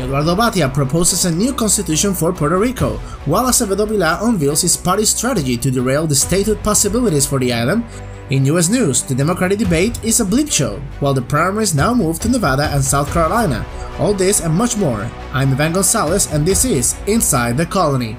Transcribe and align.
Eduardo 0.00 0.34
Bhatia 0.34 0.72
proposes 0.72 1.26
a 1.26 1.30
new 1.30 1.52
constitution 1.52 2.14
for 2.14 2.32
Puerto 2.32 2.56
Rico, 2.56 2.96
while 3.26 3.44
Acevedo 3.44 3.86
Vilá 3.86 4.22
unveils 4.22 4.62
his 4.62 4.74
party's 4.74 5.10
strategy 5.10 5.58
to 5.58 5.70
derail 5.70 6.06
the 6.06 6.14
statehood 6.14 6.62
possibilities 6.64 7.26
for 7.26 7.38
the 7.38 7.52
island. 7.52 7.84
In 8.30 8.46
US 8.46 8.70
news, 8.70 9.02
the 9.02 9.14
Democratic 9.14 9.58
debate 9.58 10.02
is 10.02 10.20
a 10.20 10.24
bleep 10.24 10.50
show, 10.50 10.80
while 11.00 11.12
the 11.12 11.20
primaries 11.20 11.74
now 11.74 11.92
move 11.92 12.18
to 12.20 12.30
Nevada 12.30 12.70
and 12.72 12.82
South 12.82 13.12
Carolina. 13.12 13.66
All 13.98 14.14
this 14.14 14.40
and 14.40 14.54
much 14.54 14.74
more. 14.78 15.06
I'm 15.34 15.52
Ivan 15.52 15.74
Gonzalez 15.74 16.32
and 16.32 16.46
this 16.46 16.64
is 16.64 16.96
Inside 17.06 17.58
the 17.58 17.66
Colony. 17.66 18.16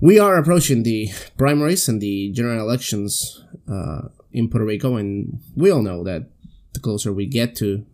We 0.00 0.20
are 0.20 0.36
approaching 0.36 0.84
the 0.84 1.10
primaries 1.36 1.88
and 1.88 2.00
the 2.00 2.30
general 2.30 2.60
elections 2.60 3.42
uh, 3.68 4.08
in 4.32 4.48
Puerto 4.48 4.64
Rico, 4.64 4.96
and 4.96 5.40
we 5.54 5.70
all 5.70 5.82
know 5.82 6.02
that 6.04 6.30
the 6.72 6.80
closer 6.80 7.12
we 7.12 7.26
get 7.26 7.54
to 7.56 7.84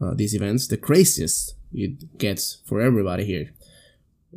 uh, 0.00 0.14
these 0.14 0.34
events, 0.34 0.66
the 0.66 0.76
craziest 0.76 1.54
it 1.72 2.18
gets 2.18 2.62
for 2.66 2.80
everybody 2.80 3.24
here. 3.24 3.52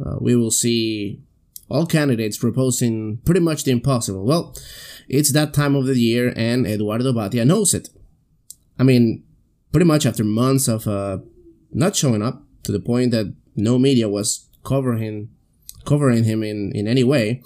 Uh, 0.04 0.18
we 0.20 0.36
will 0.36 0.52
see 0.52 1.22
all 1.70 1.86
candidates 1.86 2.38
proposing 2.38 3.18
pretty 3.26 3.40
much 3.40 3.64
the 3.64 3.72
impossible. 3.72 4.26
Well, 4.26 4.56
it's 5.08 5.32
that 5.34 5.54
time 5.54 5.76
of 5.76 5.86
the 5.86 6.00
year, 6.00 6.34
and 6.36 6.68
Eduardo 6.68 7.12
Bhatia 7.14 7.46
knows 7.46 7.74
it. 7.74 7.90
I 8.78 8.84
mean, 8.84 9.24
pretty 9.72 9.86
much 9.86 10.06
after 10.06 10.24
months 10.24 10.68
of 10.68 10.88
uh, 10.88 11.20
not 11.72 11.96
showing 11.96 12.22
up 12.22 12.44
to 12.64 12.72
the 12.72 12.80
point 12.80 13.12
that 13.12 13.34
no 13.56 13.78
media 13.78 14.10
was 14.10 14.50
covering 14.64 15.30
covering 15.86 16.24
him 16.24 16.44
in, 16.44 16.72
in 16.74 16.88
any 16.88 17.04
way, 17.04 17.44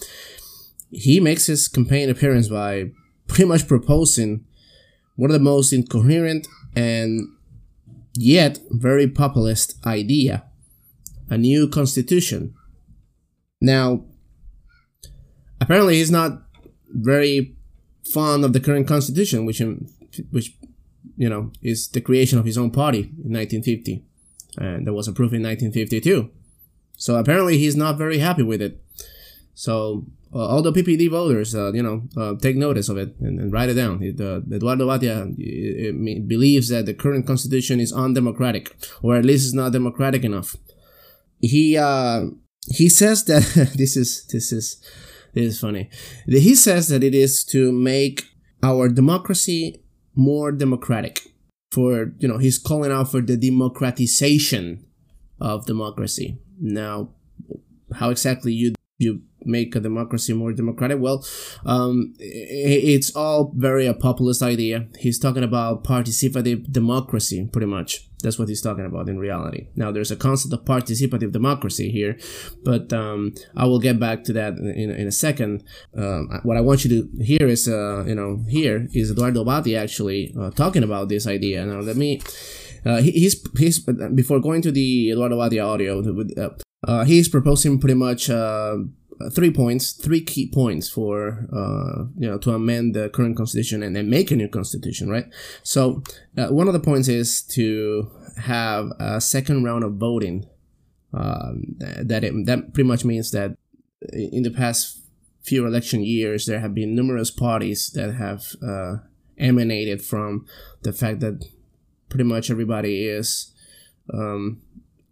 he 0.91 1.19
makes 1.19 1.47
his 1.47 1.67
campaign 1.67 2.09
appearance 2.09 2.47
by 2.47 2.91
pretty 3.27 3.45
much 3.45 3.67
proposing 3.67 4.45
one 5.15 5.29
of 5.29 5.33
the 5.33 5.39
most 5.39 5.73
incoherent 5.73 6.47
and 6.75 7.27
yet 8.15 8.59
very 8.69 9.07
populist 9.07 9.75
idea 9.85 10.43
a 11.29 11.37
new 11.37 11.67
constitution. 11.67 12.53
Now, 13.59 14.05
apparently, 15.59 15.95
he's 15.95 16.11
not 16.11 16.43
very 16.89 17.55
fond 18.13 18.45
of 18.45 18.53
the 18.53 18.59
current 18.59 18.87
constitution, 18.87 19.45
which, 19.45 19.61
um, 19.61 19.87
which 20.31 20.55
you 21.17 21.27
know, 21.27 21.51
is 21.61 21.89
the 21.89 22.01
creation 22.01 22.39
of 22.39 22.45
his 22.45 22.57
own 22.57 22.71
party 22.71 22.99
in 22.99 23.33
1950, 23.33 24.05
and 24.57 24.87
that 24.87 24.93
was 24.93 25.07
approved 25.07 25.33
in 25.33 25.43
1952. 25.43 26.29
So 26.95 27.15
apparently 27.17 27.57
he's 27.57 27.75
not 27.75 27.97
very 27.97 28.19
happy 28.19 28.43
with 28.43 28.61
it. 28.61 28.81
So 29.53 30.05
uh, 30.33 30.45
all 30.45 30.61
the 30.61 30.71
PPD 30.71 31.09
voters, 31.09 31.55
uh, 31.55 31.71
you 31.73 31.81
know, 31.81 32.03
uh, 32.17 32.35
take 32.35 32.55
notice 32.55 32.89
of 32.89 32.97
it 32.97 33.15
and, 33.19 33.39
and 33.39 33.53
write 33.53 33.69
it 33.69 33.75
down. 33.75 34.03
It, 34.03 34.19
uh, 34.19 34.41
Eduardo 34.53 34.87
Bhatia 34.87 36.27
believes 36.27 36.69
that 36.69 36.85
the 36.85 36.93
current 36.93 37.25
constitution 37.25 37.79
is 37.79 37.93
undemocratic, 37.93 38.75
or 39.01 39.15
at 39.15 39.25
least 39.25 39.45
it's 39.45 39.53
not 39.53 39.71
democratic 39.71 40.23
enough. 40.23 40.55
He 41.39 41.77
uh, 41.77 42.25
he 42.69 42.89
says 42.89 43.23
that 43.25 43.71
this 43.77 43.95
is 43.95 44.25
this 44.27 44.51
is 44.51 44.83
this 45.33 45.53
is 45.53 45.59
funny. 45.59 45.89
He 46.27 46.55
says 46.55 46.89
that 46.89 47.03
it 47.03 47.15
is 47.15 47.45
to 47.45 47.71
make 47.71 48.25
our 48.63 48.89
democracy 48.89 49.83
more 50.15 50.51
democratic. 50.51 51.21
For 51.71 52.13
you 52.19 52.27
know, 52.27 52.37
he's 52.37 52.57
calling 52.57 52.91
out 52.91 53.11
for 53.11 53.21
the 53.21 53.37
democratization 53.37 54.85
of 55.39 55.65
democracy. 55.65 56.39
Now, 56.59 57.09
how 57.93 58.09
exactly 58.09 58.51
you 58.51 58.73
you 58.97 59.21
make 59.47 59.75
a 59.75 59.79
democracy 59.79 60.33
more 60.33 60.53
democratic? 60.53 60.99
Well, 60.99 61.25
um, 61.65 62.13
it's 62.19 63.15
all 63.15 63.51
very 63.55 63.85
a 63.87 63.93
populist 63.93 64.41
idea. 64.41 64.87
He's 64.99 65.19
talking 65.19 65.43
about 65.43 65.83
participative 65.83 66.71
democracy, 66.71 67.49
pretty 67.51 67.67
much. 67.67 68.07
That's 68.23 68.39
what 68.39 68.49
he's 68.49 68.61
talking 68.61 68.85
about 68.85 69.09
in 69.09 69.19
reality. 69.19 69.67
Now, 69.75 69.91
there's 69.91 70.09
a 70.09 70.15
concept 70.15 70.51
of 70.53 70.65
participative 70.65 71.31
democracy 71.31 71.91
here, 71.91 72.17
but 72.63 72.91
um, 72.91 73.35
I 73.55 73.65
will 73.65 73.79
get 73.79 73.99
back 73.99 74.23
to 74.25 74.33
that 74.33 74.53
in, 74.57 74.89
in 74.89 75.07
a 75.07 75.11
second. 75.11 75.63
Um, 75.95 76.39
what 76.41 76.57
I 76.57 76.61
want 76.61 76.83
you 76.83 76.89
to 76.89 77.23
hear 77.23 77.47
is, 77.47 77.67
uh, 77.67 78.05
you 78.07 78.15
know, 78.15 78.43
here 78.49 78.87
is 78.93 79.11
Eduardo 79.11 79.45
Bhatia 79.45 79.79
actually 79.79 80.33
uh, 80.39 80.49
talking 80.49 80.83
about 80.83 81.09
this 81.09 81.27
idea. 81.27 81.63
Now, 81.63 81.79
let 81.79 81.95
me 81.95 82.21
uh, 82.85 83.01
he, 83.01 83.11
he's 83.11 83.43
he's 83.57 83.79
before 83.79 84.39
going 84.39 84.61
to 84.61 84.71
the 84.71 85.11
Eduardo 85.11 85.37
Bhatia 85.37 85.65
audio, 85.65 85.99
uh, 86.37 86.49
uh, 86.87 87.03
he's 87.03 87.27
proposing 87.27 87.79
pretty 87.79 87.95
much 87.95 88.29
uh, 88.29 88.77
three 89.31 89.51
points, 89.51 89.91
three 89.91 90.21
key 90.21 90.49
points 90.49 90.89
for 90.89 91.47
uh, 91.53 92.05
you 92.17 92.29
know 92.29 92.37
to 92.39 92.53
amend 92.53 92.95
the 92.95 93.09
current 93.09 93.37
constitution 93.37 93.83
and 93.83 93.95
then 93.95 94.09
make 94.09 94.31
a 94.31 94.35
new 94.35 94.47
constitution, 94.47 95.09
right? 95.09 95.25
So 95.63 96.03
uh, 96.37 96.47
one 96.47 96.67
of 96.67 96.73
the 96.73 96.79
points 96.79 97.07
is 97.07 97.41
to 97.53 98.09
have 98.41 98.91
a 98.99 99.21
second 99.21 99.63
round 99.63 99.83
of 99.83 99.93
voting. 99.93 100.47
Um, 101.13 101.77
that 101.79 102.23
it, 102.23 102.45
that 102.45 102.73
pretty 102.73 102.87
much 102.87 103.05
means 103.05 103.31
that 103.31 103.57
in 104.13 104.43
the 104.43 104.51
past 104.51 104.99
few 105.41 105.65
election 105.65 106.03
years, 106.03 106.45
there 106.45 106.59
have 106.59 106.75
been 106.75 106.93
numerous 106.93 107.31
parties 107.31 107.89
that 107.91 108.13
have 108.13 108.55
uh, 108.61 108.97
emanated 109.37 110.01
from 110.01 110.45
the 110.83 110.91
fact 110.91 111.21
that 111.21 111.45
pretty 112.09 112.25
much 112.25 112.51
everybody 112.51 113.05
is 113.05 113.53
um, 114.13 114.61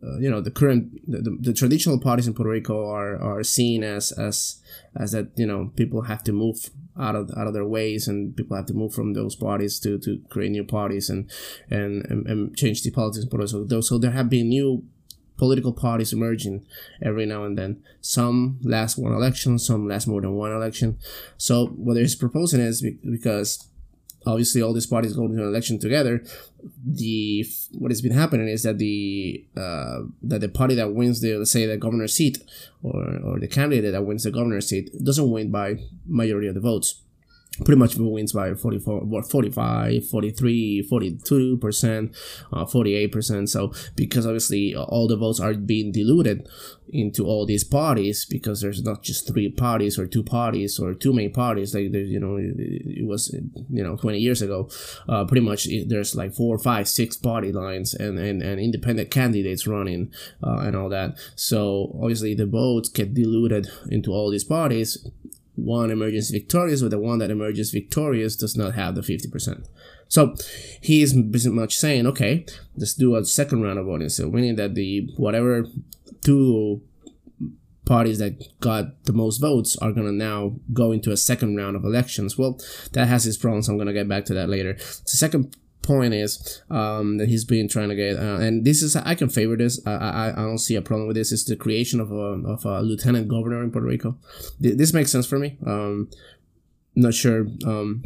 uh, 0.04 0.18
you 0.18 0.30
know 0.30 0.42
the 0.42 0.52
current 0.52 1.00
the, 1.10 1.22
the, 1.22 1.38
the, 1.40 1.54
traditional 1.54 2.00
parties 2.00 2.28
in 2.28 2.34
Puerto 2.34 2.50
Rico 2.50 2.88
are 2.88 3.18
are 3.22 3.44
seen 3.44 3.84
as 3.84 4.12
as 4.12 4.62
as 4.96 5.12
that 5.14 5.30
you 5.36 5.46
know 5.46 5.72
people 5.76 6.04
have 6.04 6.24
to 6.24 6.32
move 6.32 6.70
out 7.00 7.16
of 7.16 7.32
out 7.38 7.48
of 7.48 7.54
their 7.54 7.66
ways 7.66 8.08
and 8.08 8.36
people 8.36 8.56
have 8.56 8.66
to 8.66 8.74
move 8.74 8.94
from 8.94 9.14
those 9.14 9.36
parties 9.36 9.80
to 9.80 9.98
to 10.00 10.22
create 10.30 10.52
new 10.52 10.64
parties 10.64 11.10
and 11.10 11.30
and 11.70 12.06
and, 12.06 12.28
and 12.28 12.58
change 12.58 12.84
the 12.84 12.92
politics 12.92 13.24
in 13.24 13.30
Puerto 13.30 13.46
Rico. 13.46 13.68
So, 13.68 13.82
so 13.82 13.98
there 13.98 14.12
have 14.12 14.30
been 14.30 14.50
new 14.50 14.84
political 15.38 15.74
parties 15.74 16.14
emerging 16.14 16.66
every 17.02 17.26
now 17.26 17.44
and 17.44 17.58
then. 17.58 17.82
Some 18.02 18.60
last 18.64 18.98
one 18.98 19.14
election, 19.14 19.60
some 19.60 19.88
last 19.88 20.08
more 20.08 20.22
than 20.22 20.34
one 20.34 20.52
election. 20.52 20.98
So 21.38 21.68
what 21.68 21.96
they're 21.96 22.08
proposing 22.18 22.62
is 22.62 22.82
because 22.82 23.68
obviously 24.26 24.62
all 24.62 24.74
these 24.74 24.88
parties 24.88 25.16
go 25.16 25.28
to 25.28 25.34
an 25.34 25.40
election 25.40 25.80
together 25.80 26.24
the 26.86 27.46
what 27.74 27.92
has 27.92 28.02
been 28.02 28.12
happening 28.12 28.48
is 28.48 28.64
that 28.64 28.78
the 28.78 29.46
uh, 29.56 30.00
that 30.24 30.42
the 30.42 30.50
party 30.50 30.76
that 30.76 30.94
wins 30.94 31.22
the 31.22 31.38
let's 31.38 31.52
say 31.52 31.66
the 31.66 31.78
governor 31.78 32.08
seat 32.08 32.38
or, 32.82 33.20
or 33.24 33.40
the 33.40 33.48
candidate 33.48 33.92
that 33.92 34.06
wins 34.06 34.24
the 34.24 34.32
governor 34.32 34.62
seat 34.62 34.90
doesn't 35.04 35.30
win 35.30 35.52
by 35.52 35.76
majority 36.08 36.48
of 36.48 36.56
the 36.56 36.62
votes 36.62 37.02
pretty 37.64 37.80
much 37.80 37.96
wins 37.96 38.34
by 38.34 38.54
44 38.54 39.24
45 39.24 40.08
43 40.08 40.82
42 40.84 41.58
percent 41.58 42.16
uh, 42.52 42.66
48 42.66 43.12
percent. 43.12 43.50
So 43.50 43.74
because 43.96 44.26
obviously 44.26 44.76
all 44.76 45.08
the 45.08 45.18
votes 45.18 45.40
are 45.40 45.54
being 45.54 45.92
diluted 45.92 46.48
into 46.90 47.26
all 47.26 47.46
these 47.46 47.64
parties 47.64 48.26
because 48.26 48.62
there's 48.62 48.84
not 48.84 49.02
just 49.02 49.28
three 49.28 49.50
parties 49.50 49.98
or 49.98 50.06
two 50.06 50.24
parties 50.24 50.80
or 50.80 50.94
two 50.94 51.14
main 51.14 51.32
parties. 51.32 51.74
Like 51.74 51.92
there's 51.92 52.10
you 52.10 52.20
know 52.20 52.38
it, 52.38 53.06
was 53.06 53.34
you 53.70 53.84
know 53.84 53.96
20 53.96 54.20
years 54.20 54.42
ago 54.42 54.70
uh, 55.08 55.26
pretty 55.26 55.46
much 55.46 55.68
there's 55.88 56.16
like 56.16 56.34
four 56.34 56.58
five 56.58 56.88
six 56.88 57.16
party 57.16 57.52
lines 57.52 57.94
and 57.94 58.20
and, 58.20 58.42
and 58.42 58.60
independent 58.60 59.12
candidates 59.12 59.68
running 59.68 60.12
uh, 60.44 60.60
and 60.60 60.76
all 60.76 60.90
that. 60.90 61.18
So 61.36 61.96
obviously 62.02 62.34
the 62.34 62.46
votes 62.46 62.90
get 62.90 63.14
diluted 63.14 63.68
into 63.90 64.12
all 64.12 64.30
these 64.30 64.44
parties 64.44 65.08
one 65.56 65.92
emerges 65.92 66.30
victorious, 66.30 66.82
but 66.82 66.92
the 66.92 67.00
one 67.00 67.20
that 67.20 67.32
emerges 67.32 67.72
victorious 67.72 68.36
does 68.36 68.56
not 68.56 68.76
have 68.76 68.96
the 68.96 69.02
50%. 69.02 69.66
So 70.08 70.36
he 70.82 71.02
is 71.02 71.14
pretty 71.14 71.50
much 71.50 71.76
saying, 71.76 72.06
okay, 72.08 72.46
let's 72.76 72.94
do 72.94 73.16
a 73.16 73.26
second 73.26 73.62
round 73.62 73.80
of 73.80 73.86
voting. 73.86 74.10
So 74.10 74.30
meaning 74.30 74.56
that 74.56 74.76
the 74.76 75.10
whatever 75.18 75.66
two 76.22 76.82
parties 77.86 78.18
that 78.18 78.60
got 78.60 79.04
the 79.06 79.14
most 79.14 79.38
votes 79.38 79.78
are 79.78 79.92
gonna 79.92 80.12
now 80.12 80.56
go 80.74 80.92
into 80.92 81.12
a 81.12 81.18
second 81.18 81.56
round 81.56 81.76
of 81.76 81.86
elections. 81.86 82.38
Well, 82.38 82.60
that 82.94 83.08
has 83.08 83.26
its 83.26 83.38
problems. 83.38 83.70
I'm 83.70 83.78
gonna 83.78 83.94
get 83.94 84.10
back 84.10 84.26
to 84.26 84.34
that 84.34 84.50
later. 84.50 84.74
The 84.74 85.18
second 85.18 85.56
point 85.86 86.14
is 86.14 86.62
um, 86.70 87.18
that 87.18 87.30
he's 87.30 87.46
been 87.46 87.68
trying 87.68 87.90
to 87.90 87.96
get, 87.96 88.18
uh, 88.18 88.38
and 88.38 88.66
this 88.66 88.82
is 88.82 88.96
I 88.96 89.16
can 89.16 89.30
favor 89.30 89.56
this. 89.56 89.80
I, 89.86 89.92
I, 89.94 90.30
I 90.32 90.44
don't 90.44 90.58
see 90.58 90.76
a 90.76 90.82
problem 90.82 91.08
with 91.08 91.16
this. 91.16 91.32
It's 91.32 91.46
the 91.46 91.56
creation 91.56 92.00
of 92.00 92.12
a 92.12 92.42
of 92.48 92.66
a 92.66 92.82
lieutenant 92.82 93.28
governor 93.28 93.64
in 93.64 93.72
Puerto 93.72 93.88
Rico. 93.88 94.18
This 94.60 94.94
makes 94.94 95.12
sense 95.12 95.26
for 95.26 95.40
me. 95.40 95.58
Um, 95.66 96.10
not 96.96 97.14
sure. 97.14 97.48
Um, 97.66 98.04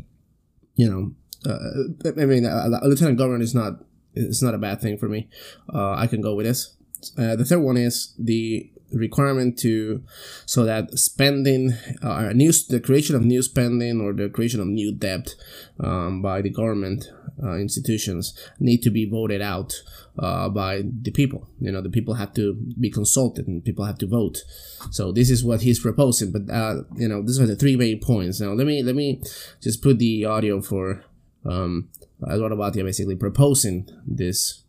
you 0.76 0.90
know, 0.90 1.14
uh, 1.50 2.12
I 2.22 2.26
mean, 2.26 2.46
a, 2.46 2.80
lieutenant 2.84 3.18
governor 3.18 3.44
is 3.44 3.56
not 3.56 3.84
it's 4.14 4.42
not 4.42 4.54
a 4.54 4.58
bad 4.60 4.82
thing 4.82 4.98
for 4.98 5.08
me. 5.08 5.30
Uh, 5.74 5.94
I 5.94 6.08
can 6.08 6.22
go 6.22 6.36
with 6.36 6.46
this. 6.46 6.76
Uh, 7.18 7.36
the 7.36 7.46
third 7.46 7.60
one 7.60 7.78
is 7.78 8.14
the 8.20 8.70
requirement 8.92 9.58
to 9.60 10.04
so 10.46 10.66
that 10.66 10.98
spending 10.98 11.74
uh, 12.02 12.32
new 12.34 12.52
the 12.70 12.80
creation 12.80 13.16
of 13.16 13.24
new 13.24 13.42
spending 13.42 14.02
or 14.02 14.14
the 14.14 14.30
creation 14.30 14.60
of 14.60 14.68
new 14.68 14.92
debt 14.92 15.36
um, 15.80 16.22
by 16.22 16.42
the 16.42 16.50
government 16.50 17.06
uh, 17.44 17.58
institutions 17.58 18.38
need 18.60 18.82
to 18.82 18.90
be 18.90 19.10
voted 19.10 19.42
out 19.42 19.74
uh, 20.18 20.50
by 20.50 20.84
the 21.02 21.12
people 21.12 21.48
you 21.60 21.72
know 21.72 21.82
the 21.82 21.90
people 21.90 22.16
have 22.16 22.34
to 22.34 22.56
be 22.80 22.90
consulted 22.90 23.48
and 23.48 23.64
people 23.64 23.86
have 23.86 23.98
to 23.98 24.08
vote 24.08 24.44
so 24.92 25.12
this 25.12 25.30
is 25.30 25.44
what 25.44 25.62
he's 25.62 25.80
proposing 25.80 26.32
but 26.32 26.50
uh, 26.54 26.82
you 26.96 27.08
know 27.08 27.22
these 27.22 27.40
are 27.40 27.48
the 27.48 27.56
three 27.56 27.76
main 27.76 28.00
points 28.00 28.40
now 28.40 28.52
let 28.52 28.68
me 28.68 28.84
let 28.84 28.96
me 28.96 29.22
just 29.62 29.82
put 29.82 30.00
the 30.00 30.26
audio 30.26 30.62
for 30.62 31.04
um, 31.46 31.90
Eduardo 32.28 32.58
Bhatia 32.58 32.84
basically 32.84 33.16
proposing 33.16 33.90
this 34.06 34.64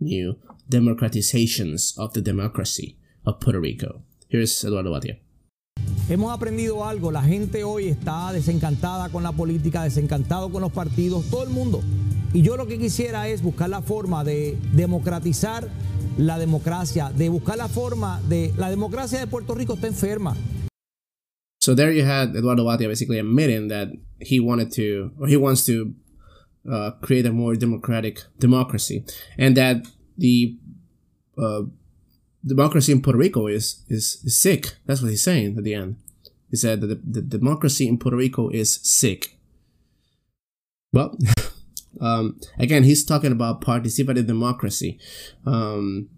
new 0.00 0.36
democratizations 0.68 1.96
of 1.98 2.14
the 2.14 2.20
democracy 2.20 2.96
of 3.26 3.40
Puerto 3.40 3.60
Rico. 3.60 4.02
Here's 4.28 4.64
Eduardo 4.64 4.92
Bhatia. 4.92 5.18
Hemos 6.08 6.32
aprendido 6.32 6.84
algo, 6.84 7.12
la 7.12 7.22
gente 7.22 7.62
hoy 7.64 7.88
está 7.88 8.32
desencantada 8.32 9.08
con 9.10 9.22
la 9.22 9.32
política, 9.32 9.84
desencantado 9.84 10.50
con 10.50 10.62
los 10.62 10.72
partidos, 10.72 11.24
todo 11.30 11.44
el 11.44 11.50
mundo. 11.50 11.82
Y 12.32 12.42
yo 12.42 12.56
lo 12.56 12.66
que 12.66 12.78
quisiera 12.78 13.28
es 13.28 13.42
buscar 13.42 13.68
la 13.68 13.82
forma 13.82 14.24
de 14.24 14.56
democratizar 14.72 15.68
la 16.18 16.38
democracia, 16.38 17.10
de 17.16 17.28
buscar 17.28 17.56
la 17.56 17.68
forma 17.68 18.20
de... 18.28 18.52
La 18.56 18.70
democracia 18.70 19.18
de 19.18 19.26
Puerto 19.26 19.54
Rico 19.54 19.74
está 19.74 19.86
enferma. 19.86 20.36
So 21.60 21.74
there 21.74 21.92
you 21.92 22.04
had 22.04 22.34
Eduardo 22.34 22.64
Batia 22.64 22.88
basically 22.88 23.18
admitting 23.18 23.68
that 23.68 23.88
he 24.18 24.40
wanted 24.40 24.72
to, 24.72 25.12
or 25.18 25.28
he 25.28 25.36
wants 25.36 25.64
to 25.66 25.94
uh, 26.70 26.92
create 27.02 27.26
a 27.26 27.32
more 27.32 27.54
democratic 27.54 28.22
democracy, 28.38 29.04
and 29.38 29.56
that 29.56 29.86
the 30.16 30.56
uh, 31.36 31.62
democracy 32.44 32.92
in 32.92 33.02
Puerto 33.02 33.18
Rico 33.18 33.46
is, 33.46 33.82
is, 33.88 34.22
is 34.24 34.40
sick. 34.40 34.76
That's 34.86 35.02
what 35.02 35.10
he's 35.10 35.22
saying 35.22 35.56
at 35.56 35.64
the 35.64 35.74
end. 35.74 35.96
He 36.50 36.56
said 36.56 36.80
that 36.80 36.88
the, 36.88 37.20
the 37.20 37.22
democracy 37.22 37.86
in 37.86 37.98
Puerto 37.98 38.16
Rico 38.16 38.48
is 38.48 38.80
sick. 38.82 39.36
Well, 40.92 41.16
um, 42.00 42.40
again, 42.58 42.82
he's 42.82 43.04
talking 43.04 43.32
about 43.32 43.60
participative 43.60 44.26
democracy. 44.26 44.98
Um, 45.46 46.08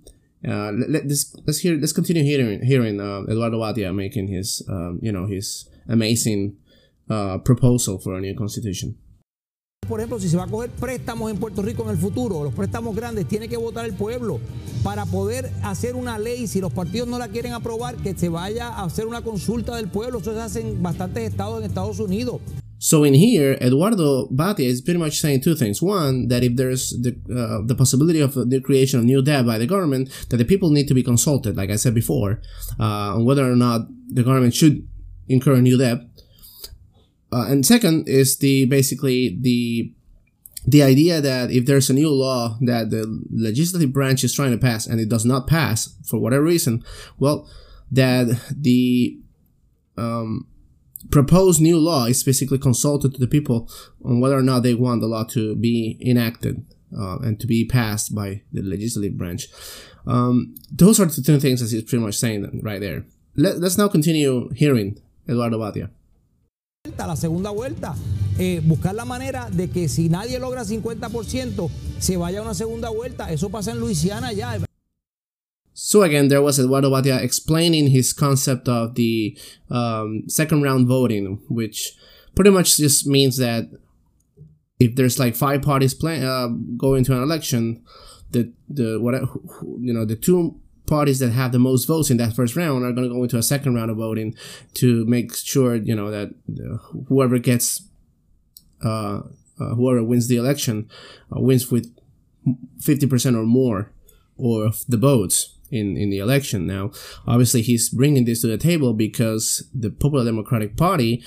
uh, 0.46 0.72
let, 0.88 1.04
us 1.04 1.36
let's 1.46 1.58
hear 1.60 1.76
let's 1.76 1.92
continue 1.92 2.24
hearing 2.24 2.64
hearing 2.64 3.00
uh, 3.00 3.22
Eduardo 3.28 3.60
Bhatia 3.60 3.94
making 3.94 4.26
his 4.26 4.60
um, 4.68 4.98
you 5.00 5.12
know 5.12 5.26
his 5.26 5.68
amazing 5.88 6.56
uh, 7.08 7.38
proposal 7.38 7.98
for 8.00 8.16
a 8.16 8.20
new 8.20 8.36
constitution. 8.36 8.96
Por 9.88 9.98
ejemplo, 9.98 10.20
si 10.20 10.28
se 10.28 10.36
va 10.36 10.44
a 10.44 10.46
coger 10.46 10.70
préstamos 10.70 11.28
en 11.28 11.38
Puerto 11.38 11.60
Rico 11.60 11.82
en 11.82 11.90
el 11.90 11.96
futuro, 11.96 12.44
los 12.44 12.54
préstamos 12.54 12.94
grandes, 12.94 13.26
tiene 13.26 13.48
que 13.48 13.56
votar 13.56 13.84
el 13.84 13.94
pueblo 13.94 14.38
para 14.84 15.04
poder 15.06 15.50
hacer 15.62 15.96
una 15.96 16.18
ley. 16.20 16.46
Si 16.46 16.60
los 16.60 16.72
partidos 16.72 17.08
no 17.08 17.18
la 17.18 17.28
quieren 17.28 17.52
aprobar, 17.52 17.96
que 17.96 18.16
se 18.16 18.28
vaya 18.28 18.68
a 18.68 18.84
hacer 18.84 19.06
una 19.06 19.22
consulta 19.22 19.76
del 19.76 19.88
pueblo. 19.88 20.20
Eso 20.20 20.34
se 20.34 20.40
hace 20.40 20.60
en 20.60 20.82
bastantes 20.82 21.28
estados 21.28 21.58
en 21.58 21.66
Estados 21.66 21.98
Unidos. 21.98 22.40
So 22.78 23.04
in 23.04 23.14
here, 23.14 23.58
Eduardo 23.60 24.28
Batia 24.30 24.66
is 24.66 24.82
pretty 24.82 24.98
much 24.98 25.20
saying 25.20 25.40
two 25.40 25.56
things. 25.56 25.82
One, 25.82 26.28
that 26.28 26.42
if 26.44 26.56
there's 26.56 26.90
the 27.00 27.16
uh, 27.30 27.66
the 27.66 27.74
possibility 27.74 28.20
of 28.20 28.34
the 28.34 28.60
creation 28.60 29.00
of 29.00 29.04
new 29.04 29.20
debt 29.20 29.44
by 29.44 29.58
the 29.58 29.66
government, 29.66 30.10
that 30.30 30.38
the 30.38 30.44
people 30.44 30.70
need 30.70 30.86
to 30.88 30.94
be 30.94 31.02
consulted, 31.02 31.56
like 31.56 31.70
I 31.70 31.76
said 31.76 31.94
before, 31.94 32.40
uh, 32.78 33.16
on 33.16 33.24
whether 33.24 33.44
or 33.44 33.56
not 33.56 33.88
the 34.08 34.22
government 34.22 34.54
should 34.54 34.86
incur 35.28 35.54
a 35.54 35.60
new 35.60 35.76
debt. 35.76 35.98
Uh, 37.32 37.46
and 37.48 37.64
second 37.64 38.06
is 38.08 38.38
the 38.38 38.66
basically 38.66 39.38
the 39.40 39.92
the 40.66 40.82
idea 40.82 41.20
that 41.20 41.50
if 41.50 41.66
there's 41.66 41.90
a 41.90 41.94
new 41.94 42.10
law 42.10 42.56
that 42.60 42.90
the 42.90 43.20
legislative 43.32 43.92
branch 43.92 44.22
is 44.22 44.32
trying 44.32 44.52
to 44.52 44.58
pass 44.58 44.86
and 44.86 45.00
it 45.00 45.08
does 45.08 45.24
not 45.24 45.48
pass 45.48 45.96
for 46.06 46.20
whatever 46.20 46.44
reason, 46.44 46.84
well, 47.18 47.48
that 47.90 48.40
the 48.56 49.18
um, 49.96 50.46
proposed 51.10 51.60
new 51.60 51.78
law 51.78 52.04
is 52.04 52.22
basically 52.22 52.58
consulted 52.58 53.12
to 53.12 53.18
the 53.18 53.26
people 53.26 53.68
on 54.04 54.20
whether 54.20 54.38
or 54.38 54.42
not 54.42 54.62
they 54.62 54.74
want 54.74 55.00
the 55.00 55.08
law 55.08 55.24
to 55.24 55.56
be 55.56 55.98
enacted 56.00 56.64
uh, 56.96 57.18
and 57.18 57.40
to 57.40 57.46
be 57.46 57.64
passed 57.64 58.14
by 58.14 58.42
the 58.52 58.62
legislative 58.62 59.18
branch. 59.18 59.48
Um, 60.06 60.54
those 60.70 61.00
are 61.00 61.06
the 61.06 61.22
two 61.22 61.40
things 61.40 61.60
that 61.60 61.74
he's 61.74 61.88
pretty 61.88 62.04
much 62.04 62.14
saying 62.14 62.60
right 62.62 62.80
there. 62.80 63.04
Let, 63.34 63.56
us 63.62 63.78
now 63.78 63.88
continue 63.88 64.50
hearing 64.50 65.00
Eduardo 65.28 65.58
Bhatia. 65.58 65.90
La 66.84 67.14
segunda 67.14 67.50
vuelta, 67.50 67.94
eh, 68.40 68.60
buscar 68.64 68.92
la 68.96 69.04
manera 69.04 69.48
de 69.50 69.70
que 69.70 69.88
si 69.88 70.08
nadie 70.08 70.40
logra 70.40 70.64
50%, 70.64 71.70
se 72.00 72.16
vaya 72.16 72.40
a 72.40 72.42
una 72.42 72.54
segunda 72.54 72.90
vuelta. 72.90 73.30
Eso 73.30 73.50
pasa 73.50 73.70
en 73.70 73.78
Luisiana 73.78 74.32
ya. 74.32 74.58
So 75.74 76.02
again, 76.02 76.26
there 76.26 76.40
was 76.40 76.58
Eduardo 76.58 76.90
Batia 76.90 77.22
explaining 77.22 77.86
his 77.86 78.12
concept 78.12 78.68
of 78.68 78.96
the 78.96 79.38
um, 79.70 80.24
second 80.26 80.62
round 80.64 80.88
voting, 80.88 81.38
which 81.48 81.96
pretty 82.34 82.50
much 82.50 82.78
just 82.78 83.06
means 83.06 83.36
that 83.36 83.70
if 84.80 84.96
there's 84.96 85.20
like 85.20 85.36
five 85.36 85.62
parties 85.62 85.94
play, 85.94 86.20
uh, 86.24 86.48
going 86.76 87.04
to 87.04 87.12
an 87.12 87.22
election, 87.22 87.84
the 88.32 88.52
the 88.68 88.98
what 88.98 89.14
you 89.80 89.92
know 89.92 90.04
the 90.04 90.16
two 90.16 90.60
parties 90.86 91.18
that 91.20 91.30
have 91.30 91.52
the 91.52 91.58
most 91.58 91.86
votes 91.86 92.10
in 92.10 92.16
that 92.16 92.34
first 92.34 92.56
round 92.56 92.84
are 92.84 92.92
going 92.92 93.08
to 93.08 93.14
go 93.14 93.22
into 93.22 93.38
a 93.38 93.42
second 93.42 93.74
round 93.74 93.90
of 93.90 93.96
voting 93.96 94.34
to 94.74 95.04
make 95.06 95.34
sure 95.34 95.76
you 95.76 95.94
know 95.94 96.10
that 96.10 96.34
whoever 97.08 97.38
gets 97.38 97.88
uh, 98.84 99.20
uh, 99.60 99.74
whoever 99.74 100.02
wins 100.02 100.28
the 100.28 100.36
election 100.36 100.88
uh, 101.34 101.40
wins 101.40 101.70
with 101.70 101.94
50% 102.80 103.36
or 103.36 103.44
more 103.44 103.92
of 104.38 104.84
the 104.88 104.96
votes 104.96 105.58
in, 105.70 105.96
in 105.96 106.10
the 106.10 106.18
election. 106.18 106.66
Now, 106.66 106.90
obviously, 107.26 107.62
he's 107.62 107.88
bringing 107.88 108.24
this 108.24 108.40
to 108.42 108.48
the 108.48 108.58
table 108.58 108.92
because 108.92 109.68
the 109.74 109.90
Popular 109.90 110.24
Democratic 110.24 110.76
Party, 110.76 111.22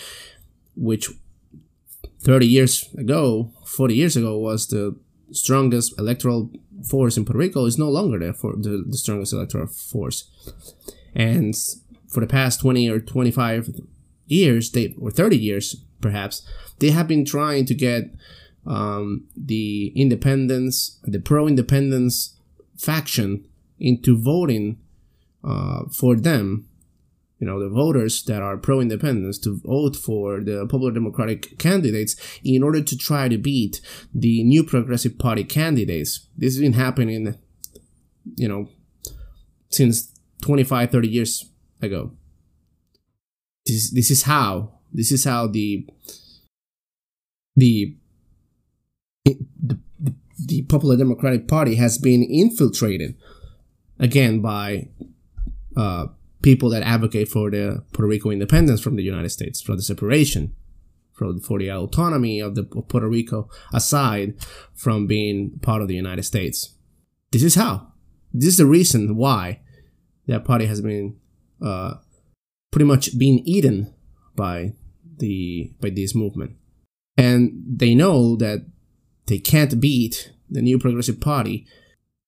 which 0.76 1.10
30 2.22 2.48
years 2.48 2.94
ago, 2.98 3.52
40 3.66 3.96
years 3.96 4.18
ago, 4.18 4.38
was 4.38 4.68
the 4.68 4.98
strongest 5.32 5.98
electoral 6.00 6.52
force 6.90 7.18
in 7.18 7.26
Puerto 7.26 7.40
Rico, 7.40 7.66
is 7.66 7.78
no 7.78 7.90
longer 7.90 8.20
there 8.20 8.34
for 8.34 8.54
the, 8.56 8.84
the 8.88 8.98
strongest 8.98 9.34
electoral 9.34 9.68
force. 9.68 10.30
And 11.14 11.56
for 12.08 12.20
the 12.20 12.28
past 12.28 12.62
20 12.62 12.90
or 12.90 13.00
25 13.00 13.70
years, 14.28 14.72
they 14.72 14.96
or 15.00 15.12
30 15.12 15.38
years 15.38 15.76
perhaps, 16.02 16.48
they 16.80 16.92
have 16.92 17.08
been 17.08 17.26
trying 17.26 17.66
to 17.66 17.74
get 17.74 18.14
um, 18.66 19.26
the 19.36 19.92
independence, 19.96 21.00
the 21.04 21.20
pro-independence 21.20 22.38
faction 22.78 23.46
into 23.80 24.18
voting 24.18 24.78
uh, 25.44 25.86
for 25.92 26.16
them, 26.16 26.68
you 27.40 27.48
know, 27.48 27.60
the 27.60 27.70
voters 27.70 28.24
that 28.24 28.42
are 28.42 28.58
pro 28.58 28.80
independence 28.80 29.38
to 29.40 29.60
vote 29.66 29.96
for 29.96 30.40
the 30.40 30.66
Popular 30.70 30.92
Democratic 30.92 31.58
candidates 31.58 32.16
in 32.44 32.64
order 32.64 32.82
to 32.82 32.98
try 32.98 33.28
to 33.28 33.38
beat 33.38 33.82
the 34.14 34.44
New 34.44 34.64
Progressive 34.64 35.18
Party 35.20 35.44
candidates. 35.44 36.28
This 36.38 36.54
has 36.54 36.62
been 36.62 36.74
happening, 36.74 37.36
you 38.36 38.48
know, 38.48 38.70
since 39.70 40.14
25, 40.42 40.92
30 40.92 41.08
years 41.08 41.46
ago. 41.82 42.12
This, 43.66 43.92
this 43.92 44.12
is 44.12 44.24
how, 44.24 44.80
this 44.94 45.12
is 45.12 45.26
how 45.26 45.48
the, 45.48 45.88
the, 47.56 47.98
the, 49.26 49.78
the 50.46 50.62
Popular 50.64 50.96
Democratic 50.96 51.48
Party 51.48 51.76
has 51.76 51.98
been 51.98 52.24
infiltrated 52.24 53.16
again 54.00 54.40
by 54.40 54.88
uh, 55.76 56.08
people 56.46 56.70
that 56.70 56.84
advocate 56.84 57.28
for 57.28 57.50
the 57.50 57.84
Puerto 57.92 58.08
Rico 58.08 58.30
independence 58.30 58.80
from 58.80 58.96
the 58.96 59.04
United 59.04 59.30
States, 59.30 59.60
for 59.60 59.76
the 59.76 59.82
separation, 59.82 60.54
for, 61.12 61.34
for 61.40 61.58
the 61.58 61.72
autonomy 61.72 62.40
of 62.40 62.54
the 62.54 62.70
of 62.76 62.88
Puerto 62.88 63.10
Rico, 63.10 63.50
aside 63.74 64.36
from 64.76 65.08
being 65.08 65.58
part 65.64 65.82
of 65.82 65.88
the 65.88 65.96
United 65.96 66.22
States. 66.22 66.76
This 67.32 67.42
is 67.42 67.56
how. 67.56 67.94
This 68.32 68.50
is 68.50 68.58
the 68.58 68.68
reason 68.68 69.16
why 69.16 69.62
that 70.28 70.46
party 70.46 70.68
has 70.68 70.82
been 70.82 71.18
uh, 71.66 71.96
pretty 72.72 72.86
much 72.86 73.18
being 73.18 73.40
eaten 73.40 73.92
by 74.36 74.74
the 75.18 75.74
by 75.82 75.90
this 75.90 76.14
movement, 76.14 76.52
and 77.18 77.54
they 77.68 77.96
know 77.96 78.36
that 78.36 78.68
they 79.26 79.40
can't 79.40 79.82
beat 79.82 80.32
the 80.48 80.62
new 80.62 80.78
Progressive 80.78 81.20
Party 81.20 81.66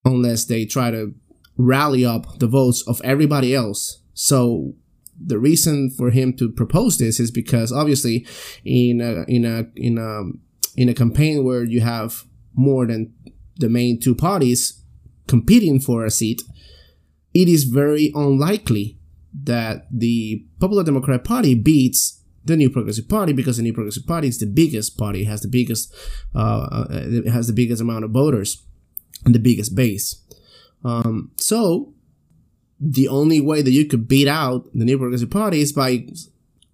unless 0.04 0.46
they 0.46 0.66
try 0.66 0.90
to 0.90 1.14
rally 1.56 2.04
up 2.04 2.40
the 2.40 2.48
votes 2.48 2.84
of 2.88 3.00
everybody 3.04 3.54
else. 3.54 4.02
So 4.18 4.74
the 5.16 5.38
reason 5.38 5.92
for 5.92 6.10
him 6.10 6.34
to 6.38 6.50
propose 6.50 6.98
this 6.98 7.20
is 7.20 7.30
because 7.30 7.72
obviously 7.72 8.26
in 8.66 9.00
a, 9.00 9.24
in 9.28 9.46
a 9.46 9.66
in 9.76 10.00
a 10.00 10.24
in 10.76 10.90
a 10.90 10.94
campaign 10.94 11.44
where 11.44 11.64
you 11.64 11.82
have 11.82 12.26
more 12.56 12.88
than 12.88 13.14
the 13.58 13.70
main 13.70 14.00
two 14.00 14.16
parties 14.16 14.82
competing 15.28 15.80
for 15.80 16.04
a 16.04 16.10
seat, 16.10 16.42
it 17.36 17.48
is 17.48 17.66
very 17.66 18.12
unlikely 18.16 18.98
that 19.44 19.86
the 19.92 20.44
Popular 20.60 20.84
Democratic 20.84 21.24
Party 21.24 21.54
beats 21.54 22.24
the 22.44 22.58
New 22.58 22.72
Progressive 22.72 23.08
Party 23.08 23.34
because 23.34 23.58
the 23.58 23.64
New 23.64 23.74
Progressive 23.74 24.08
Party 24.08 24.30
is 24.30 24.40
the 24.40 24.48
biggest 24.48 24.98
party, 24.98 25.26
has 25.26 25.42
the 25.42 25.48
biggest 25.48 25.94
uh, 26.34 26.68
uh, 26.72 27.32
has 27.32 27.46
the 27.46 27.54
biggest 27.54 27.82
amount 27.84 28.04
of 28.04 28.12
voters 28.12 28.64
and 29.26 29.36
the 29.36 29.40
biggest 29.40 29.76
base. 29.76 30.24
Um, 30.84 31.32
so 31.36 31.94
the 32.80 33.08
only 33.08 33.42
way 33.42 33.62
that 33.62 33.72
you 33.72 33.86
could 33.86 34.08
beat 34.08 34.28
out 34.28 34.66
the 34.74 34.86
New 34.86 34.98
Progressive 34.98 35.30
Party 35.32 35.62
is 35.62 35.74
by 35.74 36.08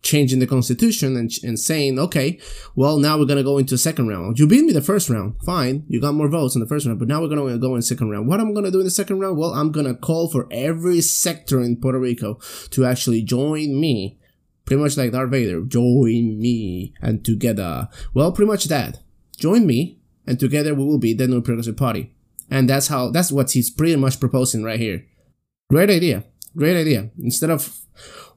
changing 0.02 0.40
the 0.40 0.48
constitution 0.48 1.16
and, 1.16 1.32
and 1.44 1.58
saying, 1.58 1.98
okay, 1.98 2.38
well, 2.76 2.98
now 2.98 3.18
we're 3.18 3.26
going 3.26 3.38
to 3.38 3.44
go 3.44 3.58
into 3.58 3.76
a 3.76 3.78
second 3.78 4.10
round. 4.10 4.38
You 4.38 4.48
beat 4.48 4.66
me 4.66 4.74
the 4.74 4.82
first 4.82 5.10
round. 5.10 5.36
Fine. 5.46 5.86
You 5.88 6.02
got 6.02 6.14
more 6.14 6.28
votes 6.28 6.56
in 6.56 6.62
the 6.62 6.68
first 6.68 6.86
round, 6.86 7.00
but 7.00 7.08
now 7.08 7.22
we're 7.22 7.30
going 7.30 7.48
to 7.48 7.58
go 7.58 7.76
in 7.76 7.82
second 7.82 8.10
round. 8.10 8.28
What 8.28 8.42
am 8.42 8.50
I 8.50 8.52
going 8.52 8.66
to 8.66 8.72
do 8.72 8.80
in 8.80 8.86
the 8.86 8.92
second 8.92 9.20
round? 9.20 9.38
Well, 9.38 9.54
I'm 9.54 9.72
going 9.72 9.86
to 9.86 9.96
call 9.96 10.30
for 10.30 10.48
every 10.52 11.00
sector 11.00 11.62
in 11.62 11.78
Puerto 11.78 12.00
Rico 12.00 12.40
to 12.72 12.86
actually 12.86 13.22
join 13.22 13.80
me. 13.80 14.20
Pretty 14.66 14.82
much 14.82 14.96
like 14.96 15.12
Darth 15.12 15.30
Vader. 15.30 15.62
Join 15.62 16.40
me 16.40 16.94
and 17.02 17.24
together. 17.24 17.90
Well, 18.14 18.32
pretty 18.32 18.50
much 18.50 18.66
that 18.66 19.00
join 19.38 19.66
me, 19.66 20.00
and 20.26 20.40
together 20.40 20.74
we 20.74 20.86
will 20.86 21.00
be 21.00 21.14
the 21.14 21.28
new 21.28 21.42
progressive 21.42 21.78
party. 21.78 22.14
And 22.50 22.70
that's 22.70 22.88
how 22.88 23.10
that's 23.10 23.32
what 23.32 23.52
he's 23.52 23.70
pretty 23.70 23.96
much 23.96 24.20
proposing 24.20 24.64
right 24.64 24.80
here. 24.80 25.06
Great 25.74 25.90
idea, 25.90 26.24
great 26.56 26.78
idea. 26.78 27.10
Instead 27.18 27.50
of 27.50 27.80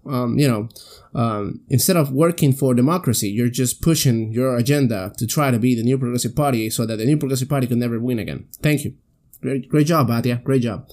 um, 0.07 0.39
you 0.39 0.49
know, 0.49 0.69
um, 1.15 1.61
instead 1.69 1.97
of 1.97 2.11
working 2.11 2.55
for 2.55 2.73
democracy, 2.73 3.29
you're 3.29 3.51
just 3.51 3.83
pushing 3.83 4.33
your 4.33 4.57
agenda 4.57 5.13
to 5.19 5.27
try 5.27 5.51
to 5.51 5.59
be 5.59 5.75
the 5.75 5.83
new 5.83 5.99
progressive 5.99 6.35
party 6.35 6.71
so 6.71 6.87
that 6.87 6.97
the 6.97 7.05
new 7.05 7.19
progressive 7.19 7.51
party 7.51 7.67
can 7.67 7.79
never 7.79 7.99
win 8.01 8.19
again. 8.19 8.49
Thank 8.63 8.85
you. 8.85 8.95
Great, 9.43 9.69
great 9.69 9.87
job, 9.87 10.09
Bhatia. 10.09 10.43
Great 10.45 10.63
job. 10.63 10.89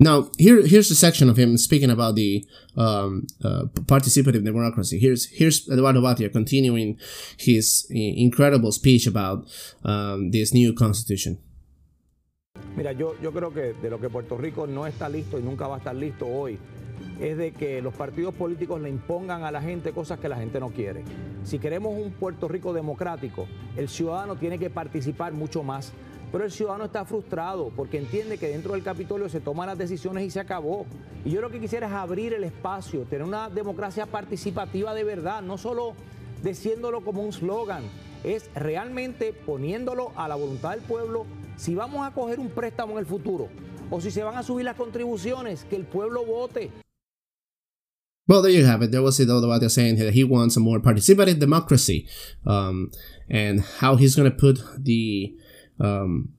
Now, 0.00 0.28
here, 0.38 0.66
here's 0.66 0.88
the 0.88 0.96
section 0.96 1.30
of 1.30 1.36
him 1.36 1.56
speaking 1.56 1.90
about 1.90 2.16
the 2.16 2.44
um, 2.76 3.28
uh, 3.44 3.66
participative 3.86 4.44
democracy. 4.44 4.98
Here's 4.98 5.26
here's 5.26 5.68
Eduardo 5.68 6.02
Bhatia 6.02 6.32
continuing 6.32 6.98
his 7.38 7.86
incredible 7.90 8.72
speech 8.72 9.06
about 9.06 9.46
um, 9.84 10.32
this 10.32 10.52
new 10.52 10.72
constitution. 10.72 11.38
Mira, 12.76 12.90
yo, 12.90 13.14
yo 13.22 13.32
creo 13.32 13.52
que 13.52 13.72
de 13.72 13.88
lo 13.88 14.00
que 14.00 14.08
Puerto 14.08 14.36
Rico 14.36 14.66
no 14.66 14.86
está 14.86 15.08
listo 15.08 15.38
y 15.38 15.42
nunca 15.42 15.68
va 15.68 15.76
a 15.76 15.78
estar 15.78 15.94
listo 15.94 16.26
hoy 16.26 16.58
es 17.20 17.36
de 17.36 17.52
que 17.52 17.80
los 17.80 17.94
partidos 17.94 18.34
políticos 18.34 18.80
le 18.80 18.88
impongan 18.88 19.44
a 19.44 19.52
la 19.52 19.62
gente 19.62 19.92
cosas 19.92 20.18
que 20.18 20.28
la 20.28 20.36
gente 20.36 20.58
no 20.58 20.70
quiere. 20.70 21.04
Si 21.44 21.60
queremos 21.60 21.94
un 21.96 22.12
Puerto 22.12 22.48
Rico 22.48 22.72
democrático, 22.72 23.46
el 23.76 23.88
ciudadano 23.88 24.36
tiene 24.36 24.58
que 24.58 24.70
participar 24.70 25.32
mucho 25.32 25.62
más. 25.62 25.92
Pero 26.32 26.44
el 26.44 26.50
ciudadano 26.50 26.86
está 26.86 27.04
frustrado 27.04 27.70
porque 27.76 27.98
entiende 27.98 28.38
que 28.38 28.48
dentro 28.48 28.72
del 28.72 28.82
Capitolio 28.82 29.28
se 29.28 29.40
toman 29.40 29.68
las 29.68 29.78
decisiones 29.78 30.24
y 30.24 30.30
se 30.30 30.40
acabó. 30.40 30.84
Y 31.24 31.30
yo 31.30 31.40
lo 31.40 31.50
que 31.50 31.60
quisiera 31.60 31.86
es 31.86 31.92
abrir 31.92 32.34
el 32.34 32.42
espacio, 32.42 33.02
tener 33.02 33.24
una 33.24 33.48
democracia 33.50 34.06
participativa 34.06 34.94
de 34.94 35.04
verdad, 35.04 35.42
no 35.42 35.58
solo 35.58 35.94
diciéndolo 36.42 37.02
como 37.02 37.22
un 37.22 37.32
slogan, 37.32 37.84
es 38.24 38.50
realmente 38.54 39.32
poniéndolo 39.32 40.12
a 40.16 40.26
la 40.26 40.34
voluntad 40.34 40.70
del 40.70 40.80
pueblo 40.80 41.26
si 41.56 41.74
vamos 41.74 42.06
a 42.06 42.12
coger 42.12 42.40
un 42.40 42.48
préstamo 42.48 42.92
en 42.92 42.98
el 42.98 43.06
futuro 43.06 43.48
o 43.90 44.00
si 44.00 44.10
se 44.10 44.22
van 44.22 44.36
a 44.36 44.42
subir 44.42 44.64
las 44.64 44.76
contribuciones, 44.76 45.64
que 45.68 45.76
el 45.76 45.84
pueblo 45.84 46.24
vote. 46.24 46.70
Well, 48.26 48.40
there 48.40 48.50
you 48.50 48.64
have 48.64 48.82
it. 48.82 48.90
There 48.90 49.02
was 49.02 49.20
it 49.20 49.28
all 49.28 49.44
about 49.44 49.70
saying 49.70 49.96
that 49.98 50.14
he 50.14 50.24
wants 50.24 50.56
a 50.56 50.60
more 50.60 50.80
participative 50.80 51.38
democracy, 51.38 52.08
um, 52.46 52.90
and 53.28 53.60
how 53.80 53.96
he's 53.96 54.16
going 54.16 54.30
to 54.30 54.36
put 54.36 54.58
the, 54.82 55.36
um, 55.78 56.30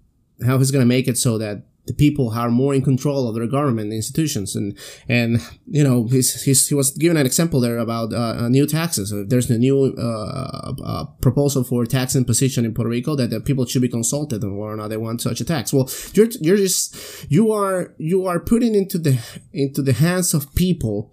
how 0.44 0.58
he's 0.58 0.72
going 0.72 0.82
to 0.82 0.88
make 0.88 1.08
it 1.08 1.16
so 1.18 1.38
that 1.38 1.68
the 1.88 1.94
people 1.94 2.32
are 2.32 2.50
more 2.50 2.74
in 2.74 2.82
control 2.82 3.28
of 3.28 3.36
their 3.36 3.48
government 3.48 3.94
institutions 3.94 4.56
and 4.56 4.78
and 5.08 5.40
you 5.68 5.84
know 5.84 6.08
he's, 6.08 6.44
he's 6.44 6.68
he 6.68 6.76
was 6.76 6.92
given 6.92 7.18
an 7.18 7.26
example 7.26 7.60
there 7.60 7.78
about 7.78 8.14
uh, 8.14 8.48
new 8.50 8.66
taxes 8.66 9.12
if 9.12 9.30
there's 9.30 9.50
a 9.50 9.58
new 9.58 9.94
uh, 9.98 10.74
uh, 10.84 11.06
proposal 11.22 11.64
for 11.64 11.86
tax 11.86 12.16
imposition 12.16 12.66
in 12.66 12.74
Puerto 12.74 12.90
Rico 12.90 13.16
that 13.16 13.30
the 13.30 13.40
people 13.40 13.66
should 13.66 13.82
be 13.82 13.90
consulted 13.90 14.44
on 14.44 14.58
whether 14.58 14.74
or 14.74 14.78
not 14.78 14.90
they 14.90 14.98
want 14.98 15.22
such 15.22 15.42
a 15.42 15.46
tax 15.46 15.74
well 15.74 15.90
you're 16.14 16.28
you're 16.42 16.58
just 16.58 16.96
you 17.30 17.52
are 17.52 17.94
you 17.98 18.26
are 18.26 18.40
putting 18.40 18.76
into 18.76 18.98
the 18.98 19.20
into 19.54 19.82
the 19.82 19.94
hands 19.94 20.34
of 20.34 20.54
people 20.56 21.12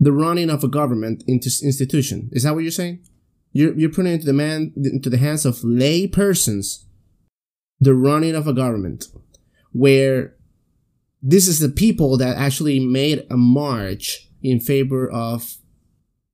the 0.00 0.12
running 0.12 0.48
of 0.48 0.64
a 0.64 0.68
government 0.68 1.22
into 1.26 1.50
institution. 1.62 2.30
Is 2.32 2.42
that 2.42 2.54
what 2.54 2.62
you're 2.62 2.72
saying? 2.72 3.04
You're, 3.52 3.74
you're 3.74 3.90
putting 3.90 4.14
into 4.14 4.26
the 4.26 4.32
man 4.32 4.72
into 4.76 5.10
the 5.10 5.18
hands 5.18 5.44
of 5.44 5.62
lay 5.62 6.06
persons 6.06 6.86
the 7.80 7.94
running 7.94 8.34
of 8.34 8.46
a 8.46 8.52
government 8.52 9.06
where 9.72 10.34
this 11.22 11.46
is 11.46 11.58
the 11.58 11.68
people 11.68 12.16
that 12.16 12.36
actually 12.36 12.80
made 12.80 13.26
a 13.30 13.36
march 13.36 14.28
in 14.42 14.60
favor 14.60 15.10
of 15.10 15.56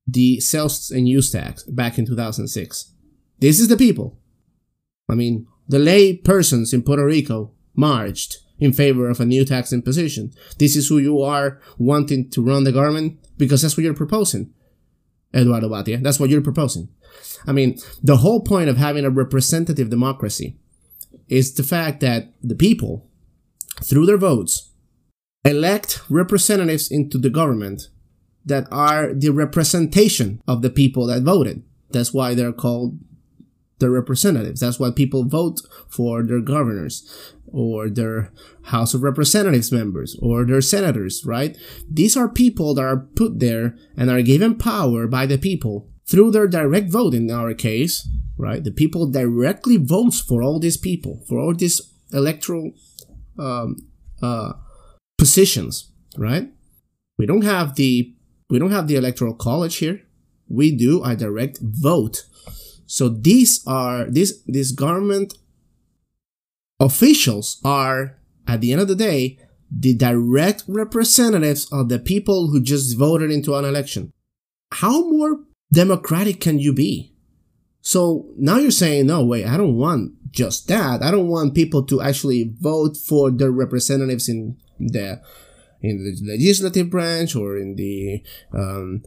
the 0.07 0.39
sales 0.41 0.91
and 0.91 1.09
use 1.09 1.31
tax 1.31 1.65
back 1.65 1.99
in 1.99 2.07
2006. 2.07 2.93
This 3.41 3.59
is 3.59 3.69
the 3.69 3.77
people. 3.77 4.19
I 5.09 5.15
mean, 5.15 5.47
the 5.69 5.79
lay 5.79 6.17
persons 6.17 6.73
in 6.73 6.83
Puerto 6.83 7.05
Rico 7.05 7.53
marched 7.75 8.39
in 8.59 8.73
favor 8.73 9.09
of 9.09 9.21
a 9.21 9.27
new 9.27 9.45
tax 9.45 9.73
imposition. 9.73 10.33
This 10.59 10.77
is 10.77 10.89
who 10.89 10.99
you 10.99 11.21
are 11.23 11.61
wanting 11.79 12.31
to 12.31 12.43
run 12.43 12.65
the 12.65 12.73
government 12.73 13.19
because 13.37 13.63
that's 13.63 13.77
what 13.77 13.85
you're 13.85 13.95
proposing, 13.95 14.53
Eduardo 15.35 15.69
Bhatia. 15.69 16.03
That's 16.03 16.19
what 16.19 16.31
you're 16.31 16.41
proposing. 16.41 16.89
I 17.47 17.53
mean, 17.53 17.79
the 18.03 18.19
whole 18.19 18.41
point 18.41 18.69
of 18.69 18.77
having 18.77 19.05
a 19.05 19.11
representative 19.11 19.91
democracy 19.91 20.59
is 21.29 21.55
the 21.55 21.63
fact 21.63 22.01
that 22.01 22.33
the 22.43 22.55
people, 22.55 23.06
through 23.83 24.07
their 24.07 24.19
votes, 24.19 24.71
elect 25.45 26.01
representatives 26.11 26.91
into 26.91 27.19
the 27.19 27.31
government 27.31 27.89
that 28.45 28.67
are 28.71 29.13
the 29.13 29.31
representation 29.31 30.41
of 30.47 30.63
the 30.63 30.71
people 30.71 31.07
that 31.07 31.23
voted. 31.23 31.63
That's 31.91 32.15
why 32.15 32.35
they're 32.35 32.53
called 32.53 32.99
the 33.79 33.91
representatives. 33.91 34.61
That's 34.61 34.81
why 34.81 34.91
people 34.91 35.25
vote 35.25 35.61
for 35.89 36.23
their 36.23 36.41
governors 36.41 37.35
or 37.47 37.89
their 37.89 38.33
House 38.65 38.95
of 38.95 39.03
Representatives 39.03 39.71
members 39.71 40.17
or 40.21 40.45
their 40.45 40.61
senators, 40.61 41.23
right? 41.25 41.57
These 41.91 42.17
are 42.17 42.29
people 42.29 42.75
that 42.75 42.83
are 42.83 42.97
put 42.97 43.39
there 43.39 43.77
and 43.97 44.11
are 44.11 44.23
given 44.23 44.57
power 44.57 45.07
by 45.07 45.27
the 45.27 45.39
people 45.39 45.89
through 46.07 46.31
their 46.31 46.49
direct 46.49 46.91
vote 46.91 47.15
in 47.15 47.31
our 47.31 47.55
case, 47.55 48.09
right? 48.37 48.63
The 48.63 48.71
people 48.71 49.11
directly 49.11 49.77
votes 49.77 50.21
for 50.21 50.43
all 50.43 50.59
these 50.59 50.77
people, 50.77 51.23
for 51.29 51.39
all 51.39 51.55
these 51.55 51.81
electoral 52.13 52.73
um, 53.39 53.77
uh, 54.23 54.53
positions, 55.19 55.91
right? 56.17 56.49
We 57.19 57.27
don't 57.27 57.45
have 57.45 57.77
the 57.77 58.13
we 58.49 58.59
don't 58.59 58.71
have 58.71 58.87
the 58.87 58.97
electoral 58.97 59.35
college 59.35 59.77
here. 59.77 60.03
We 60.49 60.77
do 60.77 61.03
a 61.03 61.17
direct 61.17 61.59
vote 61.61 62.27
so 62.87 63.09
these 63.09 63.63
are 63.67 64.09
this 64.09 64.43
this 64.47 64.71
government 64.71 65.35
officials 66.79 67.61
are 67.65 68.19
at 68.47 68.61
the 68.61 68.73
end 68.73 68.81
of 68.81 68.89
the 68.89 68.95
day 68.95 69.39
the 69.71 69.95
direct 69.95 70.63
representatives 70.69 71.67
of 71.73 71.89
the 71.89 71.99
people 71.99 72.49
who 72.49 72.63
just 72.63 72.97
voted 72.97 73.33
into 73.33 73.55
an 73.57 73.65
election. 73.65 74.13
How 74.73 75.11
more 75.11 75.41
democratic 75.73 76.41
can 76.41 76.61
you 76.61 76.73
be? 76.73 77.13
So 77.87 78.27
now 78.37 78.57
you're 78.59 78.73
saying, 78.73 79.07
no, 79.07 79.25
wait, 79.25 79.47
I 79.47 79.57
don't 79.57 79.77
want 79.77 80.33
just 80.33 80.67
that. 80.67 81.05
I 81.05 81.13
don't 81.13 81.29
want 81.29 81.55
people 81.55 81.85
to 81.85 82.03
actually 82.03 82.53
vote 82.59 82.97
for 82.97 83.31
their 83.31 83.53
representatives 83.53 84.29
in 84.29 84.57
the 84.81 85.23
in 85.81 86.03
the 86.03 86.33
legislative 86.33 86.91
branch 86.91 87.37
or 87.37 87.57
in 87.57 87.77
the 87.77 88.25
um, 88.53 89.05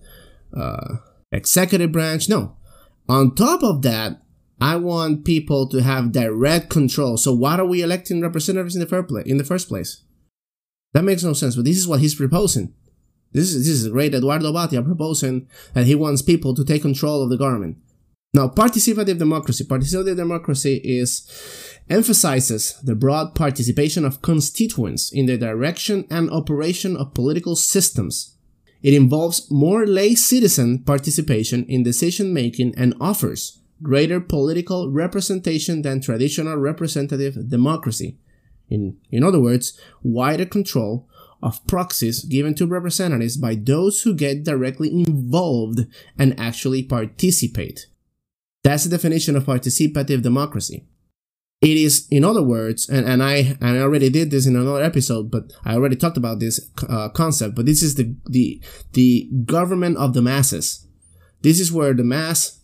uh, 0.55 0.95
executive 1.29 1.91
branch. 1.91 2.29
No, 2.29 2.55
on 3.09 3.35
top 3.35 3.63
of 3.63 3.81
that, 3.81 4.21
I 4.61 4.77
want 4.77 5.25
people 5.25 5.67
to 5.67 5.81
have 5.81 6.13
direct 6.13 6.69
control. 6.69 7.17
So 7.17 7.33
why 7.33 7.57
are 7.57 7.65
we 7.65 7.81
electing 7.81 8.21
representatives 8.21 8.77
in 8.77 8.79
the 8.79 8.87
first 8.87 9.09
place? 9.09 9.25
In 9.25 9.37
the 9.37 9.43
first 9.43 9.67
place, 9.67 10.03
that 10.93 11.03
makes 11.03 11.21
no 11.21 11.33
sense. 11.33 11.57
But 11.57 11.65
this 11.65 11.77
is 11.77 11.85
what 11.85 11.99
he's 11.99 12.15
proposing. 12.15 12.73
This 13.33 13.53
is 13.53 13.67
this 13.67 13.81
is 13.81 13.89
great. 13.89 14.15
Eduardo 14.15 14.53
Bhatia 14.53 14.85
proposing 14.85 15.49
that 15.73 15.85
he 15.85 15.95
wants 15.95 16.21
people 16.21 16.55
to 16.55 16.63
take 16.63 16.81
control 16.81 17.21
of 17.21 17.29
the 17.29 17.37
government. 17.37 17.75
Now, 18.33 18.47
participative 18.47 19.17
democracy. 19.17 19.63
Participative 19.63 20.15
democracy 20.15 20.75
is 20.83 21.27
emphasizes 21.89 22.79
the 22.83 22.95
broad 22.95 23.33
participation 23.33 24.05
of 24.05 24.21
constituents 24.21 25.11
in 25.11 25.25
the 25.25 25.37
direction 25.37 26.05
and 26.11 26.29
operation 26.29 26.95
of 26.95 27.15
political 27.15 27.55
systems 27.55 28.35
it 28.81 28.93
involves 28.93 29.49
more 29.51 29.85
lay 29.85 30.15
citizen 30.15 30.83
participation 30.83 31.65
in 31.65 31.83
decision 31.83 32.33
making 32.33 32.73
and 32.77 32.95
offers 33.01 33.59
greater 33.81 34.19
political 34.19 34.89
representation 34.89 35.81
than 35.81 36.01
traditional 36.01 36.57
representative 36.57 37.49
democracy. 37.49 38.17
In, 38.69 38.97
in 39.11 39.23
other 39.23 39.39
words, 39.39 39.79
wider 40.03 40.45
control 40.45 41.09
of 41.41 41.65
proxies 41.67 42.23
given 42.25 42.53
to 42.55 42.67
representatives 42.67 43.37
by 43.37 43.55
those 43.55 44.01
who 44.01 44.13
get 44.13 44.43
directly 44.43 44.91
involved 44.91 45.85
and 46.17 46.39
actually 46.39 46.83
participate. 46.83 47.87
That's 48.63 48.83
the 48.83 48.89
definition 48.89 49.35
of 49.35 49.45
participative 49.45 50.21
democracy. 50.21 50.85
It 51.61 51.77
is, 51.77 52.07
in 52.09 52.23
other 52.23 52.41
words, 52.41 52.87
and, 52.87 53.05
and 53.05 53.21
I 53.21 53.57
and 53.59 53.77
I 53.77 53.79
already 53.79 54.09
did 54.09 54.31
this 54.31 54.45
in 54.45 54.55
another 54.55 54.81
episode, 54.81 55.29
but 55.29 55.51
I 55.65 55.73
already 55.73 55.97
talked 55.97 56.15
about 56.15 56.39
this 56.39 56.69
uh, 56.87 57.09
concept. 57.09 57.55
But 57.55 57.65
this 57.65 57.83
is 57.83 57.95
the 57.95 58.15
the 58.25 58.63
the 58.93 59.29
government 59.45 59.97
of 59.97 60.13
the 60.13 60.21
masses. 60.21 60.87
This 61.41 61.59
is 61.59 61.71
where 61.71 61.93
the 61.93 62.03
mass 62.03 62.59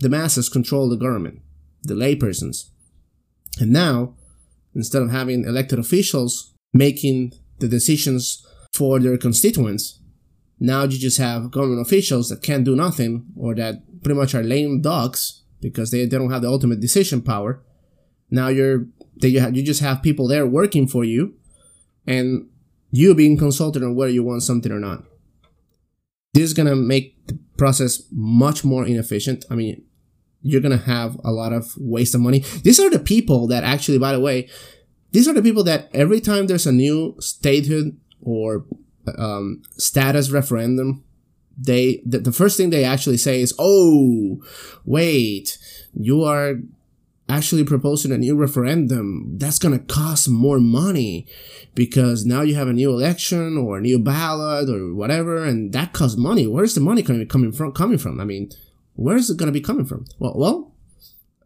the 0.00 0.08
masses 0.08 0.48
control 0.48 0.88
the 0.88 0.96
government, 0.96 1.40
the 1.84 1.94
laypersons. 1.94 2.70
And 3.60 3.70
now, 3.70 4.16
instead 4.74 5.02
of 5.02 5.10
having 5.10 5.44
elected 5.44 5.78
officials 5.78 6.52
making 6.72 7.34
the 7.60 7.68
decisions 7.68 8.44
for 8.72 8.98
their 8.98 9.16
constituents, 9.18 10.00
now 10.58 10.82
you 10.82 10.98
just 10.98 11.18
have 11.18 11.52
government 11.52 11.86
officials 11.86 12.28
that 12.30 12.42
can't 12.42 12.64
do 12.64 12.74
nothing 12.74 13.26
or 13.36 13.54
that 13.54 13.82
pretty 14.02 14.18
much 14.18 14.34
are 14.34 14.42
lame 14.42 14.80
dogs 14.80 15.42
because 15.60 15.90
they, 15.90 16.04
they 16.04 16.18
don't 16.18 16.30
have 16.30 16.42
the 16.42 16.48
ultimate 16.48 16.80
decision 16.80 17.22
power 17.22 17.62
now 18.32 18.48
you're 18.48 18.86
that 19.18 19.28
you 19.28 19.40
have, 19.40 19.54
you 19.54 19.62
just 19.62 19.82
have 19.82 20.02
people 20.02 20.26
there 20.26 20.46
working 20.46 20.88
for 20.88 21.04
you, 21.04 21.34
and 22.06 22.48
you 22.90 23.14
being 23.14 23.36
consulted 23.36 23.82
on 23.82 23.94
whether 23.94 24.10
you 24.10 24.24
want 24.24 24.42
something 24.42 24.72
or 24.72 24.80
not. 24.80 25.04
This 26.32 26.44
is 26.44 26.54
gonna 26.54 26.74
make 26.74 27.26
the 27.26 27.38
process 27.58 28.02
much 28.10 28.64
more 28.64 28.86
inefficient. 28.86 29.44
I 29.50 29.54
mean, 29.54 29.84
you're 30.40 30.62
gonna 30.62 30.78
have 30.78 31.20
a 31.22 31.30
lot 31.30 31.52
of 31.52 31.74
waste 31.76 32.14
of 32.14 32.22
money. 32.22 32.38
These 32.64 32.80
are 32.80 32.88
the 32.88 32.98
people 32.98 33.46
that 33.48 33.64
actually, 33.64 33.98
by 33.98 34.12
the 34.12 34.20
way, 34.20 34.48
these 35.12 35.28
are 35.28 35.34
the 35.34 35.42
people 35.42 35.62
that 35.64 35.90
every 35.92 36.20
time 36.20 36.46
there's 36.46 36.66
a 36.66 36.72
new 36.72 37.14
statehood 37.20 38.00
or 38.22 38.64
um, 39.18 39.60
status 39.76 40.30
referendum, 40.30 41.04
they 41.58 42.02
the, 42.06 42.18
the 42.18 42.32
first 42.32 42.56
thing 42.56 42.70
they 42.70 42.84
actually 42.84 43.16
say 43.16 43.40
is, 43.40 43.54
"Oh, 43.58 44.42
wait, 44.84 45.58
you 45.94 46.22
are 46.24 46.56
actually 47.32 47.64
proposing 47.64 48.12
a 48.12 48.18
new 48.18 48.36
referendum, 48.36 49.38
that's 49.38 49.58
going 49.58 49.78
to 49.78 49.84
cost 49.92 50.28
more 50.28 50.60
money 50.60 51.26
because 51.74 52.26
now 52.26 52.42
you 52.42 52.54
have 52.54 52.68
a 52.68 52.72
new 52.72 52.90
election 52.90 53.56
or 53.56 53.78
a 53.78 53.80
new 53.80 53.98
ballot 53.98 54.68
or 54.68 54.94
whatever, 54.94 55.44
and 55.44 55.72
that 55.72 55.92
costs 55.92 56.18
money. 56.18 56.46
Where's 56.46 56.74
the 56.74 56.80
money 56.80 57.02
coming 57.02 57.26
coming 57.26 57.52
from? 57.52 57.72
Coming 57.72 57.98
from? 57.98 58.20
I 58.20 58.24
mean, 58.24 58.50
where 58.94 59.16
is 59.16 59.30
it 59.30 59.38
going 59.38 59.46
to 59.46 59.52
be 59.52 59.60
coming 59.60 59.86
from? 59.86 60.04
Well, 60.18 60.34
well, 60.36 60.71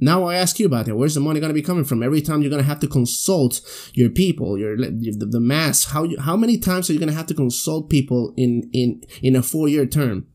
now 0.00 0.24
I 0.24 0.36
ask 0.36 0.58
you 0.58 0.66
about 0.66 0.88
it. 0.88 0.96
Where's 0.96 1.14
the 1.14 1.20
money 1.20 1.40
going 1.40 1.50
to 1.50 1.54
be 1.54 1.62
coming 1.62 1.84
from? 1.84 2.02
Every 2.02 2.20
time 2.20 2.42
you're 2.42 2.50
going 2.50 2.62
to 2.62 2.68
have 2.68 2.80
to 2.80 2.86
consult 2.86 3.60
your 3.94 4.10
people, 4.10 4.58
your 4.58 4.76
the, 4.76 5.28
the 5.30 5.40
mass. 5.40 5.86
How 5.86 6.04
you, 6.04 6.18
how 6.18 6.36
many 6.36 6.58
times 6.58 6.88
are 6.88 6.92
you 6.92 6.98
going 6.98 7.08
to 7.10 7.14
have 7.14 7.26
to 7.26 7.34
consult 7.34 7.90
people 7.90 8.34
in 8.36 8.68
in 8.72 9.02
in 9.22 9.36
a 9.36 9.42
four 9.42 9.68
year 9.68 9.86
term? 9.86 10.26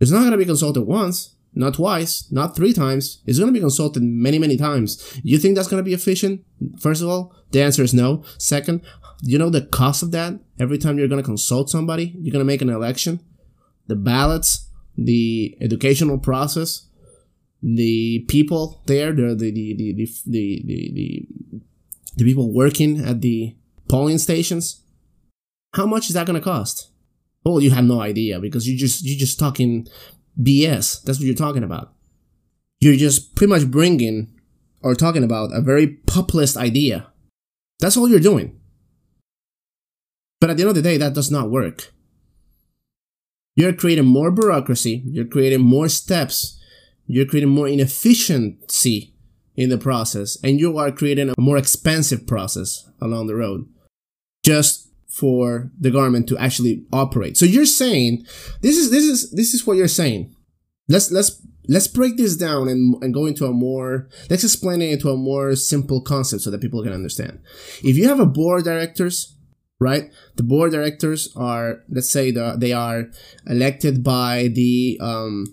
It's 0.00 0.10
not 0.10 0.20
going 0.20 0.32
to 0.32 0.38
be 0.38 0.44
consulted 0.44 0.82
once 0.82 1.34
not 1.54 1.74
twice, 1.74 2.30
not 2.30 2.54
three 2.54 2.72
times. 2.72 3.22
It's 3.26 3.38
going 3.38 3.52
to 3.52 3.56
be 3.56 3.60
consulted 3.60 4.02
many, 4.02 4.38
many 4.38 4.56
times. 4.56 5.20
You 5.22 5.38
think 5.38 5.56
that's 5.56 5.68
going 5.68 5.82
to 5.82 5.88
be 5.88 5.94
efficient? 5.94 6.44
First 6.78 7.02
of 7.02 7.08
all, 7.08 7.34
the 7.50 7.62
answer 7.62 7.82
is 7.82 7.92
no. 7.92 8.22
Second, 8.38 8.82
you 9.22 9.38
know 9.38 9.50
the 9.50 9.62
cost 9.62 10.02
of 10.02 10.12
that? 10.12 10.38
Every 10.58 10.78
time 10.78 10.98
you're 10.98 11.08
going 11.08 11.22
to 11.22 11.26
consult 11.26 11.70
somebody, 11.70 12.14
you're 12.18 12.32
going 12.32 12.40
to 12.40 12.44
make 12.44 12.62
an 12.62 12.70
election, 12.70 13.20
the 13.86 13.96
ballots, 13.96 14.70
the 14.96 15.56
educational 15.60 16.18
process, 16.18 16.86
the 17.62 18.24
people 18.28 18.82
there, 18.86 19.12
the 19.12 19.34
the 19.34 19.50
the 19.52 19.74
the 19.74 19.92
the, 20.26 20.62
the, 20.64 20.92
the, 20.94 21.28
the 22.16 22.24
people 22.24 22.52
working 22.52 23.04
at 23.04 23.20
the 23.20 23.56
polling 23.88 24.18
stations. 24.18 24.82
How 25.74 25.86
much 25.86 26.08
is 26.08 26.14
that 26.14 26.26
going 26.26 26.38
to 26.38 26.44
cost? 26.44 26.90
Well, 27.44 27.60
you 27.60 27.70
have 27.70 27.84
no 27.84 28.00
idea 28.00 28.40
because 28.40 28.68
you 28.68 28.76
just 28.76 29.04
you're 29.04 29.18
just 29.18 29.38
talking 29.38 29.86
BS. 30.40 31.02
That's 31.02 31.18
what 31.18 31.26
you're 31.26 31.34
talking 31.34 31.64
about. 31.64 31.92
You're 32.80 32.96
just 32.96 33.34
pretty 33.34 33.52
much 33.52 33.70
bringing 33.70 34.34
or 34.82 34.94
talking 34.94 35.24
about 35.24 35.50
a 35.52 35.60
very 35.60 35.86
populist 35.86 36.56
idea. 36.56 37.06
That's 37.78 37.96
all 37.96 38.08
you're 38.08 38.20
doing. 38.20 38.58
But 40.40 40.50
at 40.50 40.56
the 40.56 40.62
end 40.62 40.70
of 40.70 40.76
the 40.76 40.82
day, 40.82 40.96
that 40.96 41.14
does 41.14 41.30
not 41.30 41.50
work. 41.50 41.92
You're 43.56 43.74
creating 43.74 44.06
more 44.06 44.30
bureaucracy, 44.30 45.02
you're 45.06 45.26
creating 45.26 45.60
more 45.60 45.88
steps, 45.88 46.58
you're 47.12 47.26
creating 47.26 47.50
more 47.50 47.68
inefficiency 47.68 49.14
in 49.56 49.68
the 49.68 49.78
process, 49.78 50.38
and 50.42 50.58
you 50.60 50.78
are 50.78 50.92
creating 50.92 51.30
a 51.30 51.34
more 51.40 51.58
expensive 51.58 52.26
process 52.26 52.88
along 53.00 53.26
the 53.26 53.34
road. 53.34 53.66
Just 54.42 54.90
for 55.10 55.70
the 55.78 55.90
government 55.90 56.28
to 56.28 56.38
actually 56.38 56.84
operate. 56.92 57.36
So 57.36 57.44
you're 57.44 57.66
saying 57.66 58.24
this 58.62 58.76
is 58.76 58.90
this 58.90 59.04
is 59.04 59.30
this 59.32 59.52
is 59.52 59.66
what 59.66 59.76
you're 59.76 59.88
saying. 59.88 60.34
Let's 60.88 61.10
let's 61.10 61.42
let's 61.68 61.88
break 61.88 62.16
this 62.16 62.36
down 62.36 62.68
and, 62.68 63.02
and 63.02 63.12
go 63.12 63.26
into 63.26 63.44
a 63.44 63.52
more 63.52 64.08
let's 64.30 64.44
explain 64.44 64.80
it 64.80 64.90
into 64.90 65.10
a 65.10 65.16
more 65.16 65.54
simple 65.56 66.00
concept 66.00 66.42
so 66.42 66.50
that 66.50 66.60
people 66.60 66.82
can 66.82 66.92
understand. 66.92 67.40
If 67.82 67.96
you 67.96 68.08
have 68.08 68.20
a 68.20 68.26
board 68.26 68.60
of 68.60 68.64
directors, 68.66 69.36
right? 69.80 70.10
The 70.36 70.44
board 70.44 70.70
directors 70.70 71.28
are 71.36 71.82
let's 71.88 72.10
say 72.10 72.30
the, 72.30 72.54
they 72.56 72.72
are 72.72 73.10
elected 73.46 74.04
by 74.04 74.48
the 74.48 74.98
um 75.02 75.46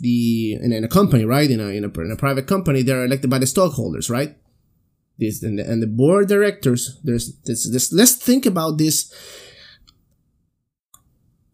the 0.00 0.54
in, 0.54 0.72
in 0.72 0.84
a 0.84 0.88
company, 0.88 1.24
right? 1.24 1.50
In 1.50 1.60
a, 1.60 1.68
in 1.68 1.84
a 1.84 2.00
in 2.00 2.10
a 2.12 2.16
private 2.16 2.46
company, 2.46 2.82
they're 2.82 3.04
elected 3.04 3.30
by 3.30 3.38
the 3.38 3.46
stockholders, 3.46 4.10
right? 4.10 4.36
this 5.18 5.42
and 5.42 5.58
the, 5.58 5.70
and 5.70 5.82
the 5.82 5.86
board 5.86 6.28
directors 6.28 6.98
there's 7.04 7.36
this, 7.42 7.68
this 7.70 7.92
let's 7.92 8.14
think 8.14 8.46
about 8.46 8.78
this 8.78 9.12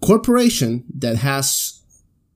corporation 0.00 0.84
that 0.96 1.16
has 1.16 1.82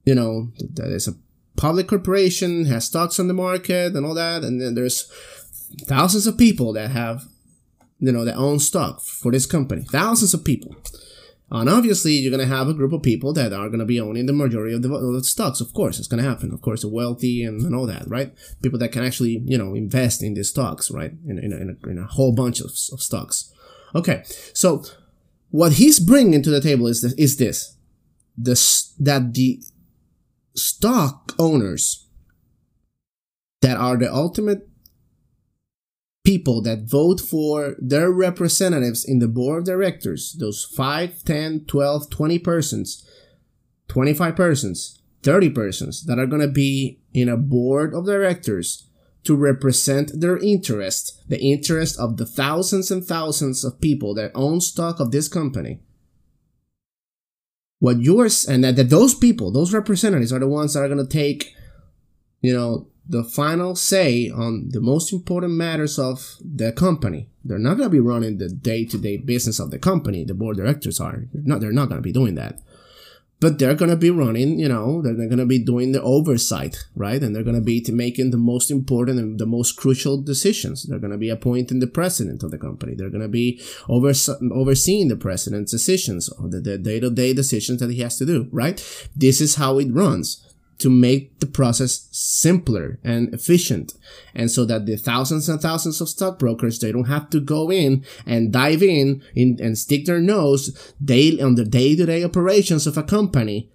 you 0.05 0.15
know 0.15 0.49
that 0.59 0.89
is 0.89 1.09
a 1.09 1.15
public 1.57 1.89
corporation 1.89 2.67
has 2.67 2.85
stocks 2.85 3.19
on 3.19 3.29
the 3.29 3.35
market 3.35 3.95
and 3.95 4.05
all 4.05 4.15
that 4.15 4.43
and 4.43 4.61
then 4.61 4.75
there's 4.75 5.11
thousands 5.83 6.27
of 6.27 6.37
people 6.37 6.73
that 6.73 6.91
have 6.91 7.25
you 8.01 8.13
know 8.13 8.25
that 8.25 8.37
own 8.37 8.59
stock 8.59 9.01
for 9.01 9.33
this 9.33 9.47
company 9.47 9.85
thousands 9.91 10.35
of 10.35 10.45
people 10.45 10.77
and 11.51 11.69
obviously, 11.69 12.13
you're 12.13 12.37
going 12.37 12.49
to 12.49 12.55
have 12.55 12.69
a 12.69 12.75
group 12.75 12.93
of 12.93 13.03
people 13.03 13.33
that 13.35 13.53
are 13.53 13.69
going 13.69 13.79
to 13.79 13.85
be 13.85 14.01
owning 14.01 14.27
the 14.27 14.33
majority 14.33 14.75
of 14.75 14.83
the, 14.83 14.93
of 14.93 15.13
the 15.13 15.23
stocks. 15.23 15.61
Of 15.61 15.73
course, 15.75 15.99
it's 15.99 16.09
going 16.09 16.23
to 16.23 16.29
happen. 16.29 16.53
Of 16.53 16.63
course, 16.63 16.83
the 16.83 16.89
wealthy 16.89 17.45
and, 17.45 17.61
and 17.61 17.75
all 17.75 17.87
that, 17.87 18.09
right? 18.09 18.35
People 18.63 18.79
that 18.79 18.93
can 18.93 19.05
actually, 19.05 19.43
you 19.45 19.59
know, 19.59 19.75
invest 19.75 20.23
in 20.23 20.35
these 20.35 20.49
stocks, 20.49 20.91
right? 20.91 21.13
In, 21.27 21.39
in, 21.39 21.53
a, 21.53 21.57
in, 21.57 21.79
a, 21.83 21.89
in 21.91 21.99
a 21.99 22.07
whole 22.07 22.33
bunch 22.33 22.61
of, 22.61 22.71
of 22.93 23.01
stocks. 23.03 23.53
Okay. 23.95 24.25
So 24.53 24.85
what 25.51 25.75
he's 25.75 26.01
bringing 26.01 26.43
to 26.43 26.51
the 26.51 26.61
table 26.61 26.87
is 26.87 27.03
this, 27.03 27.13
is 27.13 27.37
this, 27.37 27.77
this, 28.37 28.95
that 28.99 29.35
the 29.35 29.63
stock 30.57 31.35
owners 31.39 32.09
that 33.61 33.77
are 33.77 33.97
the 33.97 34.13
ultimate 34.13 34.69
people 36.25 36.63
that 36.63 36.89
vote 36.89 37.21
for 37.21 37.77
their 37.79 38.11
representatives 38.11 39.05
in 39.05 39.19
the 39.19 39.29
board 39.29 39.59
of 39.59 39.65
directors, 39.67 40.35
those 40.41 40.65
5, 40.65 41.23
10, 41.23 41.67
12, 41.67 42.11
20 42.11 42.39
persons, 42.39 43.09
25 43.89 44.35
persons, 44.35 45.03
30 45.23 45.51
persons 45.51 46.05
that 46.07 46.19
are 46.19 46.27
going 46.27 46.41
to 46.41 46.49
be 46.49 47.01
in 47.13 47.29
a 47.29 47.37
board 47.37 47.95
of 47.95 48.07
directors 48.07 48.89
to 49.25 49.37
represent 49.37 50.21
their 50.21 50.39
interest, 50.39 51.23
the 51.29 51.41
interest 51.41 51.99
of 51.99 52.17
the 52.17 52.27
thousands 52.27 52.91
and 52.91 53.05
thousands 53.05 53.65
of 53.65 53.81
people 53.81 54.15
that 54.15 54.33
own 54.35 54.61
stock 54.61 55.01
of 55.01 55.11
this 55.11 55.29
company. 55.29 55.81
What 57.79 58.01
yours 58.01 58.47
and 58.47 58.65
that, 58.65 58.77
that 58.77 58.91
those 58.91 59.15
people, 59.15 59.51
those 59.51 59.75
representatives 59.75 60.33
are 60.33 60.39
the 60.39 60.49
ones 60.49 60.73
that 60.73 60.81
are 60.81 60.89
going 60.89 61.07
to 61.07 61.07
take, 61.07 61.55
you 62.41 62.55
know, 62.55 62.89
the 63.07 63.25
final 63.25 63.77
say 63.77 64.31
on 64.31 64.71
the 64.71 64.81
most 64.81 65.13
important 65.13 65.53
matters 65.53 65.99
of 65.99 66.37
the 66.41 66.73
company. 66.73 67.29
They're 67.45 67.59
not 67.59 67.77
going 67.77 67.91
to 67.91 67.93
be 67.93 68.01
running 68.01 68.39
the 68.39 68.49
day-to-day 68.49 69.19
business 69.19 69.59
of 69.59 69.71
the 69.71 69.79
company. 69.79 70.25
The 70.25 70.35
board 70.35 70.57
directors 70.57 71.01
are. 71.01 71.25
They're 71.33 71.43
not, 71.45 71.61
they're 71.61 71.73
not 71.73 71.89
going 71.89 71.99
to 71.99 72.03
be 72.03 72.13
doing 72.13 72.35
that. 72.37 72.61
But 73.41 73.59
they're 73.59 73.75
going 73.75 73.91
to 73.91 73.97
be 73.97 74.11
running, 74.11 74.59
you 74.59 74.69
know, 74.69 75.03
they're, 75.03 75.13
they're 75.13 75.29
going 75.29 75.39
to 75.39 75.45
be 75.45 75.59
doing 75.59 75.93
the 75.93 76.01
oversight, 76.01 76.87
right? 76.97 77.23
And 77.23 77.37
they're 77.37 77.43
going 77.43 77.57
to 77.57 77.61
be 77.61 77.85
making 77.91 78.31
the 78.31 78.39
most 78.39 78.71
important 78.71 79.19
and 79.19 79.39
the 79.39 79.45
most 79.45 79.73
crucial 79.73 80.23
decisions. 80.23 80.85
They're 80.85 81.01
going 81.01 81.11
to 81.11 81.19
be 81.19 81.29
appointing 81.29 81.81
the 81.81 81.87
president 81.87 82.43
of 82.43 82.53
the 82.53 82.59
company. 82.59 82.95
They're 82.95 83.11
going 83.11 83.21
to 83.21 83.29
be 83.29 83.61
over, 83.87 84.13
overseeing 84.51 85.09
the 85.09 85.17
president's 85.17 85.73
decisions, 85.73 86.31
or 86.31 86.49
the 86.49 86.79
day-to-day 86.79 87.35
decisions 87.35 87.81
that 87.81 87.91
he 87.91 88.01
has 88.01 88.17
to 88.17 88.25
do, 88.25 88.49
right? 88.51 88.83
This 89.15 89.43
is 89.43 89.57
how 89.57 89.79
it 89.79 89.93
runs 89.93 90.54
to 90.79 90.91
make 90.91 91.41
the 91.41 91.47
process 91.47 92.09
simpler 92.11 92.99
and 93.05 93.33
efficient. 93.33 93.95
And 94.35 94.51
so 94.51 94.65
that 94.65 94.87
the 94.87 94.97
thousands 94.97 95.49
and 95.49 95.61
thousands 95.61 96.01
of 96.01 96.09
stockbrokers 96.09 96.79
they 96.79 96.93
don't 96.93 97.09
have 97.09 97.31
to 97.31 97.41
go 97.41 97.71
in 97.71 98.05
and 98.27 98.53
dive 98.53 98.83
in, 98.83 99.23
in 99.35 99.59
and 99.63 99.79
stick 99.79 100.07
their 100.07 100.21
nose 100.21 100.95
daily 101.03 101.41
on 101.41 101.55
the 101.55 101.65
day-to-day 101.65 102.25
operations 102.25 102.87
of 102.87 102.99
a 102.99 103.03
company. 103.03 103.71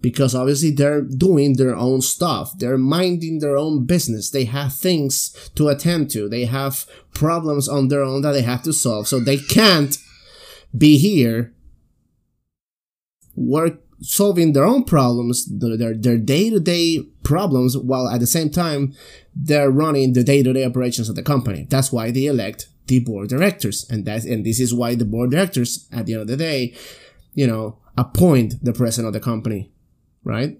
Because 0.00 0.34
obviously 0.34 0.70
they're 0.70 1.00
doing 1.02 1.56
their 1.56 1.74
own 1.74 2.00
stuff. 2.00 2.56
They're 2.58 2.78
minding 2.78 3.40
their 3.40 3.56
own 3.56 3.86
business. 3.86 4.30
They 4.30 4.44
have 4.44 4.74
things 4.74 5.50
to 5.56 5.68
attend 5.68 6.10
to. 6.10 6.28
They 6.28 6.44
have 6.44 6.86
problems 7.14 7.68
on 7.68 7.88
their 7.88 8.02
own 8.02 8.22
that 8.22 8.32
they 8.32 8.42
have 8.42 8.62
to 8.64 8.72
solve. 8.72 9.08
So 9.08 9.18
they 9.18 9.38
can't 9.38 9.96
be 10.76 10.98
here 10.98 11.54
work 13.34 13.80
solving 14.00 14.52
their 14.52 14.64
own 14.64 14.84
problems, 14.84 15.46
their 15.46 15.94
their 15.94 16.18
day 16.18 16.50
to 16.50 16.60
day 16.60 17.00
problems, 17.22 17.76
while 17.76 18.08
at 18.08 18.20
the 18.20 18.26
same 18.26 18.50
time 18.50 18.94
they're 19.34 19.70
running 19.70 20.12
the 20.12 20.24
day 20.24 20.42
to 20.42 20.52
day 20.52 20.64
operations 20.64 21.08
of 21.08 21.16
the 21.16 21.22
company. 21.22 21.66
That's 21.70 21.92
why 21.92 22.10
they 22.10 22.26
elect 22.26 22.68
the 22.86 23.00
board 23.00 23.28
directors, 23.28 23.86
and 23.90 24.04
that's 24.04 24.24
and 24.24 24.44
this 24.44 24.60
is 24.60 24.74
why 24.74 24.94
the 24.94 25.04
board 25.04 25.30
directors, 25.30 25.88
at 25.92 26.06
the 26.06 26.14
end 26.14 26.22
of 26.22 26.28
the 26.28 26.36
day, 26.36 26.74
you 27.34 27.46
know, 27.46 27.78
appoint 27.96 28.62
the 28.62 28.72
president 28.72 29.08
of 29.08 29.14
the 29.14 29.24
company, 29.24 29.72
right? 30.24 30.58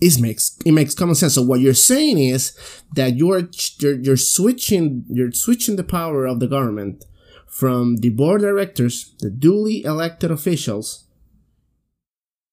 It 0.00 0.20
makes 0.20 0.58
it 0.66 0.72
makes 0.72 0.94
common 0.94 1.14
sense. 1.14 1.34
So 1.34 1.42
what 1.42 1.60
you're 1.60 1.74
saying 1.74 2.18
is 2.18 2.56
that 2.94 3.16
you're 3.16 3.48
you're, 3.78 4.00
you're 4.00 4.16
switching 4.16 5.04
you're 5.08 5.32
switching 5.32 5.76
the 5.76 5.84
power 5.84 6.26
of 6.26 6.40
the 6.40 6.48
government 6.48 7.04
from 7.46 7.96
the 7.98 8.08
board 8.08 8.40
directors, 8.40 9.14
the 9.20 9.30
duly 9.30 9.84
elected 9.84 10.30
officials, 10.30 11.04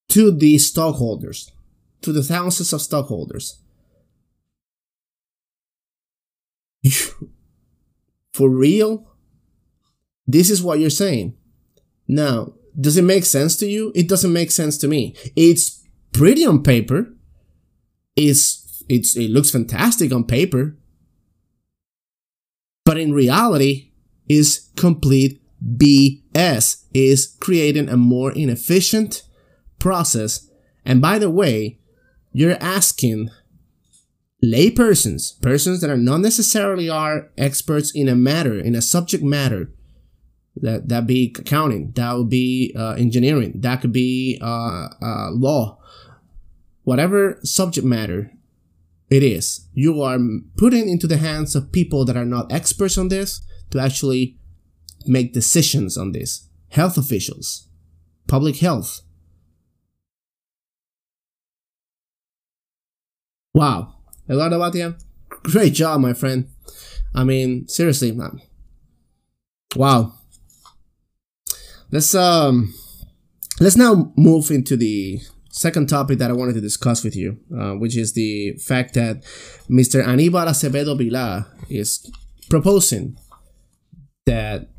to 0.09 0.31
the 0.31 0.57
stockholders, 0.57 1.51
to 2.01 2.11
the 2.11 2.23
thousands 2.23 2.73
of 2.73 2.81
stockholders. 2.81 3.61
For 8.33 8.49
real? 8.49 9.07
This 10.27 10.49
is 10.49 10.61
what 10.61 10.79
you're 10.79 10.89
saying. 10.89 11.35
Now, 12.07 12.53
does 12.79 12.97
it 12.97 13.03
make 13.03 13.25
sense 13.25 13.55
to 13.57 13.67
you? 13.67 13.91
It 13.95 14.07
doesn't 14.07 14.31
make 14.31 14.51
sense 14.51 14.77
to 14.79 14.87
me. 14.87 15.15
It's 15.35 15.83
pretty 16.13 16.45
on 16.45 16.63
paper. 16.63 17.13
is 18.15 18.83
it's 18.87 19.15
it 19.15 19.29
looks 19.29 19.51
fantastic 19.51 20.11
on 20.11 20.23
paper, 20.23 20.77
but 22.85 22.97
in 22.97 23.13
reality 23.13 23.91
is 24.27 24.69
complete 24.75 25.41
BS. 25.63 26.85
Is 26.93 27.35
creating 27.39 27.89
a 27.89 27.97
more 27.97 28.31
inefficient 28.31 29.23
process. 29.79 30.49
And 30.85 31.01
by 31.01 31.19
the 31.19 31.29
way, 31.29 31.79
you're 32.31 32.57
asking 32.61 33.29
laypersons, 34.43 35.41
persons 35.41 35.81
that 35.81 35.89
are 35.89 35.97
not 35.97 36.21
necessarily 36.21 36.89
are 36.89 37.29
experts 37.37 37.91
in 37.93 38.07
a 38.07 38.15
matter, 38.15 38.57
in 38.59 38.75
a 38.75 38.81
subject 38.81 39.23
matter, 39.23 39.71
that 40.55 40.89
that 40.89 41.07
be 41.07 41.33
accounting, 41.37 41.91
that 41.95 42.17
would 42.17 42.29
be 42.29 42.73
uh, 42.77 42.91
engineering, 42.93 43.53
that 43.55 43.81
could 43.81 43.93
be 43.93 44.37
uh, 44.41 44.89
uh, 45.01 45.31
law, 45.31 45.77
whatever 46.83 47.39
subject 47.43 47.85
matter 47.85 48.31
it 49.09 49.23
is, 49.23 49.67
you 49.73 50.01
are 50.01 50.19
putting 50.55 50.87
into 50.87 51.07
the 51.07 51.17
hands 51.17 51.55
of 51.55 51.71
people 51.71 52.05
that 52.05 52.17
are 52.17 52.25
not 52.25 52.51
experts 52.51 52.97
on 52.97 53.07
this 53.07 53.41
to 53.71 53.79
actually 53.79 54.37
make 55.05 55.33
decisions 55.33 55.97
on 55.97 56.11
this. 56.11 56.47
Health 56.69 56.97
officials, 56.97 57.67
public 58.27 58.57
health. 58.57 59.01
Wow, 63.59 63.95
Eduardo 64.29 64.57
Bhatia, 64.57 64.97
great 65.27 65.73
job, 65.73 65.99
my 65.99 66.13
friend. 66.13 66.47
I 67.13 67.25
mean, 67.25 67.67
seriously, 67.67 68.13
man. 68.13 68.41
Wow. 69.75 70.13
Let's 71.91 72.15
um, 72.15 72.73
let's 73.59 73.75
now 73.75 74.13
move 74.15 74.49
into 74.49 74.77
the 74.77 75.19
second 75.49 75.89
topic 75.89 76.19
that 76.19 76.29
I 76.29 76.35
wanted 76.35 76.53
to 76.53 76.61
discuss 76.61 77.03
with 77.03 77.17
you, 77.17 77.37
uh, 77.53 77.73
which 77.73 77.97
is 77.97 78.13
the 78.13 78.53
fact 78.65 78.93
that 78.93 79.23
Mr. 79.69 80.05
Aníbal 80.05 80.47
Acevedo 80.47 80.97
Vilá 80.97 81.45
is 81.69 82.09
proposing 82.49 83.17
that 84.25 84.69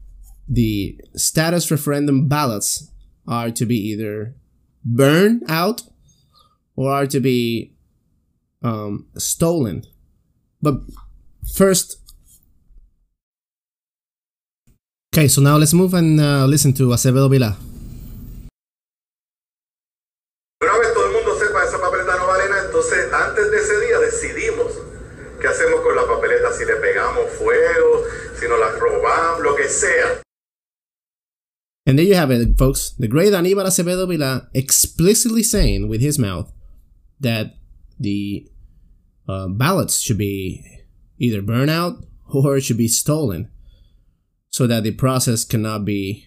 the 0.49 0.99
status 1.15 1.71
referendum 1.71 2.29
ballots 2.29 2.91
are 3.29 3.51
to 3.51 3.67
be 3.67 3.77
either 3.77 4.37
burned 4.83 5.43
out 5.51 5.83
or 6.77 6.91
are 6.91 7.07
to 7.09 7.21
be 7.21 7.75
um, 8.63 9.07
stolen. 9.17 9.83
But 10.63 10.81
first, 11.55 11.99
okay, 15.15 15.29
so 15.29 15.41
now 15.41 15.57
let's 15.57 15.73
move 15.73 15.95
and 15.95 16.21
uh, 16.21 16.47
listen 16.47 16.73
to 16.75 16.93
Acevedo 16.93 17.29
Vilá. 17.29 17.57
Una 20.63 20.79
vez 20.79 20.93
todo 20.93 21.07
el 21.07 21.13
mundo 21.13 21.39
sepa 21.39 21.65
esa 21.65 21.79
papeleta 21.79 22.17
no 22.17 22.27
vale 22.27 22.49
nada, 22.51 22.67
entonces 22.67 23.13
antes 23.13 23.51
de 23.51 23.57
ese 23.57 23.81
día 23.81 23.99
decidimos 23.99 24.73
qué 25.41 25.49
hacemos 25.49 25.81
con 25.81 25.97
la 25.97 26.07
papeleta, 26.07 26.53
si 26.53 26.67
le 26.67 26.77
pegamos 26.77 27.31
fuego, 27.39 28.05
si 28.39 28.47
nos 28.47 28.59
la 28.61 28.71
robamos, 28.79 29.41
lo 29.41 29.57
que 29.57 29.69
sea. 29.69 30.21
And 31.87 31.99
there 31.99 32.07
you 32.07 32.15
have 32.15 32.31
it, 32.31 32.59
folks. 32.59 32.95
The 32.99 33.09
great 33.09 33.33
Aníbal 33.33 33.65
Acevedo 33.65 34.07
Vilá 34.07 34.49
explicitly 34.53 35.43
saying 35.43 35.89
with 35.89 36.03
his 36.03 36.19
mouth 36.19 36.53
that 37.19 37.60
the 38.01 38.49
uh, 39.29 39.47
ballots 39.47 40.01
should 40.01 40.19
be 40.19 40.65
either 41.19 41.43
burned 41.43 41.71
out 41.71 42.05
or 42.33 42.57
it 42.57 42.63
should 42.63 42.79
be 42.79 42.89
stolen 42.89 43.51
so 44.49 44.67
that 44.67 44.83
the 44.83 44.91
process 44.93 45.45
cannot 45.45 45.85
be 45.85 46.27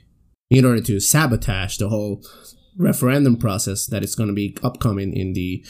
in 0.49 0.63
order 0.63 0.81
to 0.81 0.99
sabotage 0.99 1.77
the 1.77 1.89
whole 1.89 2.23
referendum 2.77 3.35
process 3.37 3.85
that 3.87 4.03
is 4.03 4.15
going 4.15 4.27
to 4.27 4.33
be 4.33 4.55
upcoming 4.63 5.15
in 5.15 5.33
the 5.33 5.65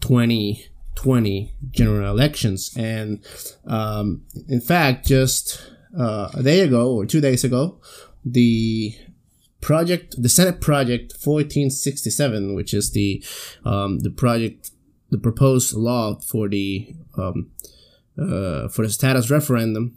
2020 0.00 1.52
general 1.70 2.10
elections. 2.10 2.74
And 2.76 3.24
um, 3.66 4.24
in 4.48 4.60
fact 4.60 5.06
just 5.06 5.62
uh, 5.98 6.28
a 6.34 6.42
day 6.42 6.60
ago 6.60 6.94
or 6.94 7.06
two 7.06 7.20
days 7.20 7.44
ago 7.44 7.80
the 8.24 8.94
project 9.62 10.20
the 10.20 10.28
senate 10.28 10.60
project 10.60 11.12
1467 11.12 12.54
which 12.54 12.74
is 12.74 12.90
the 12.90 13.24
um, 13.64 14.00
the 14.00 14.10
project 14.10 14.70
the 15.16 15.22
proposed 15.22 15.74
law 15.74 16.18
for 16.20 16.48
the 16.48 16.94
um, 17.16 17.50
uh, 18.20 18.68
for 18.68 18.82
the 18.82 18.90
status 18.90 19.30
referendum 19.30 19.96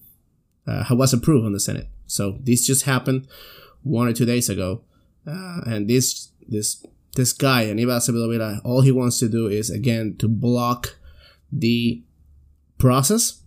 uh, 0.68 0.86
was 0.92 1.14
approved 1.14 1.46
on 1.46 1.54
the 1.54 1.60
Senate. 1.60 1.88
So 2.08 2.38
this 2.42 2.66
just 2.66 2.84
happened 2.84 3.28
one 3.84 4.08
or 4.08 4.14
two 4.14 4.26
days 4.26 4.50
ago, 4.50 4.82
uh, 5.28 5.62
and 5.66 5.90
this 5.90 6.30
this 6.48 6.86
this 7.16 7.34
guy 7.34 7.66
Aníbal 7.66 7.98
Acevedo 7.98 8.62
all 8.64 8.82
he 8.82 8.92
wants 8.92 9.20
to 9.20 9.28
do 9.30 9.48
is 9.48 9.70
again 9.70 10.16
to 10.20 10.28
block 10.28 10.98
the 11.52 12.02
process. 12.78 13.42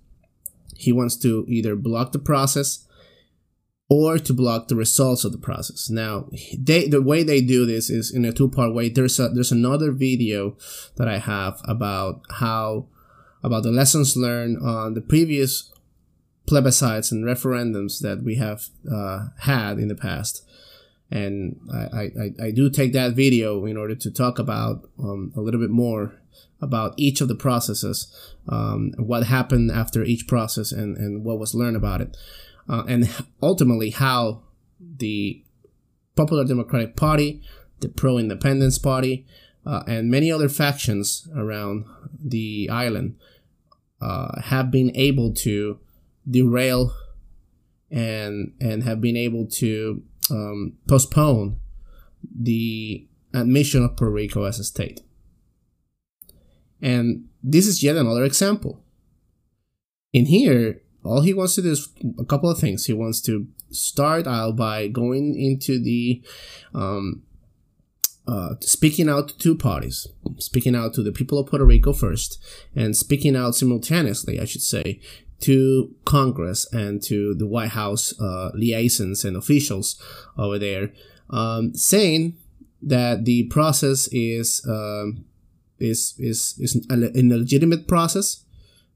He 0.77 0.93
wants 0.93 1.17
to 1.19 1.45
either 1.49 1.77
block 1.77 2.13
the 2.13 2.19
process 2.19 2.87
or 3.93 4.19
to 4.19 4.33
block 4.33 4.69
the 4.69 4.75
results 4.75 5.23
of 5.23 5.33
the 5.33 5.45
process. 5.49 5.91
Now, 5.91 6.27
they 6.59 6.89
the 6.89 7.03
way 7.03 7.23
they 7.23 7.43
do 7.43 7.67
this 7.67 7.91
is 7.91 8.11
in 8.11 8.25
a 8.25 8.33
two-part 8.33 8.73
way. 8.73 8.89
There's 8.89 9.21
a 9.21 9.29
there's 9.29 9.53
another 9.53 9.93
video 9.93 10.57
that 10.97 11.09
I 11.09 11.19
have 11.19 11.61
about 11.65 12.23
how 12.41 12.87
about 13.43 13.65
the 13.65 13.71
lessons 13.71 14.17
learned 14.17 14.57
on 14.67 14.95
the 14.95 15.03
previous 15.03 15.71
plebiscites 16.47 17.13
and 17.13 17.27
referendums 17.27 18.01
that 18.01 18.23
we 18.25 18.37
have 18.37 18.71
uh, 18.91 19.27
had 19.41 19.79
in 19.79 19.89
the 19.89 19.95
past. 19.95 20.43
And 21.11 21.61
I, 21.71 22.05
I, 22.25 22.47
I 22.47 22.51
do 22.51 22.71
take 22.71 22.95
that 22.95 23.13
video 23.15 23.67
in 23.67 23.77
order 23.77 23.95
to 23.95 24.11
talk 24.11 24.39
about 24.39 24.89
um, 24.99 25.35
a 25.37 25.43
little 25.43 25.61
bit 25.61 25.71
more 25.71 26.15
about 26.63 26.95
each 26.97 27.21
of 27.21 27.29
the 27.29 27.35
processes, 27.35 28.09
um, 28.49 28.93
what 28.97 29.25
happened 29.25 29.71
after 29.71 30.03
each 30.03 30.27
process, 30.27 30.73
and, 30.73 30.97
and 30.97 31.25
what 31.25 31.39
was 31.39 31.55
learned 31.55 31.77
about 31.77 32.01
it 32.01 32.17
uh, 32.69 32.85
and 32.89 33.11
ultimately 33.43 33.91
how 33.91 34.43
the 34.81 35.43
Popular 36.15 36.45
Democratic 36.45 36.97
Party, 36.97 37.43
the 37.81 37.89
Pro 37.89 38.19
Independence 38.19 38.79
Party, 38.79 39.27
uh, 39.65 39.83
and 39.87 40.11
many 40.11 40.31
other 40.31 40.49
factions 40.49 41.29
around 41.37 41.85
the 42.23 42.69
island 42.71 43.17
uh, 44.01 44.41
have 44.43 44.71
been 44.71 44.95
able 44.97 45.33
to 45.33 45.79
derail 46.29 46.93
and 47.91 48.53
and 48.61 48.83
have 48.83 49.01
been 49.01 49.17
able 49.17 49.47
to 49.47 50.03
um, 50.31 50.75
postpone 50.89 51.59
the 52.23 53.07
admission 53.35 53.85
of 53.85 53.97
Puerto 53.97 54.13
Rico 54.13 54.45
as 54.45 54.59
a 54.59 54.65
state. 54.65 55.01
And 56.81 57.29
this 57.43 57.67
is 57.67 57.83
yet 57.83 57.97
another 57.97 58.25
example. 58.25 58.83
In 60.13 60.27
here, 60.27 60.82
all 61.05 61.23
he 61.23 61.35
wants 61.35 61.55
to 61.57 61.63
do 61.63 61.73
is 61.73 61.89
a 62.19 62.25
couple 62.25 62.51
of 62.51 62.59
things. 62.59 62.87
He 62.87 62.93
wants 62.93 63.21
to 63.23 63.47
start 63.71 64.27
out 64.27 64.57
by 64.57 64.89
going 64.89 65.35
into 65.39 65.83
the 65.83 66.23
um, 66.75 67.23
uh, 68.27 68.55
speaking 68.61 69.09
out 69.09 69.29
to 69.29 69.39
two 69.39 69.57
parties, 69.57 70.07
speaking 70.39 70.77
out 70.77 70.95
to 70.95 71.03
the 71.03 71.13
people 71.13 71.39
of 71.39 71.49
Puerto 71.49 71.65
Rico 71.65 71.93
first, 71.93 72.43
and 72.75 72.97
speaking 72.97 73.35
out 73.35 73.55
simultaneously, 73.55 74.39
I 74.39 74.45
should 74.45 74.63
say, 74.63 75.01
to 75.41 75.93
Congress 76.05 76.73
and 76.73 77.03
to 77.03 77.35
the 77.35 77.47
White 77.47 77.71
House 77.71 78.15
uh, 78.21 78.51
liaisons 78.55 79.25
and 79.25 79.37
officials 79.37 80.01
over 80.39 80.59
there, 80.59 80.93
um, 81.31 81.75
saying 81.75 82.37
that 82.81 83.25
the 83.25 83.45
process 83.45 84.09
is 84.13 84.65
um, 84.69 85.25
is 85.81 86.15
is 86.19 86.55
is 86.61 86.87
a 86.91 86.97
legitimate 86.97 87.89
process, 87.89 88.45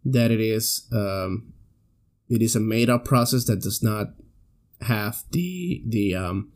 that 0.05 0.31
it 0.31 0.41
is 0.41 0.87
um, 0.93 1.53
it 2.29 2.43
is 2.43 2.57
a 2.57 2.61
made 2.61 2.91
up 2.91 3.05
process 3.05 3.45
that 3.45 3.63
does 3.63 3.83
not 3.83 4.09
have 4.83 5.25
the 5.31 5.83
the 5.87 6.15
um 6.15 6.53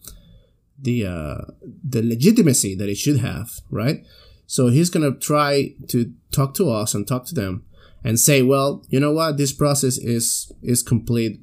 the 0.79 1.07
uh 1.07 1.39
the 1.83 2.03
legitimacy 2.03 2.75
that 2.75 2.89
it 2.89 2.97
should 2.97 3.21
have, 3.21 3.61
right? 3.71 4.05
So 4.47 4.69
he's 4.69 4.91
gonna 4.91 5.13
try 5.13 5.75
to 5.89 6.13
talk 6.33 6.55
to 6.55 6.71
us 6.71 6.95
and 6.95 7.07
talk 7.07 7.27
to 7.27 7.35
them 7.35 7.65
and 8.03 8.19
say, 8.19 8.43
well, 8.43 8.85
you 8.89 8.99
know 8.99 9.13
what, 9.13 9.37
this 9.37 9.53
process 9.53 9.99
is 9.99 10.53
is 10.63 10.83
complete, 10.83 11.41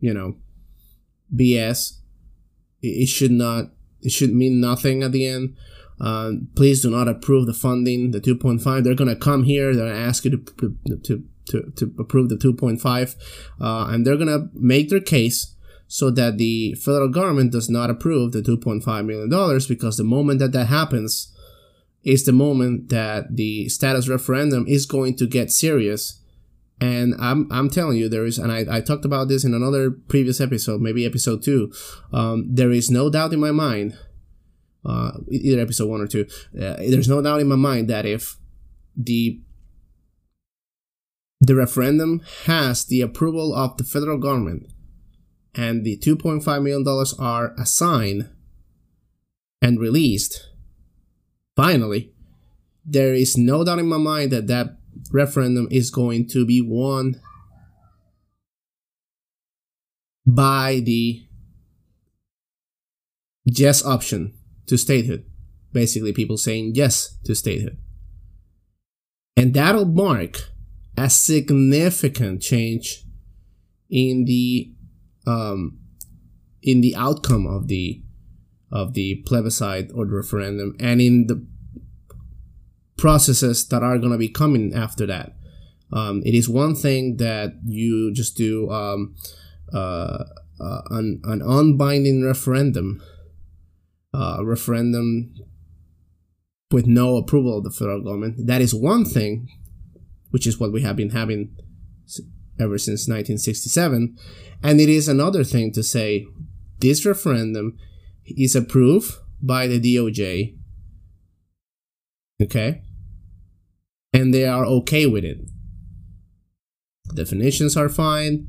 you 0.00 0.12
know, 0.12 0.36
BS. 1.34 1.98
It, 2.82 3.08
should 3.08 3.32
not. 3.32 3.70
It 4.02 4.12
should 4.12 4.32
mean 4.32 4.60
nothing 4.60 5.02
at 5.02 5.12
the 5.12 5.26
end. 5.26 5.56
Uh, 6.00 6.32
please 6.54 6.82
do 6.82 6.90
not 6.90 7.08
approve 7.08 7.46
the 7.46 7.54
funding, 7.54 8.10
the 8.10 8.20
2.5. 8.20 8.84
They're 8.84 8.94
gonna 8.94 9.16
come 9.16 9.44
here. 9.44 9.74
They're 9.74 9.88
gonna 9.88 9.98
ask 9.98 10.24
you 10.24 10.30
to 10.32 10.76
to 10.86 10.96
to, 11.04 11.24
to 11.46 11.72
to 11.76 11.94
approve 11.98 12.28
the 12.28 12.36
2.5 12.36 13.16
uh, 13.60 13.86
and 13.90 14.06
they're 14.06 14.16
gonna 14.16 14.48
make 14.54 14.88
their 14.88 15.00
case 15.00 15.54
so 15.88 16.10
that 16.10 16.36
the 16.38 16.74
federal 16.74 17.08
government 17.08 17.52
does 17.52 17.70
not 17.70 17.90
approve 17.90 18.32
the 18.32 18.42
2.5 18.42 19.06
million 19.06 19.30
dollars 19.30 19.66
because 19.66 19.96
the 19.96 20.04
moment 20.04 20.40
that 20.40 20.52
that 20.52 20.66
happens 20.66 21.32
is 22.06 22.24
the 22.24 22.32
moment 22.32 22.88
that 22.88 23.34
the 23.34 23.68
status 23.68 24.08
referendum 24.08 24.64
is 24.68 24.86
going 24.86 25.16
to 25.16 25.26
get 25.26 25.50
serious. 25.50 26.20
And 26.80 27.14
I'm, 27.18 27.50
I'm 27.50 27.68
telling 27.68 27.96
you 27.96 28.08
there 28.08 28.24
is 28.24 28.38
and 28.38 28.52
I, 28.52 28.64
I 28.70 28.80
talked 28.80 29.04
about 29.04 29.28
this 29.28 29.44
in 29.44 29.54
another 29.54 29.90
previous 29.90 30.42
episode 30.42 30.82
maybe 30.82 31.06
episode 31.06 31.42
two 31.42 31.72
um, 32.12 32.54
there 32.54 32.70
is 32.70 32.90
no 32.90 33.08
doubt 33.08 33.32
in 33.32 33.40
my 33.40 33.50
mind 33.50 33.96
uh, 34.84 35.12
either 35.30 35.58
episode 35.58 35.88
one 35.88 36.02
or 36.02 36.06
two 36.06 36.26
uh, 36.54 36.76
there's 36.76 37.08
no 37.08 37.22
doubt 37.22 37.40
in 37.40 37.48
my 37.48 37.56
mind 37.56 37.88
that 37.88 38.04
if 38.04 38.36
the 38.94 39.40
the 41.40 41.54
referendum 41.54 42.22
has 42.44 42.84
the 42.84 43.00
approval 43.00 43.54
of 43.54 43.76
the 43.76 43.84
federal 43.84 44.18
government 44.18 44.72
and 45.54 45.84
the 45.84 45.96
$2.5 45.98 46.62
million 46.62 47.06
are 47.18 47.54
assigned 47.58 48.28
and 49.62 49.80
released, 49.80 50.50
finally, 51.56 52.12
there 52.84 53.14
is 53.14 53.36
no 53.36 53.64
doubt 53.64 53.78
in 53.78 53.88
my 53.88 53.96
mind 53.96 54.30
that 54.30 54.46
that 54.46 54.76
referendum 55.10 55.66
is 55.70 55.90
going 55.90 56.28
to 56.28 56.46
be 56.46 56.60
won 56.60 57.20
by 60.26 60.80
the 60.84 61.26
yes 63.44 63.84
option 63.84 64.34
to 64.66 64.76
statehood. 64.76 65.24
Basically, 65.72 66.12
people 66.12 66.36
saying 66.36 66.72
yes 66.74 67.18
to 67.24 67.34
statehood. 67.34 67.78
And 69.36 69.52
that'll 69.52 69.84
mark 69.84 70.50
a 70.96 71.10
significant 71.10 72.42
change 72.42 73.04
in 73.90 74.24
the 74.24 74.72
um, 75.26 75.78
in 76.62 76.80
the 76.80 76.94
outcome 76.96 77.46
of 77.46 77.68
the 77.68 78.02
of 78.72 78.94
the 78.94 79.22
plebiscite 79.26 79.90
or 79.94 80.06
the 80.06 80.12
referendum 80.12 80.74
and 80.80 81.00
in 81.00 81.26
the 81.26 81.46
processes 82.96 83.68
that 83.68 83.82
are 83.82 83.98
going 83.98 84.12
to 84.12 84.18
be 84.18 84.28
coming 84.28 84.74
after 84.74 85.06
that. 85.06 85.32
Um, 85.92 86.22
it 86.24 86.34
is 86.34 86.48
one 86.48 86.74
thing 86.74 87.16
that 87.18 87.52
you 87.64 88.12
just 88.12 88.36
do 88.36 88.70
um, 88.70 89.14
uh, 89.72 90.24
uh, 90.60 90.80
an, 90.90 91.20
an 91.24 91.42
unbinding 91.42 92.24
referendum, 92.24 93.02
uh, 94.12 94.36
a 94.38 94.44
referendum 94.44 95.34
with 96.72 96.86
no 96.86 97.16
approval 97.16 97.58
of 97.58 97.64
the 97.64 97.70
federal 97.70 98.02
government. 98.02 98.46
That 98.46 98.60
is 98.60 98.74
one 98.74 99.04
thing, 99.04 99.48
which 100.36 100.46
is 100.46 100.60
what 100.60 100.70
we 100.70 100.82
have 100.82 100.96
been 100.96 101.12
having 101.12 101.48
ever 102.60 102.76
since 102.76 103.08
1967. 103.08 104.14
And 104.62 104.80
it 104.82 104.90
is 104.90 105.08
another 105.08 105.44
thing 105.44 105.72
to 105.72 105.82
say 105.82 106.26
this 106.80 107.06
referendum 107.06 107.78
is 108.26 108.54
approved 108.54 109.14
by 109.40 109.66
the 109.66 109.80
DOJ. 109.80 110.54
Okay? 112.42 112.82
And 114.12 114.34
they 114.34 114.44
are 114.44 114.66
okay 114.66 115.06
with 115.06 115.24
it. 115.24 115.38
Definitions 117.14 117.74
are 117.74 117.88
fine. 117.88 118.48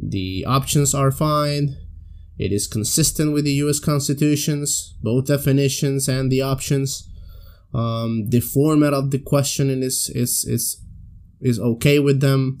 The 0.00 0.44
options 0.46 0.94
are 0.94 1.10
fine. 1.10 1.76
It 2.38 2.52
is 2.52 2.68
consistent 2.68 3.32
with 3.32 3.44
the 3.44 3.58
US 3.64 3.80
constitutions, 3.80 4.94
both 5.02 5.26
definitions 5.26 6.08
and 6.08 6.30
the 6.30 6.42
options. 6.42 7.10
Um, 7.74 8.30
the 8.30 8.38
format 8.38 8.94
of 8.94 9.10
the 9.10 9.18
questioning 9.18 9.82
is, 9.82 10.08
is, 10.14 10.44
is, 10.44 10.84
is 11.40 11.58
okay 11.58 11.98
with 11.98 12.20
them. 12.20 12.58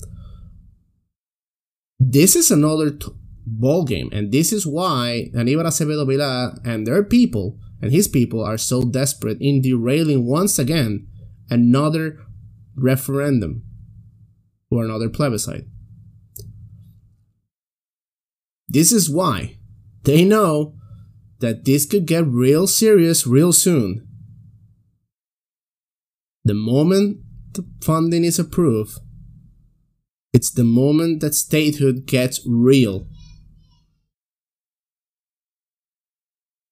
This 1.98 2.36
is 2.36 2.50
another 2.50 2.90
t- 2.90 3.08
ball 3.44 3.84
game, 3.84 4.08
and 4.12 4.30
this 4.30 4.52
is 4.52 4.66
why 4.66 5.30
Aníbal 5.34 5.66
Acevedo 5.66 6.06
Vilá 6.06 6.58
and 6.64 6.86
their 6.86 7.02
people 7.02 7.58
and 7.80 7.92
his 7.92 8.08
people 8.08 8.42
are 8.44 8.58
so 8.58 8.82
desperate 8.82 9.38
in 9.40 9.62
derailing 9.62 10.26
once 10.26 10.58
again 10.58 11.06
another 11.50 12.18
referendum 12.74 13.62
or 14.70 14.84
another 14.84 15.08
plebiscite. 15.08 15.64
This 18.68 18.92
is 18.92 19.08
why 19.08 19.58
they 20.04 20.24
know 20.24 20.74
that 21.40 21.64
this 21.64 21.86
could 21.86 22.06
get 22.06 22.26
real 22.26 22.66
serious 22.66 23.26
real 23.26 23.52
soon. 23.52 24.06
The 26.44 26.54
moment 26.54 27.18
funding 27.82 28.24
is 28.24 28.38
approved, 28.38 28.98
it's 30.32 30.50
the 30.50 30.64
moment 30.64 31.20
that 31.20 31.34
statehood 31.34 32.06
gets 32.06 32.40
real. 32.46 33.06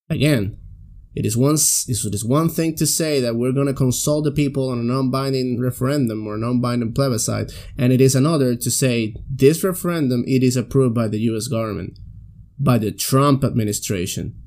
Again, 0.09 0.59
it 1.15 1.25
is 1.25 1.37
one, 1.37 1.55
it 1.55 2.15
is 2.15 2.25
one 2.25 2.51
thing 2.51 2.77
to 2.77 2.87
say 2.87 3.21
that 3.21 3.37
we're 3.37 3.53
going 3.53 3.67
to 3.67 3.75
consult 3.75 4.25
the 4.25 4.31
people 4.31 4.69
on 4.69 4.79
a 4.79 4.83
non-binding 4.83 5.59
referendum 5.59 6.27
or 6.27 6.35
a 6.35 6.39
non-binding 6.39 6.93
plebiscite, 6.93 7.51
and 7.79 7.93
it 7.93 8.03
is 8.03 8.15
another 8.15 8.55
to 8.55 8.71
say 8.71 9.15
this 9.29 9.65
referendum 9.65 10.25
it 10.27 10.43
is 10.43 10.57
approved 10.57 10.95
by 10.95 11.09
the 11.09 11.21
U.S. 11.21 11.49
government, 11.49 11.99
by 12.59 12.77
the 12.77 12.93
Trump 12.93 13.45
administration. 13.45 14.39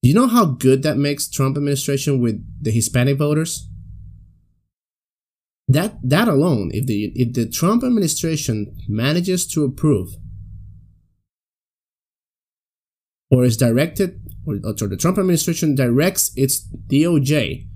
You 0.00 0.14
know 0.14 0.28
how 0.28 0.44
good 0.44 0.82
that 0.84 0.96
makes 0.96 1.28
Trump 1.28 1.56
administration 1.56 2.20
with 2.20 2.44
the 2.62 2.70
Hispanic 2.70 3.18
voters? 3.18 3.68
That 5.72 5.96
that 6.02 6.28
alone, 6.28 6.70
if 6.74 6.86
the 6.86 7.12
if 7.14 7.32
the 7.32 7.48
Trump 7.48 7.82
administration 7.82 8.76
manages 8.88 9.46
to 9.48 9.64
approve 9.64 10.10
or 13.30 13.44
is 13.44 13.56
directed 13.56 14.20
or, 14.46 14.56
or 14.62 14.74
the 14.74 14.98
Trump 14.98 15.16
administration 15.16 15.74
directs 15.74 16.30
its 16.36 16.68
DOJ 16.88 17.68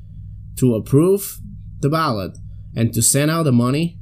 to 0.58 0.74
approve 0.74 1.38
the 1.80 1.88
ballot 1.88 2.36
and 2.74 2.92
to 2.92 3.00
send 3.00 3.30
out 3.30 3.44
the 3.44 3.52
money, 3.52 3.98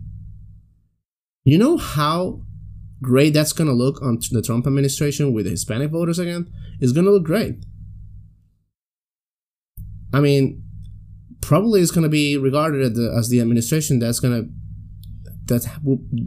you 1.44 1.56
know 1.56 1.76
how 1.76 2.42
great 3.00 3.32
that's 3.32 3.52
going 3.52 3.68
to 3.68 3.74
look 3.74 4.02
on 4.02 4.18
the 4.32 4.42
Trump 4.42 4.66
administration 4.66 5.32
with 5.32 5.44
the 5.44 5.52
Hispanic 5.52 5.92
voters 5.92 6.18
again? 6.18 6.52
It's 6.80 6.90
going 6.90 7.06
to 7.06 7.12
look 7.12 7.22
great. 7.22 7.64
I 10.12 10.20
mean, 10.20 10.63
probably 11.44 11.80
is 11.80 11.90
going 11.90 12.02
to 12.02 12.08
be 12.08 12.36
regarded 12.36 12.82
as 12.82 12.92
the, 12.94 13.14
as 13.16 13.28
the 13.28 13.40
administration 13.40 13.98
that's 13.98 14.20
going 14.20 14.44
to 14.44 14.50
that 15.46 15.64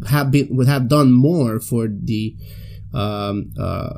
have 0.07 0.31
been 0.31 0.55
would 0.55 0.67
have 0.67 0.87
done 0.87 1.11
more 1.11 1.59
for 1.59 1.87
the 1.87 2.35
um, 2.93 3.51
uh, 3.59 3.95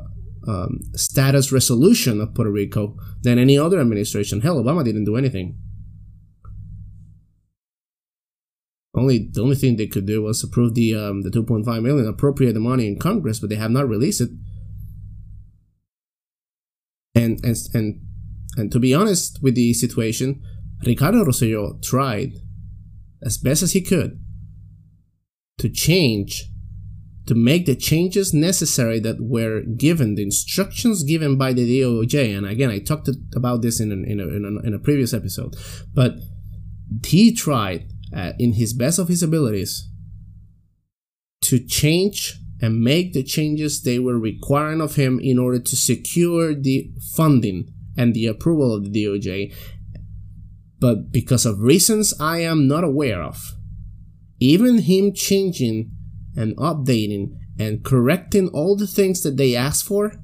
um, 0.48 0.80
status 0.94 1.52
resolution 1.52 2.20
of 2.20 2.34
Puerto 2.34 2.50
Rico 2.50 2.96
than 3.22 3.38
any 3.38 3.58
other 3.58 3.80
administration. 3.80 4.40
Hell, 4.40 4.56
Obama 4.56 4.82
didn't 4.82 5.04
do 5.04 5.16
anything. 5.16 5.58
Only 8.94 9.28
the 9.30 9.42
only 9.42 9.56
thing 9.56 9.76
they 9.76 9.86
could 9.86 10.06
do 10.06 10.22
was 10.22 10.42
approve 10.42 10.74
the 10.74 10.94
um, 10.96 11.22
the 11.22 11.30
2.5 11.30 11.82
million, 11.82 12.08
appropriate 12.08 12.54
the 12.54 12.60
money 12.60 12.86
in 12.86 12.98
Congress, 12.98 13.38
but 13.38 13.50
they 13.50 13.56
have 13.56 13.70
not 13.70 13.88
released 13.88 14.20
it. 14.22 14.30
And 17.14 17.44
and 17.44 17.56
and 17.74 18.00
and 18.56 18.72
to 18.72 18.80
be 18.80 18.94
honest 18.94 19.40
with 19.42 19.54
the 19.54 19.74
situation, 19.74 20.42
Ricardo 20.84 21.24
Rosselló 21.24 21.82
tried 21.82 22.32
as 23.22 23.36
best 23.36 23.62
as 23.62 23.72
he 23.72 23.80
could 23.80 24.18
to 25.58 25.68
change 25.68 26.44
to 27.26 27.34
make 27.34 27.66
the 27.66 27.76
changes 27.76 28.34
necessary 28.34 28.98
that 28.98 29.20
were 29.20 29.60
given, 29.76 30.16
the 30.16 30.22
instructions 30.22 31.04
given 31.04 31.36
by 31.36 31.52
the 31.52 31.80
DOJ. 31.80 32.36
And 32.36 32.46
again, 32.46 32.70
I 32.70 32.78
talked 32.80 33.08
about 33.36 33.62
this 33.62 33.78
in, 33.78 33.92
in, 33.92 34.18
a, 34.18 34.24
in, 34.24 34.44
a, 34.44 34.66
in 34.66 34.74
a 34.74 34.78
previous 34.78 35.14
episode, 35.14 35.54
but 35.94 36.14
he 37.06 37.32
tried 37.32 37.86
uh, 38.16 38.32
in 38.38 38.54
his 38.54 38.72
best 38.72 38.98
of 38.98 39.08
his 39.08 39.22
abilities 39.22 39.88
to 41.42 41.64
change 41.64 42.36
and 42.60 42.80
make 42.80 43.12
the 43.12 43.22
changes 43.22 43.82
they 43.82 43.98
were 43.98 44.18
requiring 44.18 44.80
of 44.80 44.96
him 44.96 45.20
in 45.20 45.38
order 45.38 45.58
to 45.58 45.76
secure 45.76 46.54
the 46.54 46.90
funding 47.14 47.72
and 47.96 48.12
the 48.12 48.26
approval 48.26 48.74
of 48.74 48.84
the 48.84 49.04
DOJ. 49.04 49.54
But 50.80 51.12
because 51.12 51.44
of 51.44 51.60
reasons 51.60 52.14
I 52.18 52.38
am 52.38 52.66
not 52.66 52.84
aware 52.84 53.22
of, 53.22 53.54
even 54.40 54.78
him 54.78 55.12
changing 55.14 55.90
and 56.34 56.56
updating 56.56 57.36
and 57.58 57.84
correcting 57.84 58.48
all 58.48 58.76
the 58.76 58.86
things 58.86 59.22
that 59.22 59.36
they 59.36 59.54
asked 59.54 59.84
for, 59.84 60.14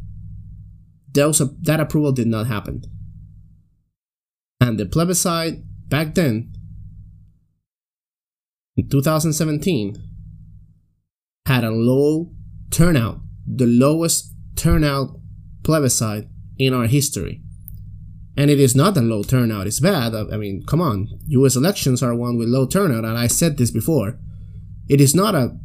that 1.13 1.79
approval 1.81 2.13
did 2.13 2.27
not 2.27 2.47
happen. 2.47 2.83
And 4.61 4.79
the 4.79 4.87
plebiscite 4.87 5.63
back 5.89 6.15
then, 6.15 6.53
in 8.77 8.89
2017, 8.89 9.97
had 11.47 11.65
a 11.65 11.71
low 11.71 12.33
turnout, 12.71 13.21
the 13.47 13.67
lowest 13.67 14.33
turnout 14.57 15.21
plebiscite 15.63 16.29
in 16.59 16.73
our 16.73 16.87
history. 16.87 17.43
And 18.37 18.51
it 18.51 18.61
is 18.61 18.77
not 18.77 18.97
a 18.97 19.01
low 19.01 19.23
turnout, 19.23 19.67
it's 19.67 19.81
bad. 19.81 20.15
I 20.15 20.37
mean, 20.37 20.65
come 20.67 20.81
on, 20.81 21.09
US 21.29 21.57
elections 21.57 22.03
are 22.03 22.15
one 22.15 22.37
with 22.37 22.49
low 22.49 22.67
turnout, 22.67 23.05
and 23.05 23.17
I 23.17 23.29
said 23.29 23.57
this 23.57 23.71
before. 23.71 24.19
It 24.89 25.01
is 25.01 25.15
not 25.15 25.35
a 25.35 25.59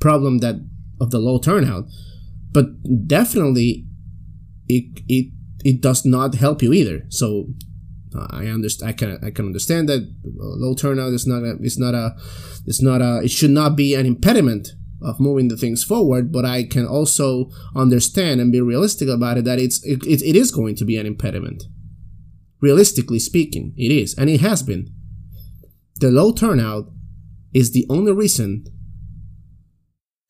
problem 0.00 0.38
that 0.38 0.56
of 1.00 1.10
the 1.10 1.18
low 1.18 1.38
turnout, 1.38 1.86
but 2.52 2.66
definitely 3.06 3.86
it 4.68 5.00
it 5.08 5.32
it 5.64 5.80
does 5.80 6.04
not 6.04 6.34
help 6.34 6.62
you 6.62 6.72
either. 6.72 7.04
So 7.08 7.48
uh, 8.14 8.26
I 8.30 8.46
understand. 8.46 8.88
I 8.90 8.92
can 8.92 9.18
I 9.24 9.30
can 9.30 9.46
understand 9.46 9.88
that 9.88 10.14
low 10.24 10.74
turnout 10.74 11.12
is 11.12 11.26
not 11.26 11.42
a 11.42 11.56
it's 11.60 11.78
not 11.78 11.94
a 11.94 12.14
it's 12.66 12.82
not 12.82 13.00
a 13.00 13.22
it 13.24 13.30
should 13.30 13.50
not 13.50 13.76
be 13.76 13.94
an 13.94 14.06
impediment 14.06 14.68
of 15.02 15.20
moving 15.20 15.48
the 15.48 15.56
things 15.56 15.84
forward. 15.84 16.32
But 16.32 16.44
I 16.44 16.64
can 16.64 16.86
also 16.86 17.50
understand 17.74 18.40
and 18.40 18.52
be 18.52 18.60
realistic 18.60 19.08
about 19.08 19.38
it 19.38 19.44
that 19.44 19.58
it's 19.58 19.84
it, 19.84 20.04
it, 20.06 20.22
it 20.22 20.36
is 20.36 20.50
going 20.50 20.76
to 20.76 20.84
be 20.84 20.96
an 20.96 21.06
impediment. 21.06 21.64
Realistically 22.64 23.18
speaking, 23.18 23.74
it 23.76 23.92
is, 23.92 24.14
and 24.16 24.30
it 24.30 24.40
has 24.40 24.62
been. 24.62 24.88
The 25.96 26.10
low 26.10 26.32
turnout 26.32 26.90
is 27.52 27.72
the 27.72 27.84
only 27.90 28.10
reason 28.12 28.64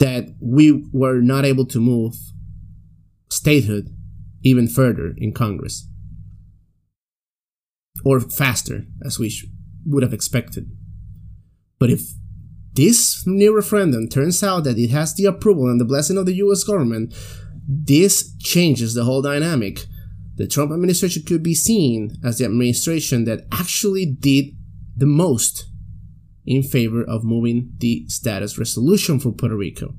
that 0.00 0.34
we 0.40 0.84
were 0.92 1.20
not 1.20 1.44
able 1.44 1.64
to 1.66 1.78
move 1.78 2.16
statehood 3.30 3.86
even 4.42 4.66
further 4.66 5.14
in 5.16 5.30
Congress 5.32 5.88
or 8.04 8.18
faster 8.18 8.86
as 9.06 9.20
we 9.20 9.32
would 9.86 10.02
have 10.02 10.12
expected. 10.12 10.72
But 11.78 11.90
if 11.90 12.00
this 12.72 13.24
new 13.28 13.54
referendum 13.54 14.08
turns 14.08 14.42
out 14.42 14.64
that 14.64 14.76
it 14.76 14.90
has 14.90 15.14
the 15.14 15.26
approval 15.26 15.68
and 15.68 15.80
the 15.80 15.84
blessing 15.92 16.18
of 16.18 16.26
the 16.26 16.34
US 16.46 16.64
government, 16.64 17.14
this 17.64 18.36
changes 18.38 18.94
the 18.94 19.04
whole 19.04 19.22
dynamic. 19.22 19.86
The 20.36 20.48
Trump 20.48 20.72
administration 20.72 21.22
could 21.24 21.42
be 21.42 21.54
seen 21.54 22.16
as 22.24 22.38
the 22.38 22.44
administration 22.44 23.24
that 23.24 23.46
actually 23.52 24.06
did 24.06 24.56
the 24.96 25.06
most 25.06 25.66
in 26.44 26.62
favor 26.62 27.02
of 27.02 27.24
moving 27.24 27.72
the 27.78 28.06
status 28.08 28.58
resolution 28.58 29.18
for 29.20 29.32
Puerto 29.32 29.56
Rico. 29.56 29.94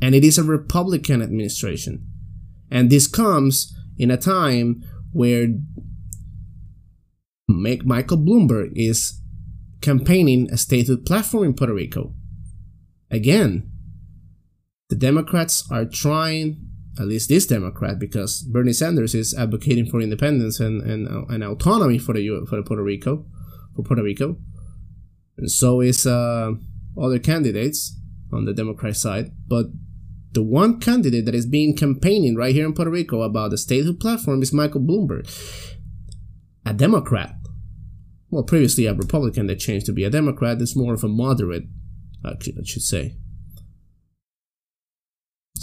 And 0.00 0.14
it 0.14 0.24
is 0.24 0.38
a 0.38 0.42
Republican 0.42 1.22
administration. 1.22 2.06
And 2.70 2.90
this 2.90 3.06
comes 3.06 3.72
in 3.98 4.10
a 4.10 4.16
time 4.16 4.82
where 5.12 5.48
Michael 7.48 8.18
Bloomberg 8.18 8.72
is 8.74 9.20
campaigning 9.80 10.50
a 10.50 10.56
statehood 10.56 11.04
platform 11.06 11.44
in 11.44 11.54
Puerto 11.54 11.74
Rico. 11.74 12.14
Again, 13.10 13.70
the 14.88 14.96
Democrats 14.96 15.70
are 15.70 15.84
trying, 15.84 16.70
at 16.98 17.06
least 17.06 17.28
this 17.28 17.46
Democrat, 17.46 17.98
because 17.98 18.42
Bernie 18.42 18.72
Sanders 18.72 19.14
is 19.14 19.34
advocating 19.34 19.86
for 19.86 20.00
independence 20.00 20.60
and, 20.60 20.80
and, 20.82 21.08
uh, 21.08 21.24
and 21.28 21.42
autonomy 21.42 21.98
for 21.98 22.14
the 22.14 22.46
for 22.48 22.62
Puerto 22.62 22.82
Rico, 22.82 23.26
for 23.74 23.82
Puerto 23.82 24.02
Rico, 24.02 24.36
and 25.36 25.50
so 25.50 25.80
is 25.80 26.06
uh, 26.06 26.52
other 27.00 27.18
candidates 27.18 27.98
on 28.32 28.44
the 28.44 28.54
Democrat 28.54 28.96
side. 28.96 29.32
But 29.48 29.66
the 30.32 30.42
one 30.42 30.80
candidate 30.80 31.24
that 31.26 31.34
is 31.34 31.46
being 31.46 31.76
campaigning 31.76 32.36
right 32.36 32.54
here 32.54 32.66
in 32.66 32.74
Puerto 32.74 32.90
Rico 32.90 33.22
about 33.22 33.50
the 33.50 33.58
statehood 33.58 34.00
platform 34.00 34.42
is 34.42 34.52
Michael 34.52 34.80
Bloomberg, 34.80 35.28
a 36.64 36.72
Democrat. 36.72 37.34
Well, 38.30 38.42
previously 38.42 38.86
a 38.86 38.94
Republican 38.94 39.46
that 39.46 39.60
changed 39.60 39.86
to 39.86 39.92
be 39.92 40.04
a 40.04 40.10
Democrat. 40.10 40.60
It's 40.60 40.76
more 40.76 40.94
of 40.94 41.04
a 41.04 41.08
moderate, 41.08 41.64
actually 42.26 42.54
I 42.60 42.64
should 42.64 42.82
say. 42.82 43.16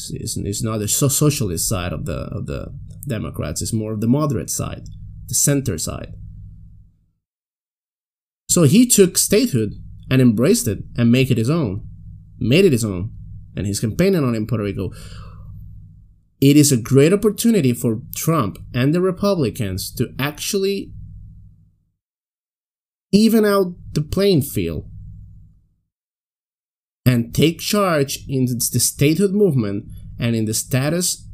It's, 0.10 0.38
it's 0.38 0.64
not 0.64 0.80
the 0.80 0.88
socialist 0.88 1.68
side 1.68 1.94
of 1.94 2.06
the 2.06 2.30
of 2.32 2.48
the 2.48 2.74
Democrats. 3.08 3.62
It's 3.62 3.74
more 3.74 3.94
of 3.94 4.02
the 4.02 4.08
moderate 4.08 4.50
side, 4.50 4.88
the 5.28 5.36
center 5.36 5.78
side. 5.78 6.14
So 8.50 8.64
he 8.64 8.86
took 8.86 9.18
statehood 9.18 9.76
and 10.10 10.22
embraced 10.22 10.68
it 10.68 10.80
and 10.98 11.12
made 11.12 11.32
it 11.32 11.38
his 11.38 11.50
own, 11.50 11.88
made 12.38 12.66
it 12.66 12.74
his 12.74 12.84
own, 12.84 13.12
and 13.56 13.66
he's 13.66 13.80
campaigning 13.80 14.24
on 14.24 14.34
it 14.34 14.38
in 14.38 14.48
Puerto 14.48 14.64
Rico. 14.64 14.92
It 16.42 16.58
is 16.58 16.72
a 16.72 16.78
great 16.78 17.14
opportunity 17.14 17.72
for 17.72 18.02
Trump 18.14 18.58
and 18.74 18.94
the 18.94 19.00
Republicans 19.00 19.94
to 19.94 20.14
actually 20.20 20.92
even 23.14 23.46
out 23.46 23.76
the 23.94 24.02
playing 24.02 24.42
field 24.42 24.91
and 27.22 27.36
take 27.36 27.60
charge 27.60 28.26
in 28.28 28.46
the 28.46 28.80
statehood 28.80 29.32
movement 29.32 29.86
and 30.20 30.36
in 30.36 30.46
the 30.46 30.54
status 30.54 31.28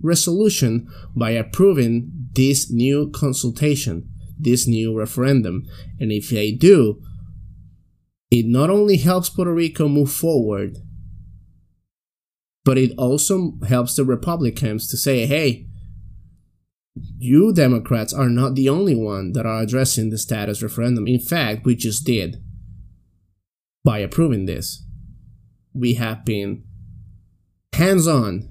resolution 0.00 0.88
by 1.16 1.30
approving 1.30 2.10
this 2.34 2.70
new 2.70 3.10
consultation, 3.10 4.08
this 4.38 4.66
new 4.68 4.96
referendum. 4.96 5.64
And 5.98 6.12
if 6.12 6.30
they 6.30 6.52
do, 6.52 7.02
it 8.30 8.46
not 8.46 8.70
only 8.70 8.98
helps 8.98 9.30
Puerto 9.30 9.52
Rico 9.52 9.88
move 9.88 10.12
forward, 10.12 10.78
but 12.64 12.78
it 12.78 12.92
also 12.96 13.54
helps 13.66 13.96
the 13.96 14.04
Republicans 14.04 14.88
to 14.90 14.96
say, 14.96 15.26
hey, 15.26 15.66
you 17.18 17.52
Democrats 17.52 18.12
are 18.12 18.28
not 18.28 18.54
the 18.54 18.68
only 18.68 18.94
one 18.94 19.32
that 19.32 19.46
are 19.46 19.60
addressing 19.60 20.10
the 20.10 20.18
status 20.18 20.62
referendum. 20.62 21.08
In 21.08 21.18
fact, 21.18 21.64
we 21.64 21.74
just 21.74 22.04
did 22.06 22.36
by 23.84 23.98
approving 23.98 24.46
this 24.46 24.84
we 25.74 25.94
have 25.94 26.24
been 26.24 26.64
hands 27.72 28.06
on, 28.06 28.50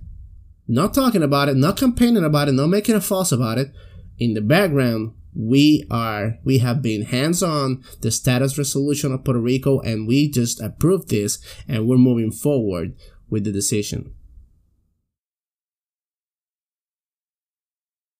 not 0.67 0.93
talking 0.93 1.23
about 1.23 1.49
it, 1.49 1.55
not 1.55 1.77
campaigning 1.77 2.23
about 2.23 2.47
it, 2.47 2.53
not 2.53 2.67
making 2.67 2.95
a 2.95 3.01
fuss 3.01 3.31
about 3.31 3.57
it. 3.57 3.71
In 4.17 4.33
the 4.33 4.41
background, 4.41 5.13
we 5.33 5.85
are 5.89 6.37
we 6.43 6.57
have 6.57 6.81
been 6.81 7.03
hands 7.03 7.41
on 7.41 7.83
the 8.01 8.11
status 8.11 8.57
resolution 8.57 9.13
of 9.13 9.23
Puerto 9.23 9.39
Rico 9.39 9.79
and 9.79 10.07
we 10.07 10.29
just 10.29 10.61
approved 10.61 11.09
this 11.09 11.39
and 11.67 11.87
we're 11.87 11.97
moving 11.97 12.31
forward 12.31 12.95
with 13.29 13.45
the 13.45 13.51
decision. 13.51 14.13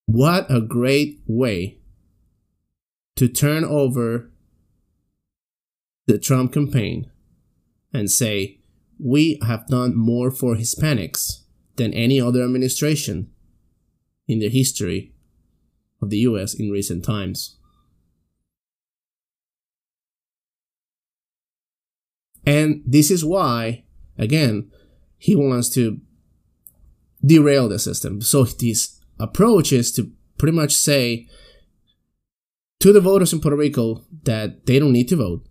What 0.05 0.49
a 0.49 0.61
great 0.61 1.21
way 1.27 1.79
to 3.17 3.27
turn 3.27 3.63
over 3.63 4.31
the 6.07 6.17
Trump 6.17 6.53
campaign 6.53 7.11
and 7.93 8.09
say, 8.09 8.60
we 9.03 9.39
have 9.45 9.67
done 9.67 9.95
more 9.95 10.29
for 10.29 10.55
Hispanics 10.55 11.43
than 11.75 11.93
any 11.93 12.21
other 12.21 12.43
administration 12.43 13.31
in 14.27 14.39
the 14.39 14.49
history 14.49 15.13
of 16.01 16.09
the 16.09 16.19
US 16.19 16.53
in 16.53 16.69
recent 16.69 17.03
times. 17.03 17.57
And 22.45 22.83
this 22.85 23.11
is 23.11 23.25
why, 23.25 23.83
again, 24.17 24.71
he 25.17 25.35
wants 25.35 25.69
to 25.69 25.99
derail 27.23 27.69
the 27.69 27.79
system. 27.79 28.21
So 28.21 28.43
his 28.43 28.99
approach 29.19 29.71
is 29.71 29.91
to 29.93 30.11
pretty 30.37 30.55
much 30.55 30.73
say 30.73 31.27
to 32.79 32.91
the 32.91 32.99
voters 32.99 33.31
in 33.31 33.41
Puerto 33.41 33.57
Rico 33.57 34.03
that 34.23 34.65
they 34.65 34.79
don't 34.79 34.91
need 34.91 35.07
to 35.09 35.15
vote, 35.15 35.45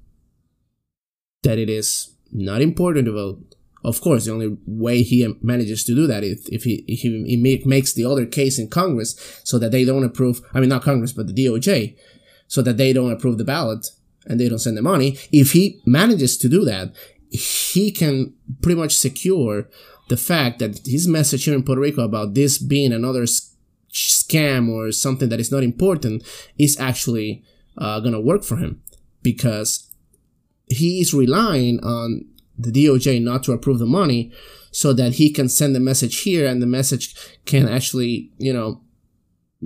that 1.42 1.58
it 1.58 1.70
is 1.70 2.16
not 2.32 2.62
important 2.62 3.08
vote. 3.08 3.56
Of 3.82 4.00
course, 4.02 4.26
the 4.26 4.32
only 4.32 4.58
way 4.66 5.02
he 5.02 5.34
manages 5.40 5.84
to 5.84 5.94
do 5.94 6.06
that 6.06 6.22
is 6.22 6.46
if 6.52 6.64
he, 6.64 6.84
if 6.86 7.00
he, 7.00 7.24
he 7.24 7.36
make, 7.36 7.64
makes 7.64 7.94
the 7.94 8.04
other 8.04 8.26
case 8.26 8.58
in 8.58 8.68
Congress 8.68 9.40
so 9.42 9.58
that 9.58 9.72
they 9.72 9.84
don't 9.84 10.04
approve, 10.04 10.42
I 10.52 10.60
mean, 10.60 10.68
not 10.68 10.82
Congress, 10.82 11.12
but 11.12 11.26
the 11.26 11.32
DOJ, 11.32 11.96
so 12.46 12.60
that 12.62 12.76
they 12.76 12.92
don't 12.92 13.12
approve 13.12 13.38
the 13.38 13.44
ballot 13.44 13.86
and 14.26 14.38
they 14.38 14.48
don't 14.48 14.58
send 14.58 14.76
the 14.76 14.82
money. 14.82 15.18
If 15.32 15.52
he 15.52 15.80
manages 15.86 16.36
to 16.38 16.48
do 16.48 16.64
that, 16.66 16.94
he 17.30 17.90
can 17.90 18.34
pretty 18.60 18.78
much 18.78 18.96
secure 18.96 19.68
the 20.08 20.16
fact 20.16 20.58
that 20.58 20.80
his 20.84 21.06
message 21.08 21.44
here 21.44 21.54
in 21.54 21.62
Puerto 21.62 21.80
Rico 21.80 22.02
about 22.02 22.34
this 22.34 22.58
being 22.58 22.92
another 22.92 23.24
scam 23.92 24.68
or 24.68 24.92
something 24.92 25.28
that 25.28 25.40
is 25.40 25.52
not 25.52 25.62
important 25.62 26.24
is 26.58 26.78
actually 26.78 27.44
uh, 27.78 28.00
going 28.00 28.12
to 28.12 28.20
work 28.20 28.44
for 28.44 28.56
him 28.56 28.82
because 29.22 29.89
he 30.70 31.00
is 31.00 31.12
relying 31.12 31.80
on 31.80 32.24
the 32.58 32.70
DOJ 32.70 33.22
not 33.22 33.42
to 33.44 33.52
approve 33.52 33.78
the 33.78 33.86
money 33.86 34.32
so 34.70 34.92
that 34.92 35.14
he 35.14 35.30
can 35.30 35.48
send 35.48 35.74
the 35.74 35.80
message 35.80 36.20
here 36.20 36.46
and 36.46 36.62
the 36.62 36.66
message 36.66 37.14
can 37.44 37.68
actually, 37.68 38.30
you 38.38 38.52
know, 38.52 38.80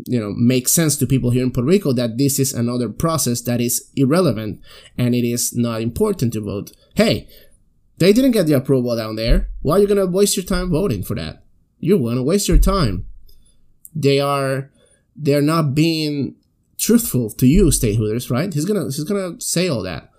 you 0.06 0.18
know, 0.18 0.32
make 0.32 0.68
sense 0.68 0.96
to 0.96 1.06
people 1.06 1.30
here 1.30 1.42
in 1.42 1.52
Puerto 1.52 1.68
Rico 1.68 1.92
that 1.92 2.18
this 2.18 2.38
is 2.38 2.52
another 2.52 2.88
process 2.88 3.40
that 3.42 3.60
is 3.60 3.90
irrelevant 3.94 4.60
and 4.98 5.14
it 5.14 5.24
is 5.24 5.54
not 5.54 5.82
important 5.82 6.32
to 6.32 6.40
vote. 6.40 6.72
Hey, 6.96 7.28
they 7.98 8.12
didn't 8.12 8.32
get 8.32 8.46
the 8.46 8.54
approval 8.54 8.96
down 8.96 9.16
there. 9.16 9.50
Why 9.62 9.76
are 9.76 9.80
you 9.80 9.86
gonna 9.86 10.06
waste 10.06 10.36
your 10.36 10.44
time 10.44 10.70
voting 10.70 11.04
for 11.04 11.14
that? 11.14 11.44
You 11.78 11.98
wanna 11.98 12.24
waste 12.24 12.48
your 12.48 12.58
time. 12.58 13.06
They 13.94 14.18
are 14.18 14.70
they're 15.14 15.42
not 15.42 15.74
being 15.74 16.36
truthful 16.76 17.30
to 17.30 17.46
you, 17.46 17.66
stateholders, 17.66 18.30
right? 18.30 18.52
He's 18.52 18.64
gonna 18.64 18.84
he's 18.84 19.04
gonna 19.04 19.40
say 19.40 19.68
all 19.68 19.82
that. 19.82 20.10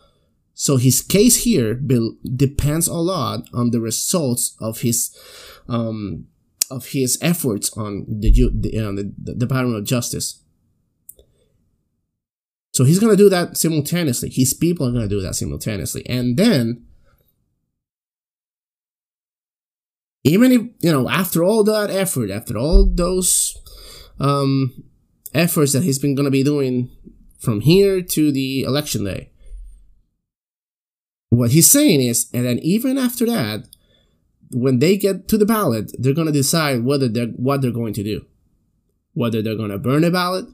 So 0.57 0.77
his 0.77 1.01
case 1.01 1.43
here 1.43 1.75
depends 1.75 2.87
a 2.87 2.93
lot 2.93 3.41
on 3.53 3.71
the 3.71 3.81
results 3.81 4.55
of 4.61 4.81
his 4.81 5.13
um, 5.67 6.27
of 6.71 6.87
his 6.87 7.19
efforts 7.21 7.69
on 7.77 8.05
the, 8.07 8.31
the, 8.31 8.79
uh, 8.79 8.91
the, 8.93 9.13
the 9.21 9.33
Department 9.35 9.77
of 9.77 9.85
Justice. 9.85 10.41
So 12.73 12.85
he's 12.85 12.99
gonna 12.99 13.17
do 13.17 13.29
that 13.29 13.57
simultaneously. 13.57 14.29
His 14.29 14.53
people 14.53 14.87
are 14.87 14.91
gonna 14.91 15.09
do 15.09 15.21
that 15.21 15.35
simultaneously, 15.35 16.07
and 16.07 16.37
then 16.37 16.85
even 20.23 20.53
if 20.53 20.61
you 20.79 20.91
know 20.91 21.09
after 21.09 21.43
all 21.43 21.65
that 21.65 21.89
effort, 21.89 22.31
after 22.31 22.57
all 22.57 22.85
those 22.85 23.57
um, 24.21 24.85
efforts 25.33 25.73
that 25.73 25.83
he's 25.83 25.99
been 25.99 26.15
gonna 26.15 26.31
be 26.31 26.43
doing 26.43 26.89
from 27.39 27.59
here 27.59 28.01
to 28.01 28.31
the 28.31 28.63
election 28.63 29.03
day 29.03 29.31
what 31.37 31.51
he's 31.51 31.69
saying 31.69 32.01
is, 32.01 32.29
and 32.33 32.45
then 32.45 32.59
even 32.59 32.97
after 32.97 33.25
that, 33.25 33.67
when 34.51 34.79
they 34.79 34.97
get 34.97 35.27
to 35.27 35.37
the 35.37 35.45
ballot, 35.45 35.91
they're 35.97 36.13
going 36.13 36.27
to 36.27 36.33
decide 36.33 36.83
whether 36.83 37.07
they're 37.07 37.27
what 37.27 37.61
they're 37.61 37.71
going 37.71 37.93
to 37.93 38.03
do, 38.03 38.25
whether 39.13 39.41
they're 39.41 39.55
going 39.55 39.71
to 39.71 39.79
burn 39.79 40.01
the 40.01 40.11
ballot 40.11 40.45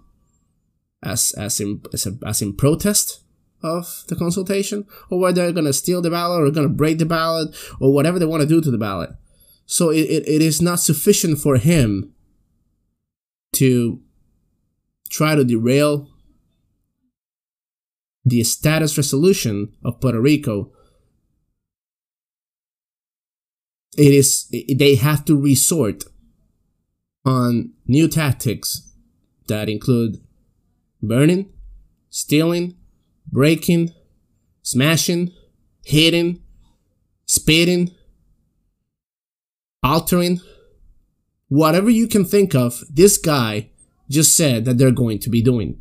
as 1.03 1.33
as 1.33 1.59
in 1.59 1.81
as, 1.93 2.05
a, 2.07 2.17
as 2.25 2.41
in 2.41 2.55
protest 2.55 3.21
of 3.63 4.03
the 4.07 4.15
consultation, 4.15 4.87
or 5.09 5.19
whether 5.19 5.41
they're 5.41 5.51
going 5.51 5.65
to 5.65 5.73
steal 5.73 6.01
the 6.01 6.09
ballot 6.09 6.41
or 6.41 6.51
going 6.51 6.67
to 6.67 6.73
break 6.73 6.97
the 6.97 7.05
ballot 7.05 7.55
or 7.79 7.93
whatever 7.93 8.17
they 8.17 8.25
want 8.25 8.41
to 8.41 8.47
do 8.47 8.61
to 8.61 8.71
the 8.71 8.77
ballot. 8.77 9.11
So 9.65 9.89
it, 9.89 10.01
it, 10.01 10.27
it 10.27 10.41
is 10.41 10.61
not 10.61 10.79
sufficient 10.79 11.37
for 11.37 11.57
him 11.57 12.13
to 13.53 14.01
try 15.09 15.35
to 15.35 15.43
derail 15.43 16.10
the 18.23 18.43
status 18.43 18.97
resolution 18.97 19.73
of 19.83 19.99
Puerto 19.99 20.21
Rico. 20.21 20.71
It 23.97 24.13
is 24.13 24.47
they 24.49 24.95
have 24.95 25.25
to 25.25 25.35
resort 25.35 26.05
on 27.25 27.73
new 27.87 28.07
tactics 28.07 28.93
that 29.47 29.69
include 29.69 30.21
burning, 31.01 31.51
stealing, 32.09 32.75
breaking, 33.31 33.91
smashing, 34.61 35.31
hitting, 35.83 36.41
spitting, 37.25 37.91
altering, 39.83 40.39
whatever 41.47 41.89
you 41.89 42.07
can 42.07 42.23
think 42.23 42.55
of, 42.55 42.83
this 42.89 43.17
guy 43.17 43.69
just 44.09 44.35
said 44.35 44.65
that 44.65 44.77
they're 44.77 44.91
going 44.91 45.19
to 45.19 45.29
be 45.29 45.41
doing. 45.41 45.80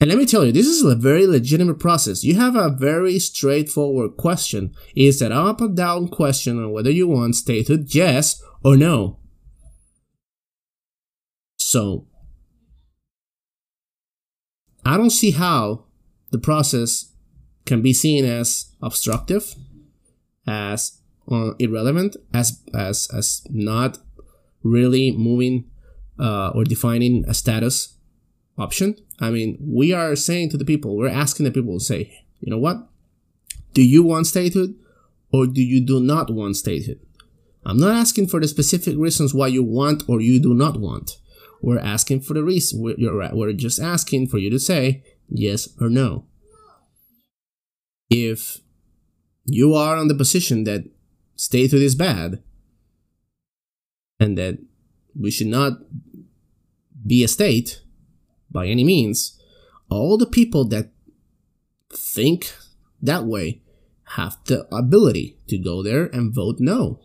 And 0.00 0.10
let 0.10 0.18
me 0.18 0.26
tell 0.26 0.44
you, 0.44 0.52
this 0.52 0.66
is 0.66 0.82
a 0.82 0.94
very 0.94 1.26
legitimate 1.26 1.78
process. 1.78 2.24
You 2.24 2.34
have 2.34 2.56
a 2.56 2.68
very 2.68 3.18
straightforward 3.18 4.16
question. 4.16 4.74
It's 4.94 5.20
an 5.20 5.32
up 5.32 5.60
or 5.60 5.68
down 5.68 6.08
question 6.08 6.62
on 6.62 6.72
whether 6.72 6.90
you 6.90 7.08
want 7.08 7.36
statehood, 7.36 7.94
yes 7.94 8.42
or 8.62 8.76
no. 8.76 9.18
So, 11.58 12.06
I 14.84 14.96
don't 14.96 15.10
see 15.10 15.30
how 15.30 15.84
the 16.30 16.38
process 16.38 17.12
can 17.64 17.80
be 17.80 17.94
seen 17.94 18.24
as 18.24 18.72
obstructive, 18.82 19.54
as 20.46 21.00
uh, 21.30 21.52
irrelevant, 21.58 22.16
as 22.34 22.60
as 22.74 23.08
as 23.14 23.46
not 23.48 23.98
really 24.62 25.12
moving 25.12 25.70
uh, 26.18 26.50
or 26.50 26.64
defining 26.64 27.24
a 27.26 27.32
status 27.32 27.93
option. 28.58 28.96
I 29.20 29.30
mean, 29.30 29.58
we 29.60 29.92
are 29.92 30.16
saying 30.16 30.50
to 30.50 30.56
the 30.56 30.64
people, 30.64 30.96
we're 30.96 31.08
asking 31.08 31.44
the 31.44 31.50
people 31.50 31.78
to 31.78 31.84
say, 31.84 32.24
you 32.40 32.50
know 32.50 32.58
what? 32.58 32.86
Do 33.72 33.82
you 33.82 34.02
want 34.02 34.26
statehood 34.26 34.74
or 35.32 35.46
do 35.46 35.62
you 35.62 35.84
do 35.84 36.00
not 36.00 36.30
want 36.30 36.56
statehood? 36.56 37.00
I'm 37.66 37.78
not 37.78 37.94
asking 37.94 38.28
for 38.28 38.40
the 38.40 38.48
specific 38.48 38.96
reasons 38.96 39.34
why 39.34 39.48
you 39.48 39.62
want 39.62 40.04
or 40.08 40.20
you 40.20 40.40
do 40.40 40.54
not 40.54 40.78
want. 40.78 41.18
We're 41.62 41.78
asking 41.78 42.20
for 42.20 42.34
the 42.34 42.44
reason. 42.44 42.82
We're, 42.82 43.34
we're 43.34 43.52
just 43.52 43.80
asking 43.80 44.28
for 44.28 44.38
you 44.38 44.50
to 44.50 44.58
say 44.58 45.02
yes 45.28 45.68
or 45.80 45.88
no. 45.88 46.26
If 48.10 48.58
you 49.46 49.74
are 49.74 49.96
on 49.96 50.08
the 50.08 50.14
position 50.14 50.64
that 50.64 50.84
statehood 51.36 51.80
is 51.80 51.94
bad 51.94 52.42
and 54.20 54.36
that 54.38 54.58
we 55.18 55.30
should 55.30 55.46
not 55.46 55.78
be 57.06 57.24
a 57.24 57.28
state 57.28 57.80
by 58.54 58.66
any 58.68 58.84
means, 58.84 59.38
all 59.90 60.16
the 60.16 60.26
people 60.26 60.64
that 60.68 60.88
think 61.92 62.54
that 63.02 63.26
way 63.26 63.60
have 64.16 64.38
the 64.46 64.66
ability 64.74 65.36
to 65.48 65.58
go 65.58 65.82
there 65.82 66.06
and 66.06 66.34
vote 66.34 66.56
no. 66.58 67.00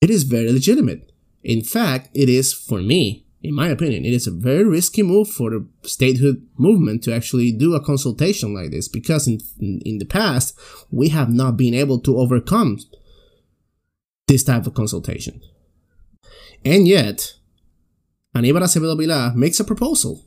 It 0.00 0.10
is 0.10 0.22
very 0.22 0.52
legitimate. 0.52 1.10
In 1.42 1.62
fact, 1.62 2.10
it 2.14 2.28
is, 2.28 2.52
for 2.52 2.80
me, 2.80 3.26
in 3.42 3.54
my 3.54 3.68
opinion, 3.68 4.04
it 4.04 4.12
is 4.12 4.26
a 4.26 4.32
very 4.32 4.64
risky 4.64 5.02
move 5.02 5.28
for 5.28 5.50
the 5.50 5.66
statehood 5.82 6.46
movement 6.58 7.02
to 7.04 7.14
actually 7.14 7.52
do 7.52 7.74
a 7.74 7.84
consultation 7.84 8.54
like 8.54 8.70
this 8.70 8.88
because 8.88 9.26
in, 9.26 9.40
in 9.60 9.98
the 9.98 10.04
past, 10.04 10.58
we 10.90 11.08
have 11.10 11.30
not 11.30 11.56
been 11.56 11.74
able 11.74 12.00
to 12.00 12.18
overcome 12.18 12.78
this 14.26 14.42
type 14.42 14.66
of 14.66 14.74
consultation. 14.74 15.40
And 16.64 16.88
yet, 16.88 17.34
Aníbal 18.36 18.62
Acevedo 18.62 19.34
makes 19.34 19.60
a 19.60 19.64
proposal. 19.64 20.24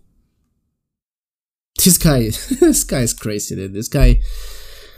This 1.83 1.97
guy, 1.97 2.19
this 2.59 2.83
guy 2.83 3.01
is 3.01 3.13
crazy, 3.13 3.55
dude. 3.55 3.73
This 3.73 3.87
guy, 3.87 4.21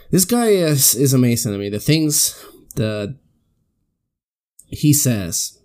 this 0.09 0.25
guy 0.25 0.47
is, 0.47 0.95
is 0.95 1.13
amazing 1.13 1.51
to 1.51 1.57
me. 1.57 1.69
The 1.69 1.79
things 1.79 2.43
that 2.75 3.17
he 4.67 4.93
says 4.93 5.61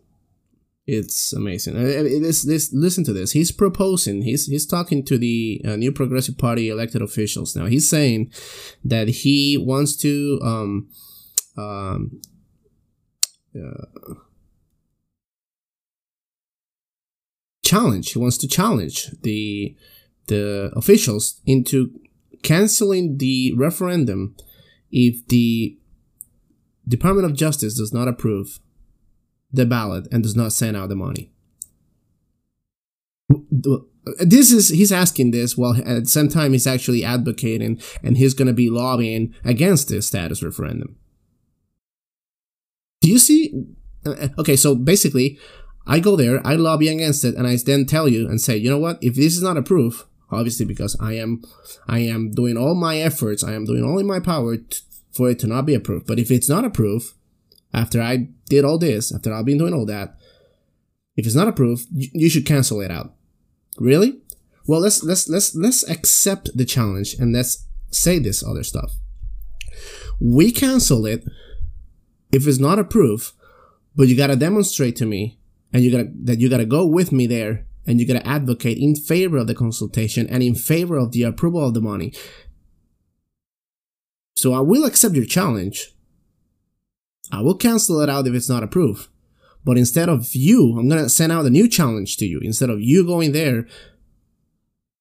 it's 0.87 1.33
amazing. 1.33 1.75
This, 1.75 2.43
this, 2.43 2.73
listen 2.73 3.03
to 3.05 3.13
this. 3.13 3.33
He's 3.33 3.51
proposing. 3.51 4.23
He's 4.23 4.47
he's 4.47 4.67
talking 4.67 5.05
to 5.07 5.19
the 5.19 5.61
uh, 5.65 5.75
New 5.75 5.91
Progressive 5.91 6.39
Party 6.39 6.69
elected 6.69 7.03
officials 7.03 7.57
now. 7.57 7.67
He's 7.67 7.91
saying 7.91 8.33
that 8.85 9.09
he 9.09 9.59
wants 9.59 9.97
to 9.97 10.39
um 10.45 10.89
um 11.57 12.21
uh, 13.57 14.15
challenge. 17.67 18.13
He 18.13 18.19
wants 18.19 18.39
to 18.39 18.49
challenge 18.49 19.11
the 19.23 19.77
the 20.29 20.73
officials 20.75 21.41
into 21.45 21.91
canceling 22.43 23.19
the 23.19 23.53
referendum 23.57 24.35
if 24.91 25.27
the 25.29 25.79
Department 26.89 27.27
of 27.27 27.37
Justice 27.37 27.77
does 27.77 27.93
not 27.93 28.09
approve 28.09 28.61
the 29.53 29.67
ballot 29.67 30.07
and 30.13 30.23
does 30.23 30.37
not 30.37 30.53
send 30.53 30.77
out 30.77 30.89
the 30.89 30.97
money. 30.97 31.31
This 34.19 34.53
is 34.53 34.69
he's 34.69 34.93
asking 34.93 35.33
this 35.33 35.57
while 35.57 35.77
at 35.77 36.05
the 36.05 36.07
same 36.07 36.29
time 36.29 36.53
he's 36.53 36.67
actually 36.67 37.05
advocating 37.05 37.81
and 38.03 38.17
he's 38.17 38.35
going 38.35 38.47
to 38.47 38.55
be 38.55 38.71
lobbying 38.71 39.35
against 39.45 39.89
this 39.89 40.07
status 40.07 40.43
referendum. 40.43 40.97
Do 43.01 43.11
you 43.11 43.19
see? 43.19 43.53
Uh, 44.05 44.29
okay, 44.39 44.55
so 44.55 44.77
basically, 44.77 45.39
I 45.87 46.01
go 46.01 46.17
there, 46.17 46.45
I 46.45 46.57
lobby 46.57 46.89
against 46.89 47.25
it, 47.25 47.37
and 47.37 47.47
I 47.47 47.57
then 47.57 47.87
tell 47.87 48.09
you 48.09 48.29
and 48.29 48.41
say, 48.41 48.57
you 48.57 48.69
know 48.69 48.79
what? 48.79 48.99
If 49.01 49.15
this 49.15 49.37
is 49.37 49.43
not 49.43 49.57
approved, 49.57 50.03
obviously 50.31 50.67
because 50.67 50.97
I 51.01 51.15
am, 51.15 51.43
I 51.87 52.01
am 52.01 52.33
doing 52.33 52.57
all 52.57 52.75
my 52.75 52.99
efforts, 52.99 53.45
I 53.45 53.55
am 53.55 53.65
doing 53.65 53.85
all 53.85 53.99
in 53.99 54.07
my 54.07 54.19
power 54.19 54.57
for 55.13 55.31
it 55.31 55.39
to 55.41 55.47
not 55.47 55.65
be 55.67 55.75
approved. 55.75 56.07
But 56.07 56.19
if 56.19 56.31
it's 56.31 56.49
not 56.49 56.65
approved, 56.65 57.15
after 57.73 58.01
I 58.03 58.29
did 58.49 58.65
all 58.65 58.79
this, 58.79 59.15
after 59.15 59.33
I've 59.33 59.45
been 59.45 59.59
doing 59.59 59.75
all 59.75 59.87
that, 59.87 60.17
if 61.17 61.27
it's 61.27 61.35
not 61.35 61.49
approved, 61.49 61.87
you, 61.93 62.09
you 62.13 62.29
should 62.29 62.47
cancel 62.47 62.81
it 62.81 62.91
out. 62.91 63.15
Really? 63.79 64.21
Well, 64.67 64.81
let's 64.81 65.05
let's 65.05 65.29
let's 65.29 65.55
let's 65.55 65.89
accept 65.89 66.57
the 66.57 66.65
challenge 66.65 67.15
and 67.15 67.33
let's 67.33 67.67
say 67.91 68.19
this 68.19 68.43
other 68.43 68.65
stuff. 68.65 68.93
We 70.21 70.51
cancel 70.51 71.07
it 71.07 71.25
if 72.33 72.47
it's 72.47 72.59
not 72.59 72.79
approved, 72.79 73.33
but 73.95 74.09
you 74.09 74.17
gotta 74.17 74.37
demonstrate 74.37 74.97
to 74.97 75.07
me 75.07 75.39
and 75.73 75.83
you 75.83 75.91
gotta 75.91 76.09
that 76.25 76.41
you 76.41 76.49
gotta 76.49 76.67
go 76.67 76.87
with 76.87 77.13
me 77.13 77.27
there 77.27 77.67
and 77.87 78.01
you 78.01 78.07
gotta 78.07 78.27
advocate 78.27 78.79
in 78.79 78.95
favor 78.95 79.39
of 79.39 79.47
the 79.47 79.55
consultation 79.55 80.27
and 80.29 80.43
in 80.43 80.55
favor 80.55 80.97
of 80.97 81.13
the 81.13 81.23
approval 81.23 81.67
of 81.67 81.75
the 81.75 81.81
money. 81.81 82.13
So 84.35 84.53
I 84.53 84.61
will 84.61 84.85
accept 84.85 85.15
your 85.15 85.25
challenge, 85.25 85.95
I 87.33 87.43
will 87.43 87.57
cancel 87.57 88.01
it 88.01 88.11
out 88.11 88.27
if 88.27 88.35
it's 88.35 88.49
not 88.49 88.63
approved. 88.63 89.09
But 89.65 89.79
instead 89.79 90.09
of 90.09 90.33
you, 90.33 90.77
I'm 90.79 90.89
to 90.89 91.09
send 91.09 91.33
out 91.33 91.45
a 91.45 91.51
new 91.51 91.69
challenge 91.69 92.19
to 92.19 92.25
you. 92.25 92.39
Instead 92.41 92.71
of 92.71 92.81
you 92.81 93.05
going 93.05 93.33
there 93.33 93.67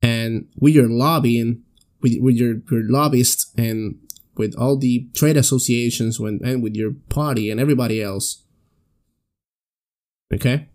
and 0.02 0.48
with 0.58 0.74
your 0.74 0.90
lobbying, 0.90 1.62
with, 2.02 2.14
with 2.20 2.36
your, 2.36 2.56
your 2.72 2.90
lobbyists 2.90 3.54
and 3.58 4.00
with 4.38 4.56
all 4.58 4.76
the 4.76 5.08
trade 5.14 5.38
associations 5.38 6.20
when, 6.20 6.40
and 6.44 6.64
with 6.64 6.76
your 6.76 6.94
party 7.10 7.52
and 7.52 7.60
everybody 7.60 8.02
else. 8.02 8.44
Okay? 10.34 10.70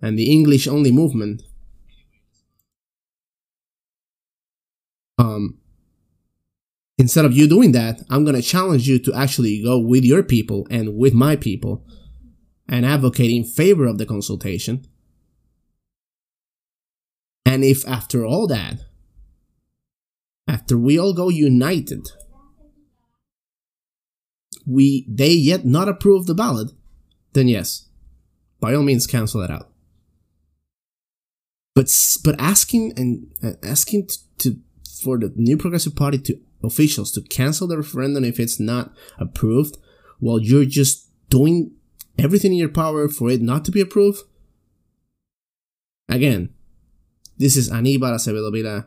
And 0.00 0.18
the 0.18 0.30
English 0.30 0.66
only 0.66 0.90
movement. 0.90 1.42
Um, 5.18 5.58
Instead 6.98 7.24
of 7.24 7.32
you 7.32 7.48
doing 7.48 7.70
that, 7.72 8.02
I'm 8.10 8.24
going 8.24 8.34
to 8.34 8.42
challenge 8.42 8.88
you 8.88 8.98
to 8.98 9.14
actually 9.14 9.62
go 9.62 9.78
with 9.78 10.04
your 10.04 10.24
people 10.24 10.66
and 10.68 10.96
with 10.96 11.14
my 11.14 11.36
people 11.36 11.86
and 12.68 12.84
advocate 12.84 13.30
in 13.30 13.44
favor 13.44 13.86
of 13.86 13.98
the 13.98 14.04
consultation. 14.04 14.84
And 17.46 17.64
if 17.64 17.86
after 17.86 18.26
all 18.26 18.48
that, 18.48 18.80
after 20.48 20.76
we 20.76 20.98
all 20.98 21.14
go 21.14 21.28
united, 21.28 22.04
we 24.66 25.06
they 25.08 25.32
yet 25.32 25.64
not 25.64 25.88
approve 25.88 26.26
the 26.26 26.34
ballot, 26.34 26.72
then 27.32 27.46
yes, 27.46 27.87
by 28.60 28.74
all 28.74 28.82
means 28.82 29.06
cancel 29.06 29.40
that 29.40 29.50
out. 29.50 29.70
But 31.74 31.90
but 32.24 32.34
asking 32.40 32.92
and 32.96 33.32
uh, 33.42 33.52
asking 33.62 34.08
to, 34.08 34.18
to 34.38 34.58
for 35.02 35.18
the 35.18 35.32
new 35.36 35.56
progressive 35.56 35.94
party 35.94 36.18
to 36.18 36.40
officials 36.62 37.12
to 37.12 37.22
cancel 37.22 37.68
the 37.68 37.76
referendum 37.76 38.24
if 38.24 38.40
it's 38.40 38.58
not 38.58 38.92
approved 39.18 39.76
while 40.18 40.40
you're 40.40 40.64
just 40.64 41.08
doing 41.30 41.72
everything 42.18 42.52
in 42.52 42.58
your 42.58 42.68
power 42.68 43.08
for 43.08 43.30
it 43.30 43.40
not 43.40 43.64
to 43.64 43.70
be 43.70 43.80
approved? 43.80 44.22
Again, 46.08 46.52
this 47.36 47.56
is 47.56 47.70
Aníbal 47.70 48.14
Acevedo 48.14 48.50
Vilá 48.50 48.86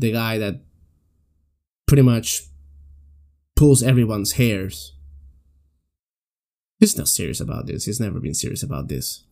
the 0.00 0.12
guy 0.12 0.38
that 0.38 0.62
pretty 1.86 2.02
much 2.02 2.44
pulls 3.54 3.82
everyone's 3.82 4.32
hairs. 4.32 4.94
He's 6.80 6.96
not 6.96 7.08
serious 7.08 7.40
about 7.40 7.66
this. 7.66 7.84
He's 7.84 8.00
never 8.00 8.18
been 8.18 8.34
serious 8.34 8.62
about 8.62 8.88
this. 8.88 9.24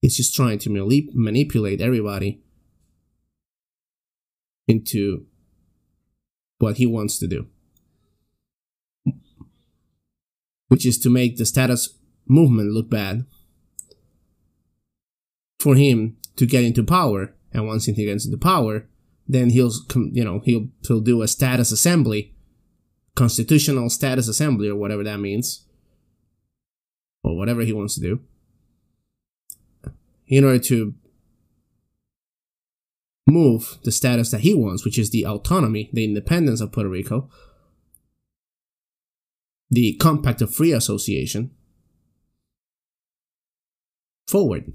He's 0.00 0.16
just 0.16 0.34
trying 0.34 0.58
to 0.58 0.70
manip- 0.70 1.14
manipulate 1.14 1.80
everybody 1.80 2.42
into 4.66 5.26
what 6.58 6.78
he 6.78 6.86
wants 6.86 7.18
to 7.20 7.28
do, 7.28 7.46
which 10.66 10.84
is 10.84 10.98
to 10.98 11.10
make 11.10 11.36
the 11.36 11.46
status 11.46 11.96
movement 12.26 12.72
look 12.72 12.90
bad 12.90 13.24
for 15.60 15.76
him 15.76 16.16
to 16.36 16.46
get 16.46 16.64
into 16.64 16.82
power. 16.82 17.34
And 17.52 17.68
once 17.68 17.86
he 17.86 17.92
gets 17.92 18.24
into 18.24 18.38
power, 18.38 18.88
then 19.28 19.50
he'll 19.50 19.70
you 19.94 20.24
know 20.24 20.40
he'll 20.40 20.68
he'll 20.86 21.00
do 21.00 21.22
a 21.22 21.28
status 21.28 21.70
assembly, 21.70 22.34
constitutional 23.14 23.90
status 23.90 24.26
assembly 24.26 24.68
or 24.68 24.74
whatever 24.74 25.04
that 25.04 25.20
means, 25.20 25.66
or 27.22 27.36
whatever 27.36 27.62
he 27.62 27.72
wants 27.72 27.94
to 27.94 28.00
do, 28.00 28.20
in 30.26 30.44
order 30.44 30.58
to 30.58 30.94
move 33.26 33.78
the 33.84 33.92
status 33.92 34.30
that 34.30 34.40
he 34.40 34.54
wants, 34.54 34.84
which 34.84 34.98
is 34.98 35.10
the 35.10 35.26
autonomy, 35.26 35.90
the 35.92 36.04
independence 36.04 36.60
of 36.60 36.72
Puerto 36.72 36.88
Rico, 36.88 37.30
the 39.70 39.94
Compact 39.94 40.42
of 40.42 40.54
Free 40.54 40.72
Association, 40.72 41.50
forward. 44.26 44.72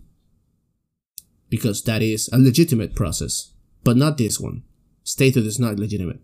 Because 1.50 1.84
that 1.84 2.02
is 2.02 2.30
a 2.34 2.38
legitimate 2.38 2.96
process, 2.96 3.54
but 3.84 3.96
not 3.96 4.18
this 4.18 4.40
one. 4.40 4.64
Statehood 5.04 5.46
is 5.46 5.60
not 5.60 5.80
legitimate. 5.80 6.20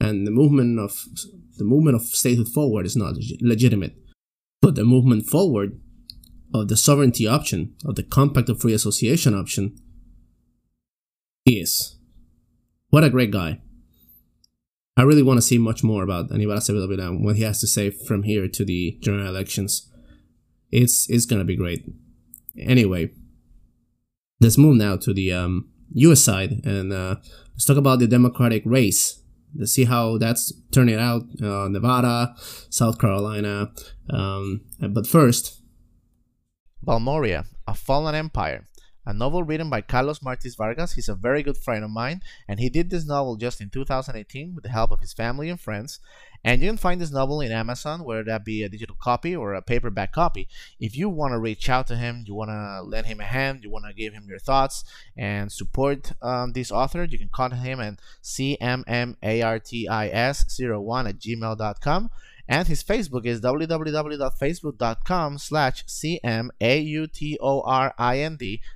And 0.00 0.26
the 0.26 0.30
movement 0.30 0.80
of 0.80 1.04
the 1.58 1.64
movement 1.64 1.96
of 1.96 2.02
statehood 2.02 2.48
forward 2.48 2.86
is 2.86 2.96
not 2.96 3.14
leg- 3.14 3.38
legitimate. 3.40 3.94
But 4.62 4.76
the 4.76 4.84
movement 4.84 5.26
forward 5.26 5.78
of 6.54 6.68
the 6.68 6.76
sovereignty 6.76 7.26
option, 7.26 7.74
of 7.84 7.96
the 7.96 8.02
Compact 8.02 8.48
of 8.48 8.60
Free 8.60 8.72
Association 8.72 9.34
option, 9.34 9.76
is. 11.44 11.98
What 12.88 13.04
a 13.04 13.10
great 13.10 13.30
guy. 13.30 13.60
I 14.96 15.02
really 15.02 15.22
want 15.22 15.38
to 15.38 15.42
see 15.42 15.58
much 15.58 15.82
more 15.82 16.02
about 16.02 16.28
Aníbal 16.30 16.58
Acevedo 16.58 17.08
and 17.08 17.24
what 17.24 17.36
he 17.36 17.42
has 17.42 17.60
to 17.60 17.66
say 17.66 17.90
from 17.90 18.22
here 18.22 18.46
to 18.46 18.64
the 18.64 18.98
general 19.00 19.26
elections. 19.26 19.90
It's 20.70 21.08
it's 21.08 21.26
gonna 21.26 21.44
be 21.44 21.56
great. 21.56 21.84
Anyway, 22.58 23.10
let's 24.40 24.58
move 24.58 24.76
now 24.76 24.96
to 24.96 25.14
the 25.14 25.32
um, 25.32 25.70
U.S. 25.94 26.20
side 26.20 26.60
and 26.64 26.92
uh, 26.92 27.16
let's 27.54 27.64
talk 27.64 27.78
about 27.78 27.98
the 27.98 28.06
Democratic 28.06 28.62
race. 28.66 29.21
Let's 29.56 29.72
see 29.72 29.84
how 29.84 30.18
that's 30.18 30.52
turning 30.70 30.96
out. 30.96 31.22
Uh, 31.42 31.68
Nevada, 31.68 32.34
South 32.70 32.98
Carolina. 32.98 33.72
Um, 34.10 34.62
but 34.80 35.06
first, 35.06 35.60
Balmoria, 36.82 37.44
A 37.66 37.74
Fallen 37.74 38.14
Empire 38.14 38.66
a 39.04 39.12
novel 39.12 39.42
written 39.42 39.68
by 39.68 39.80
Carlos 39.80 40.22
Martins 40.22 40.54
Vargas. 40.54 40.92
He's 40.92 41.08
a 41.08 41.14
very 41.14 41.42
good 41.42 41.56
friend 41.56 41.84
of 41.84 41.90
mine, 41.90 42.20
and 42.46 42.60
he 42.60 42.68
did 42.68 42.90
this 42.90 43.06
novel 43.06 43.36
just 43.36 43.60
in 43.60 43.70
2018 43.70 44.54
with 44.54 44.64
the 44.64 44.70
help 44.70 44.92
of 44.92 45.00
his 45.00 45.12
family 45.12 45.48
and 45.48 45.60
friends. 45.60 45.98
And 46.44 46.60
you 46.60 46.68
can 46.68 46.76
find 46.76 47.00
this 47.00 47.12
novel 47.12 47.40
in 47.40 47.52
Amazon, 47.52 48.02
whether 48.04 48.24
that 48.24 48.44
be 48.44 48.62
a 48.62 48.68
digital 48.68 48.96
copy 49.00 49.34
or 49.36 49.54
a 49.54 49.62
paperback 49.62 50.12
copy. 50.12 50.48
If 50.80 50.96
you 50.96 51.08
want 51.08 51.32
to 51.32 51.38
reach 51.38 51.70
out 51.70 51.86
to 51.88 51.96
him, 51.96 52.24
you 52.26 52.34
want 52.34 52.50
to 52.50 52.82
lend 52.82 53.06
him 53.06 53.20
a 53.20 53.24
hand, 53.24 53.62
you 53.62 53.70
want 53.70 53.84
to 53.86 53.94
give 53.94 54.12
him 54.12 54.26
your 54.28 54.40
thoughts 54.40 54.82
and 55.16 55.52
support 55.52 56.12
um, 56.20 56.52
this 56.52 56.72
author, 56.72 57.04
you 57.04 57.18
can 57.18 57.28
contact 57.28 57.62
him 57.62 57.78
at 57.80 58.00
cmmartis01 58.22 61.08
at 61.08 61.18
gmail.com 61.18 62.10
and 62.48 62.66
his 62.68 62.82
Facebook 62.82 63.24
is 63.24 63.40
www.facebook.com 63.40 65.38
slash 65.38 65.84
C-M-A-U-T-O-R-I-N-D. 65.86 66.50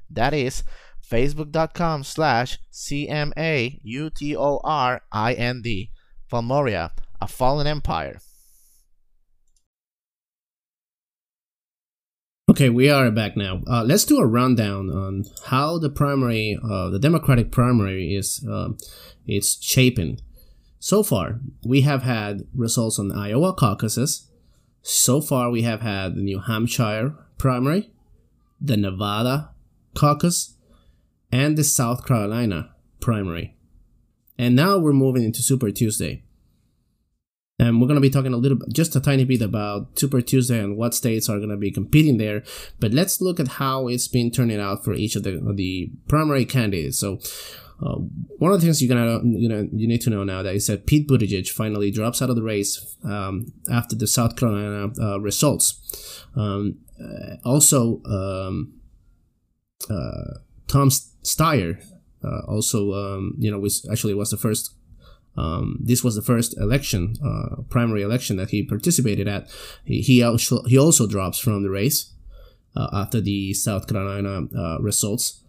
That 0.09 0.33
is 0.33 0.63
facebook.com 1.07 2.05
slash 2.05 2.59
C-M-A-U-T-O-R-I-N-D. 2.71 3.81
Valmoria, 6.29 6.91
A 7.21 7.29
Fallen 7.29 7.67
Empire. 7.67 8.19
Okay, 12.49 12.71
we 12.71 12.89
are 12.89 13.11
back 13.11 13.37
now. 13.37 13.63
Uh, 13.67 13.83
let's 13.83 14.05
do 14.05 14.19
a 14.19 14.27
rundown 14.27 14.89
on 14.89 15.25
how 15.47 15.79
the 15.79 15.91
primary, 15.91 16.57
uh, 16.63 16.91
the 16.91 16.99
Democratic 16.99 17.51
primary 17.51 18.15
is, 18.15 18.47
uh, 18.49 18.69
it's 19.27 19.63
shaping. 19.63 20.21
So 20.79 21.03
far, 21.03 21.41
we 21.65 21.81
have 21.81 22.03
had 22.03 22.47
results 22.55 22.99
on 22.99 23.09
the 23.09 23.17
Iowa 23.17 23.53
caucuses. 23.53 24.31
So 24.83 25.21
far, 25.21 25.51
we 25.51 25.63
have 25.63 25.81
had 25.81 26.15
the 26.15 26.23
New 26.23 26.39
Hampshire 26.39 27.17
primary, 27.37 27.91
the 28.61 28.77
Nevada 28.77 29.51
caucus, 29.95 30.55
and 31.33 31.59
the 31.59 31.65
South 31.65 32.07
Carolina 32.07 32.71
primary. 33.01 33.57
And 34.39 34.55
now 34.55 34.79
we're 34.79 34.93
moving 34.93 35.25
into 35.25 35.43
Super 35.43 35.73
Tuesday. 35.73 36.23
And 37.59 37.81
we're 37.81 37.87
going 37.87 37.97
to 37.97 38.03
be 38.03 38.11
talking 38.11 38.35
a 38.35 38.37
little 38.37 38.59
just 38.71 38.97
a 38.97 39.01
tiny 39.01 39.25
bit 39.25 39.41
about 39.41 39.99
Super 39.99 40.21
Tuesday 40.21 40.59
and 40.59 40.77
what 40.77 40.95
states 40.95 41.29
are 41.29 41.39
going 41.39 41.49
to 41.49 41.57
be 41.57 41.71
competing 41.71 42.19
there. 42.19 42.43
But 42.81 42.93
let's 42.93 43.21
look 43.21 43.41
at 43.41 43.49
how 43.49 43.89
it's 43.89 44.09
been 44.09 44.31
turning 44.31 44.61
out 44.61 44.85
for 44.85 44.93
each 44.93 45.17
of 45.17 45.23
the, 45.23 45.41
the 45.55 45.91
primary 46.07 46.45
candidates. 46.45 46.99
So, 46.99 47.19
uh, 47.83 47.97
one 48.39 48.53
of 48.53 48.61
the 48.61 48.67
things 48.67 48.83
you're 48.83 48.95
gonna 48.95 49.21
you 49.23 49.49
know 49.51 49.69
you 49.71 49.87
need 49.87 50.01
to 50.01 50.09
know 50.09 50.25
now 50.25 50.43
that 50.43 50.55
is 50.55 50.67
that 50.67 50.87
Pete 50.87 51.07
Buttigieg 51.07 51.49
finally 51.49 51.91
drops 51.91 52.23
out 52.23 52.31
of 52.31 52.37
the 52.37 52.43
race 52.43 52.97
um, 53.05 53.53
after 53.71 53.95
the 53.95 54.07
South 54.07 54.35
Carolina 54.35 54.93
uh, 54.99 55.21
results. 55.21 56.25
Um, 56.35 56.79
uh, 56.99 57.37
also, 57.45 58.01
um, 58.07 58.81
uh, 59.91 60.39
Tom 60.69 60.89
Steyer 60.89 61.83
uh, 62.25 62.41
also 62.49 62.93
um, 62.95 63.35
you 63.39 63.51
know 63.51 63.59
was 63.59 63.87
actually 63.91 64.15
was 64.15 64.31
the 64.31 64.37
first. 64.37 64.73
Um, 65.37 65.79
this 65.81 66.03
was 66.03 66.15
the 66.15 66.23
first 66.23 66.57
election, 66.59 67.15
uh, 67.25 67.63
primary 67.69 68.03
election 68.03 68.37
that 68.37 68.51
he 68.51 68.65
participated 68.65 69.29
at. 69.29 69.49
He, 69.85 70.01
he 70.01 70.23
also 70.23 70.63
he 70.65 70.79
also 70.79 71.07
drops 71.07 71.39
from 71.39 71.63
the 71.63 71.71
race 71.71 72.13
after 72.93 73.23
the 73.23 73.55
South 73.55 73.87
Carolina 73.89 74.47
results. 74.81 75.43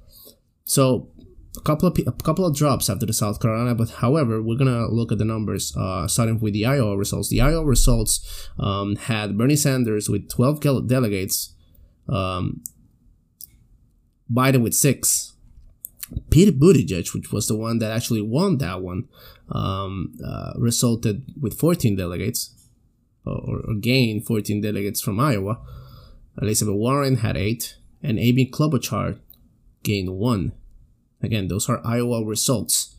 So 0.64 1.10
a 1.58 1.62
couple 1.62 1.88
of 1.88 1.98
a 2.06 2.12
couple 2.24 2.46
of 2.46 2.56
drops 2.56 2.90
after 2.90 3.06
the 3.06 3.14
South 3.14 3.42
Carolina, 3.42 3.76
but 3.76 3.90
however, 3.90 4.42
we're 4.42 4.58
gonna 4.58 4.88
look 4.88 5.12
at 5.12 5.18
the 5.18 5.26
numbers. 5.26 5.76
Uh, 5.76 6.08
starting 6.08 6.40
with 6.40 6.54
the 6.54 6.66
Iowa 6.66 6.96
results. 6.96 7.30
The 7.30 7.42
Iowa 7.42 7.66
results 7.66 8.50
um, 8.60 8.96
had 8.96 9.38
Bernie 9.38 9.56
Sanders 9.56 10.10
with 10.10 10.30
12 10.30 10.88
delegates, 10.88 11.54
um, 12.08 12.64
Biden 14.32 14.62
with 14.62 14.74
six. 14.74 15.34
Pete 16.30 16.60
Buttigieg, 16.60 17.14
which 17.14 17.32
was 17.32 17.48
the 17.48 17.56
one 17.56 17.80
that 17.80 17.92
actually 17.92 18.22
won 18.22 18.58
that 18.58 18.82
one, 18.82 19.08
um, 19.50 20.14
uh, 20.26 20.54
resulted 20.58 21.26
with 21.40 21.60
14 21.60 21.96
delegates, 21.96 22.54
or, 23.26 23.62
or 23.68 23.76
gained 23.76 24.26
14 24.26 24.62
delegates 24.62 25.02
from 25.02 25.20
Iowa. 25.20 25.60
Elizabeth 26.42 26.76
Warren 26.76 27.18
had 27.18 27.36
eight, 27.36 27.76
and 28.02 28.20
Amy 28.20 28.50
Klobuchar 28.50 29.20
gained 29.84 30.12
one. 30.12 30.54
Again, 31.22 31.48
those 31.48 31.68
are 31.68 31.86
Iowa 31.86 32.24
results. 32.24 32.94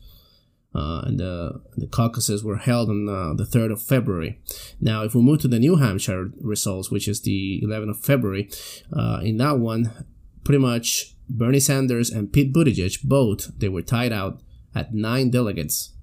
Uh, 0.75 1.01
and 1.05 1.19
the, 1.19 1.61
the 1.77 1.87
caucuses 1.87 2.43
were 2.43 2.57
held 2.57 2.89
on 2.89 3.09
uh, 3.09 3.33
the 3.33 3.43
3rd 3.43 3.71
of 3.71 3.81
February. 3.81 4.39
Now, 4.79 5.03
if 5.03 5.15
we 5.15 5.21
move 5.21 5.41
to 5.41 5.47
the 5.47 5.57
New 5.57 5.77
Hampshire 5.77 6.29
results, 6.39 6.91
which 6.91 7.07
is 7.07 7.21
the 7.21 7.61
11th 7.65 7.89
of 7.89 7.99
February, 8.01 8.51
uh, 8.93 9.19
in 9.23 9.37
that 9.37 9.57
one, 9.57 10.05
pretty 10.43 10.59
much 10.59 11.15
Bernie 11.29 11.59
Sanders 11.59 12.09
and 12.09 12.33
Pete 12.33 12.53
Buttigieg 12.53 13.03
both 13.03 13.51
they 13.59 13.69
were 13.69 13.81
tied 13.81 14.11
out 14.11 14.41
at 14.73 14.93
nine 14.93 15.29
delegates. 15.29 15.93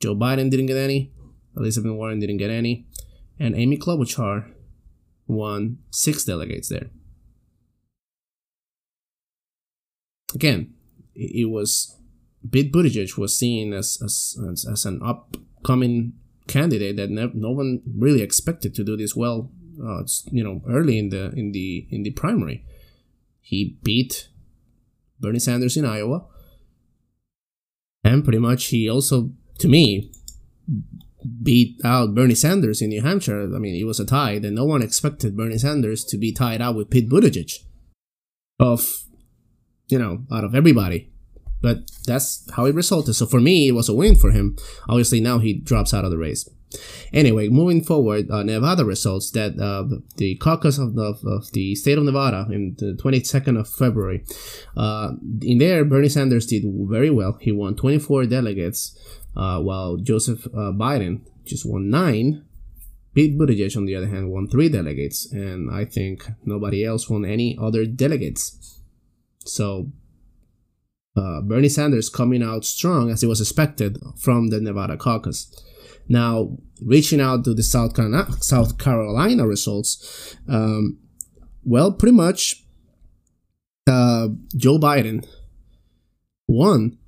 Joe 0.00 0.16
Biden 0.16 0.50
didn't 0.50 0.66
get 0.66 0.76
any, 0.76 1.12
Elizabeth 1.56 1.92
Warren 1.92 2.18
didn't 2.18 2.38
get 2.38 2.50
any, 2.50 2.86
and 3.38 3.54
Amy 3.54 3.78
Klobuchar 3.78 4.52
won 5.26 5.78
six 5.90 6.24
delegates 6.24 6.68
there. 6.68 6.90
Again, 10.34 10.74
it 11.14 11.48
was 11.50 11.96
Pete 12.50 12.72
Buttigieg 12.72 13.16
was 13.16 13.36
seen 13.36 13.72
as 13.72 13.98
as, 14.02 14.36
as 14.70 14.84
an 14.84 15.00
upcoming 15.02 16.14
candidate 16.48 16.96
that 16.96 17.10
ne- 17.10 17.30
no 17.34 17.50
one 17.50 17.82
really 17.96 18.22
expected 18.22 18.74
to 18.74 18.84
do 18.84 18.96
this 18.96 19.14
well. 19.14 19.50
Uh, 19.82 20.02
you 20.30 20.42
know, 20.42 20.62
early 20.68 20.98
in 20.98 21.10
the 21.10 21.30
in 21.32 21.52
the 21.52 21.86
in 21.90 22.02
the 22.02 22.10
primary, 22.10 22.64
he 23.40 23.78
beat 23.82 24.28
Bernie 25.22 25.38
Sanders 25.38 25.76
in 25.76 25.86
Iowa, 25.86 26.26
and 28.04 28.22
pretty 28.24 28.38
much 28.38 28.66
he 28.66 28.90
also, 28.90 29.30
to 29.58 29.68
me, 29.68 30.12
beat 31.42 31.80
out 31.84 32.14
Bernie 32.14 32.34
Sanders 32.34 32.82
in 32.82 32.90
New 32.90 33.00
Hampshire. 33.00 33.42
I 33.42 33.58
mean, 33.58 33.74
it 33.74 33.84
was 33.84 34.00
a 34.00 34.04
tie, 34.04 34.32
and 34.32 34.54
no 34.54 34.66
one 34.66 34.82
expected 34.82 35.36
Bernie 35.36 35.56
Sanders 35.56 36.04
to 36.06 36.18
be 36.18 36.32
tied 36.32 36.60
out 36.60 36.74
with 36.74 36.90
Pete 36.90 37.08
Buttigieg. 37.08 37.52
Of 38.58 39.04
you 39.88 39.98
know, 39.98 40.24
out 40.32 40.44
of 40.44 40.54
everybody, 40.54 41.12
but 41.60 41.90
that's 42.06 42.48
how 42.52 42.64
it 42.66 42.74
resulted. 42.74 43.14
So 43.14 43.26
for 43.26 43.40
me, 43.40 43.68
it 43.68 43.72
was 43.72 43.88
a 43.88 43.94
win 43.94 44.16
for 44.16 44.30
him. 44.30 44.56
Obviously, 44.88 45.20
now 45.20 45.38
he 45.38 45.54
drops 45.54 45.94
out 45.94 46.04
of 46.04 46.10
the 46.10 46.18
race. 46.18 46.48
Anyway, 47.12 47.48
moving 47.48 47.82
forward, 47.82 48.30
uh, 48.30 48.42
Nevada 48.42 48.84
results 48.84 49.30
that 49.32 49.58
uh, 49.58 49.84
the 50.16 50.36
caucus 50.36 50.78
of 50.78 50.94
the, 50.94 51.14
of 51.24 51.52
the 51.52 51.74
state 51.74 51.98
of 51.98 52.04
Nevada 52.04 52.46
in 52.50 52.74
the 52.78 52.94
22nd 52.94 53.58
of 53.58 53.68
February. 53.68 54.24
Uh, 54.76 55.12
in 55.42 55.58
there, 55.58 55.84
Bernie 55.84 56.08
Sanders 56.08 56.46
did 56.46 56.64
very 56.88 57.10
well. 57.10 57.38
He 57.40 57.52
won 57.52 57.76
24 57.76 58.26
delegates, 58.26 58.96
uh, 59.36 59.60
while 59.60 59.96
Joseph 59.96 60.46
uh, 60.46 60.72
Biden 60.72 61.20
just 61.44 61.66
won 61.66 61.90
nine. 61.90 62.44
Pete 63.14 63.38
Buttigieg, 63.38 63.76
on 63.76 63.84
the 63.84 63.94
other 63.94 64.08
hand, 64.08 64.30
won 64.30 64.48
three 64.48 64.70
delegates, 64.70 65.30
and 65.32 65.70
I 65.70 65.84
think 65.84 66.26
nobody 66.44 66.82
else 66.82 67.10
won 67.10 67.26
any 67.26 67.58
other 67.60 67.84
delegates. 67.84 68.80
So 69.44 69.92
uh, 71.16 71.42
Bernie 71.42 71.68
Sanders 71.68 72.08
coming 72.08 72.42
out 72.42 72.64
strong 72.64 73.10
as 73.10 73.22
it 73.22 73.26
was 73.26 73.40
expected 73.40 73.98
from 74.18 74.48
the 74.48 74.60
Nevada 74.60 74.96
caucus. 74.96 75.54
Now, 76.12 76.58
reaching 76.84 77.22
out 77.22 77.42
to 77.44 77.54
the 77.54 77.62
South 77.62 77.96
Carolina, 77.96 78.30
South 78.42 78.76
Carolina 78.76 79.46
results, 79.46 80.36
um, 80.46 80.98
well, 81.64 81.90
pretty 81.90 82.14
much 82.14 82.64
uh, 83.86 84.28
Joe 84.54 84.78
Biden 84.78 85.26
won 86.46 86.98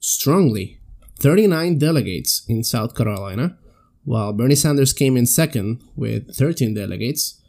strongly 0.00 0.80
39 1.18 1.78
delegates 1.78 2.44
in 2.46 2.62
South 2.62 2.94
Carolina, 2.94 3.56
while 4.04 4.34
Bernie 4.34 4.54
Sanders 4.54 4.92
came 4.92 5.16
in 5.16 5.24
second 5.24 5.82
with 5.96 6.36
13 6.36 6.74
delegates, 6.74 7.40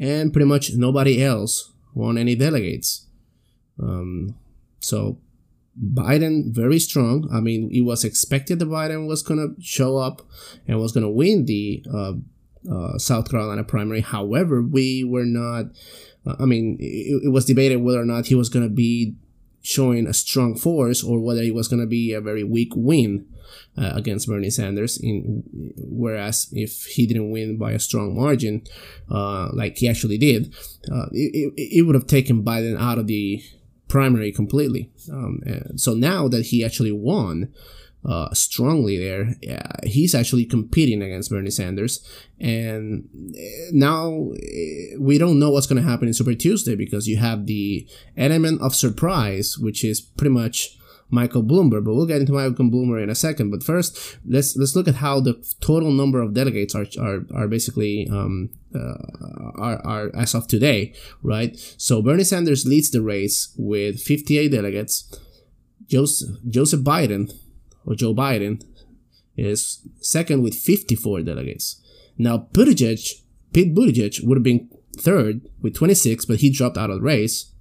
and 0.00 0.32
pretty 0.32 0.46
much 0.46 0.72
nobody 0.72 1.22
else 1.22 1.74
won 1.94 2.16
any 2.16 2.34
delegates. 2.36 3.06
Um, 3.78 4.34
so 4.80 5.18
Biden 5.80 6.52
very 6.52 6.78
strong. 6.78 7.28
I 7.32 7.40
mean, 7.40 7.70
it 7.72 7.82
was 7.82 8.04
expected 8.04 8.58
that 8.58 8.68
Biden 8.68 9.06
was 9.06 9.22
gonna 9.22 9.48
show 9.60 9.96
up 9.96 10.22
and 10.68 10.78
was 10.78 10.92
gonna 10.92 11.10
win 11.10 11.46
the 11.46 11.84
uh, 11.92 12.12
uh, 12.70 12.98
South 12.98 13.30
Carolina 13.30 13.64
primary. 13.64 14.00
However, 14.00 14.62
we 14.62 15.04
were 15.04 15.24
not. 15.24 15.66
Uh, 16.26 16.36
I 16.38 16.44
mean, 16.44 16.76
it, 16.78 17.24
it, 17.24 17.32
was 17.32 17.46
debated 17.46 17.76
whether 17.76 18.00
or 18.00 18.04
not 18.04 18.26
he 18.26 18.34
was 18.34 18.48
gonna 18.48 18.68
be 18.68 19.16
showing 19.62 20.06
a 20.06 20.12
strong 20.12 20.56
force 20.56 21.02
or 21.02 21.20
whether 21.20 21.42
he 21.42 21.50
was 21.50 21.68
gonna 21.68 21.86
be 21.86 22.12
a 22.12 22.20
very 22.20 22.44
weak 22.44 22.72
win 22.76 23.26
uh, 23.78 23.92
against 23.94 24.28
Bernie 24.28 24.50
Sanders. 24.50 24.98
In 24.98 25.42
whereas 25.76 26.48
if 26.52 26.84
he 26.84 27.06
didn't 27.06 27.30
win 27.30 27.56
by 27.56 27.72
a 27.72 27.78
strong 27.78 28.14
margin, 28.14 28.62
uh, 29.10 29.48
like 29.54 29.78
he 29.78 29.88
actually 29.88 30.18
did, 30.18 30.54
uh, 30.92 31.06
it, 31.12 31.52
it, 31.56 31.78
it 31.78 31.82
would 31.86 31.94
have 31.94 32.06
taken 32.06 32.44
Biden 32.44 32.78
out 32.78 32.98
of 32.98 33.06
the 33.06 33.42
primary 33.92 34.32
completely. 34.32 34.90
Um, 35.12 35.42
so 35.76 35.92
now 35.92 36.26
that 36.26 36.46
he 36.46 36.64
actually 36.64 36.92
won 36.92 37.52
uh, 38.04 38.32
strongly 38.32 38.96
there, 38.98 39.34
uh, 39.48 39.86
he's 39.86 40.14
actually 40.14 40.46
competing 40.46 41.02
against 41.02 41.30
Bernie 41.30 41.50
Sanders. 41.50 42.00
And 42.40 43.08
uh, 43.36 43.70
now 43.70 44.30
uh, 44.32 44.98
we 44.98 45.18
don't 45.18 45.38
know 45.38 45.50
what's 45.50 45.66
going 45.66 45.82
to 45.82 45.88
happen 45.88 46.08
in 46.08 46.14
Super 46.14 46.34
Tuesday 46.34 46.74
because 46.74 47.06
you 47.06 47.18
have 47.18 47.44
the 47.44 47.86
element 48.16 48.62
of 48.62 48.74
surprise, 48.74 49.58
which 49.58 49.84
is 49.84 50.00
pretty 50.00 50.32
much 50.32 50.78
Michael 51.12 51.42
Bloomberg, 51.42 51.84
but 51.84 51.94
we'll 51.94 52.06
get 52.06 52.22
into 52.22 52.32
Michael 52.32 52.70
Bloomberg 52.70 53.02
in 53.02 53.10
a 53.10 53.14
second. 53.14 53.50
But 53.50 53.62
first, 53.62 54.18
let's 54.26 54.56
let's 54.56 54.74
look 54.74 54.88
at 54.88 54.96
how 54.96 55.20
the 55.20 55.34
total 55.60 55.92
number 55.92 56.22
of 56.22 56.32
delegates 56.32 56.74
are 56.74 56.86
are, 56.98 57.20
are 57.34 57.48
basically 57.48 58.08
um, 58.10 58.48
uh, 58.74 58.94
are, 59.56 59.86
are 59.86 60.10
as 60.16 60.34
of 60.34 60.48
today, 60.48 60.94
right? 61.22 61.56
So 61.76 62.00
Bernie 62.00 62.24
Sanders 62.24 62.66
leads 62.66 62.90
the 62.90 63.02
race 63.02 63.54
with 63.58 64.00
58 64.00 64.48
delegates. 64.48 65.14
Joseph, 65.86 66.38
Joseph 66.48 66.80
Biden 66.80 67.30
or 67.84 67.94
Joe 67.94 68.14
Biden 68.14 68.64
is 69.36 69.86
second 70.00 70.42
with 70.42 70.54
54 70.54 71.22
delegates. 71.22 71.82
Now 72.16 72.48
Buttigieg, 72.52 73.20
Pete 73.52 73.74
Buttigieg 73.74 74.24
would 74.24 74.38
have 74.38 74.42
been 74.42 74.70
third 74.96 75.42
with 75.60 75.74
26, 75.74 76.24
but 76.24 76.40
he 76.40 76.50
dropped 76.50 76.78
out 76.78 76.88
of 76.88 76.96
the 76.96 77.02
race. 77.02 77.52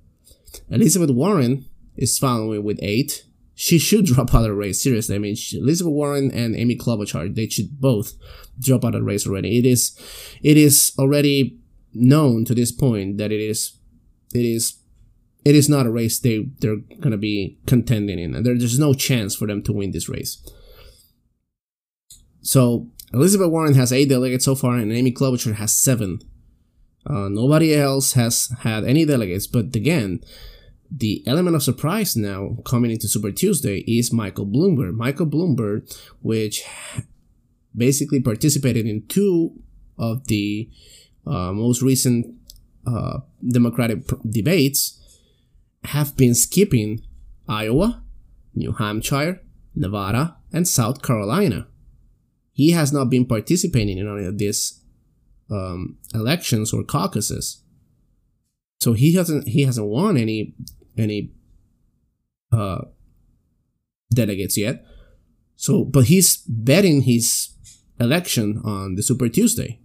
Elizabeth 0.69 1.11
Warren 1.11 1.65
is 1.97 2.17
following 2.17 2.63
with 2.63 2.79
eight 2.81 3.25
she 3.55 3.77
should 3.77 4.05
drop 4.05 4.33
out 4.33 4.41
of 4.41 4.43
the 4.43 4.53
race. 4.53 4.81
Seriously, 4.81 5.15
I 5.15 5.19
mean, 5.19 5.35
she, 5.35 5.57
Elizabeth 5.57 5.91
Warren 5.91 6.31
and 6.31 6.55
Amy 6.55 6.77
Klobuchar, 6.77 7.33
they 7.33 7.47
should 7.47 7.79
both 7.79 8.13
drop 8.59 8.83
out 8.85 8.95
of 8.95 9.01
the 9.01 9.05
race 9.05 9.27
already. 9.27 9.59
It 9.59 9.65
is, 9.65 9.97
it 10.41 10.57
is 10.57 10.93
already 10.97 11.59
known 11.93 12.45
to 12.45 12.55
this 12.55 12.71
point 12.71 13.17
that 13.17 13.31
it 13.31 13.41
is, 13.41 13.77
it 14.33 14.45
is, 14.45 14.77
it 15.43 15.55
is 15.55 15.67
not 15.67 15.85
a 15.87 15.91
race 15.91 16.19
they 16.19 16.45
they're 16.59 16.77
gonna 16.99 17.17
be 17.17 17.57
contending 17.65 18.19
in, 18.19 18.35
and 18.35 18.45
there, 18.45 18.57
there's 18.57 18.79
no 18.79 18.93
chance 18.93 19.35
for 19.35 19.47
them 19.47 19.61
to 19.63 19.73
win 19.73 19.91
this 19.91 20.07
race. 20.07 20.37
So 22.41 22.89
Elizabeth 23.13 23.49
Warren 23.49 23.73
has 23.73 23.91
eight 23.91 24.09
delegates 24.09 24.45
so 24.45 24.55
far, 24.55 24.77
and 24.77 24.91
Amy 24.91 25.11
Klobuchar 25.11 25.55
has 25.55 25.73
seven. 25.73 26.19
Uh, 27.05 27.27
nobody 27.29 27.73
else 27.73 28.13
has 28.13 28.53
had 28.59 28.83
any 28.83 29.05
delegates, 29.05 29.47
but 29.47 29.75
again, 29.75 30.21
the 30.91 31.23
element 31.25 31.55
of 31.55 31.63
surprise 31.63 32.17
now 32.17 32.57
coming 32.65 32.91
into 32.91 33.07
Super 33.07 33.31
Tuesday 33.31 33.79
is 33.79 34.11
Michael 34.11 34.45
Bloomberg. 34.45 34.93
Michael 34.93 35.25
Bloomberg, 35.25 35.89
which 36.21 36.63
basically 37.75 38.19
participated 38.19 38.85
in 38.85 39.07
two 39.07 39.53
of 39.97 40.27
the 40.27 40.69
uh, 41.25 41.53
most 41.53 41.81
recent 41.81 42.35
uh, 42.85 43.19
Democratic 43.47 44.07
pr- 44.07 44.15
debates, 44.29 44.99
have 45.85 46.17
been 46.17 46.35
skipping 46.35 47.01
Iowa, 47.47 48.03
New 48.53 48.73
Hampshire, 48.73 49.41
Nevada, 49.73 50.37
and 50.51 50.67
South 50.67 51.01
Carolina. 51.01 51.67
He 52.51 52.71
has 52.71 52.91
not 52.91 53.09
been 53.09 53.25
participating 53.25 53.97
in 53.97 54.07
any 54.07 54.25
of 54.25 54.37
these 54.37 54.81
um, 55.49 55.97
elections 56.13 56.73
or 56.73 56.83
caucuses. 56.83 57.63
So 58.79 58.93
he 58.93 59.13
hasn't 59.13 59.47
he 59.47 59.63
hasn't 59.63 59.87
won 59.87 60.17
any 60.17 60.55
any 60.97 61.31
uh, 62.51 62.81
delegates 64.13 64.57
yet. 64.57 64.85
So, 65.55 65.83
but 65.85 66.05
he's 66.05 66.37
betting 66.47 67.01
his 67.01 67.49
election 67.99 68.61
on 68.63 68.95
the 68.95 69.03
Super 69.03 69.29
Tuesday. 69.29 69.79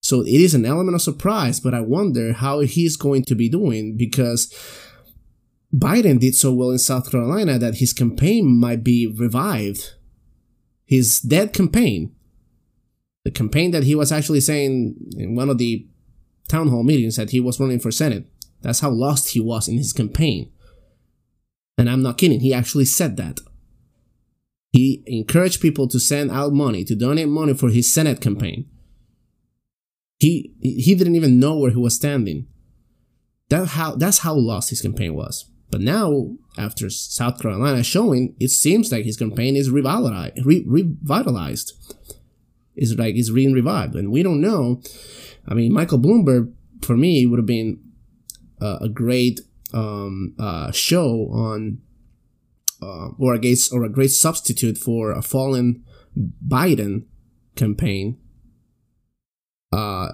So 0.00 0.22
it 0.22 0.28
is 0.28 0.54
an 0.54 0.64
element 0.64 0.94
of 0.94 1.02
surprise, 1.02 1.60
but 1.60 1.74
I 1.74 1.80
wonder 1.80 2.32
how 2.32 2.60
he's 2.60 2.96
going 2.96 3.24
to 3.24 3.34
be 3.34 3.48
doing 3.48 3.96
because 3.96 4.52
Biden 5.74 6.18
did 6.18 6.34
so 6.34 6.52
well 6.52 6.70
in 6.70 6.78
South 6.78 7.10
Carolina 7.10 7.58
that 7.58 7.76
his 7.76 7.92
campaign 7.92 8.58
might 8.58 8.82
be 8.82 9.06
revived. 9.06 9.94
His 10.86 11.20
dead 11.20 11.52
campaign, 11.52 12.14
the 13.24 13.30
campaign 13.30 13.72
that 13.72 13.84
he 13.84 13.94
was 13.94 14.10
actually 14.10 14.40
saying 14.40 14.96
in 15.16 15.34
one 15.34 15.50
of 15.50 15.58
the 15.58 15.86
town 16.48 16.68
hall 16.68 16.82
meetings 16.82 17.16
that 17.16 17.30
he 17.30 17.40
was 17.40 17.60
running 17.60 17.78
for 17.78 17.90
Senate, 17.90 18.24
that's 18.62 18.80
how 18.80 18.90
lost 18.90 19.30
he 19.30 19.40
was 19.40 19.68
in 19.68 19.76
his 19.76 19.92
campaign. 19.92 20.50
And 21.76 21.88
I'm 21.88 22.02
not 22.02 22.18
kidding, 22.18 22.40
he 22.40 22.52
actually 22.52 22.86
said 22.86 23.16
that. 23.16 23.40
He 24.72 25.02
encouraged 25.06 25.62
people 25.62 25.88
to 25.88 26.00
send 26.00 26.30
out 26.30 26.52
money, 26.52 26.84
to 26.84 26.94
donate 26.94 27.28
money 27.28 27.54
for 27.54 27.70
his 27.70 27.92
Senate 27.92 28.20
campaign. 28.20 28.68
He 30.18 30.52
he 30.60 30.94
didn't 30.94 31.14
even 31.16 31.38
know 31.38 31.56
where 31.56 31.70
he 31.70 31.76
was 31.76 31.94
standing. 31.94 32.48
That 33.48 33.68
how 33.68 33.94
that's 33.94 34.18
how 34.18 34.34
lost 34.34 34.70
his 34.70 34.82
campaign 34.82 35.14
was. 35.14 35.48
But 35.70 35.80
now, 35.80 36.36
after 36.56 36.88
South 36.90 37.40
Carolina 37.40 37.82
showing, 37.82 38.34
it 38.40 38.48
seems 38.50 38.90
like 38.90 39.04
his 39.04 39.16
campaign 39.16 39.54
is 39.54 39.70
revitalized. 39.70 40.38
Re-. 40.44 40.96
It's 42.74 42.94
like 42.94 43.16
it's 43.16 43.30
being 43.30 43.52
revived, 43.52 43.94
and 43.94 44.10
we 44.10 44.22
don't 44.22 44.40
know. 44.40 44.82
I 45.46 45.54
mean, 45.54 45.72
Michael 45.72 45.98
Bloomberg, 45.98 46.52
for 46.82 46.96
me, 46.96 47.26
would 47.26 47.38
have 47.38 47.46
been 47.46 47.80
uh, 48.60 48.78
a 48.80 48.88
great 48.88 49.40
um, 49.72 50.34
uh, 50.38 50.70
show 50.72 51.28
on 51.32 51.80
uh, 52.82 53.08
or 53.18 53.34
a 53.34 53.40
great 53.40 53.58
or 53.72 53.84
a 53.84 53.88
great 53.88 54.10
substitute 54.10 54.78
for 54.78 55.12
a 55.12 55.22
fallen 55.22 55.84
Biden 56.46 57.04
campaign. 57.56 58.18
Uh, 59.72 60.08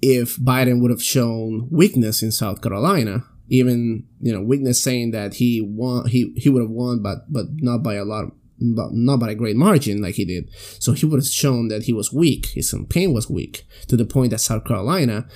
if 0.00 0.36
Biden 0.36 0.80
would 0.80 0.90
have 0.90 1.02
shown 1.02 1.68
weakness 1.70 2.22
in 2.22 2.30
South 2.30 2.60
Carolina, 2.60 3.24
even 3.48 4.06
you 4.20 4.32
know 4.32 4.42
weakness 4.42 4.82
saying 4.82 5.10
that 5.12 5.34
he 5.34 5.60
won, 5.60 6.06
he 6.08 6.32
he 6.36 6.48
would 6.48 6.62
have 6.62 6.70
won, 6.70 7.02
but 7.02 7.32
but 7.32 7.46
not 7.56 7.82
by 7.82 7.94
a 7.94 8.04
lot, 8.04 8.26
but 8.60 8.92
not 8.92 9.18
by 9.18 9.30
a 9.30 9.34
great 9.34 9.56
margin 9.56 10.02
like 10.02 10.16
he 10.16 10.24
did. 10.24 10.50
So 10.78 10.92
he 10.92 11.06
would 11.06 11.20
have 11.20 11.26
shown 11.26 11.68
that 11.68 11.84
he 11.84 11.92
was 11.92 12.12
weak. 12.12 12.46
His 12.54 12.70
campaign 12.70 13.12
was 13.12 13.30
weak 13.30 13.64
to 13.88 13.96
the 13.96 14.04
point 14.04 14.30
that 14.30 14.38
South 14.40 14.64
Carolina 14.64 15.26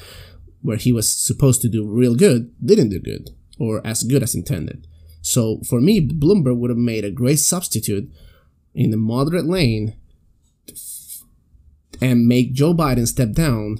where 0.62 0.76
he 0.76 0.92
was 0.92 1.10
supposed 1.10 1.62
to 1.62 1.68
do 1.68 1.86
real 1.86 2.14
good 2.14 2.52
didn't 2.64 2.90
do 2.90 3.00
good 3.00 3.30
or 3.58 3.86
as 3.86 4.02
good 4.02 4.22
as 4.22 4.34
intended. 4.34 4.86
So 5.20 5.60
for 5.68 5.80
me, 5.80 6.06
Bloomberg 6.06 6.58
would 6.58 6.70
have 6.70 6.78
made 6.78 7.04
a 7.04 7.10
great 7.10 7.38
substitute 7.38 8.10
in 8.74 8.90
the 8.90 8.96
moderate 8.96 9.46
lane 9.46 9.96
and 12.00 12.26
make 12.26 12.52
Joe 12.52 12.74
Biden 12.74 13.06
step 13.06 13.32
down, 13.32 13.78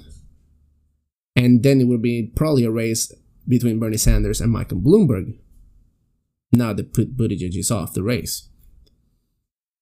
and 1.35 1.63
then 1.63 1.79
it 1.79 1.85
would 1.85 2.01
be 2.01 2.31
probably 2.35 2.65
a 2.65 2.71
race 2.71 3.13
between 3.47 3.79
Bernie 3.79 3.97
Sanders 3.97 4.41
and 4.41 4.51
Michael 4.51 4.79
Bloomberg. 4.79 5.37
now 6.51 6.73
that 6.73 6.93
Buttigieg 6.93 7.55
is 7.55 7.71
off 7.71 7.93
the 7.93 8.03
race. 8.03 8.49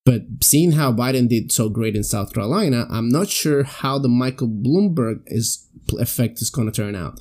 But 0.06 0.24
seeing 0.42 0.74
how 0.74 0.92
Biden 0.92 1.28
did 1.28 1.52
so 1.52 1.70
great 1.70 1.96
in 1.96 2.04
South 2.04 2.34
Carolina, 2.34 2.86
I'm 2.90 3.10
not 3.10 3.30
sure 3.30 3.64
how 3.64 4.00
the 4.00 4.08
Michael 4.08 4.48
Bloomberg 4.48 5.22
is 5.26 5.67
effect 5.94 6.42
is 6.42 6.50
going 6.50 6.70
to 6.70 6.76
turn 6.76 6.96
out. 6.96 7.20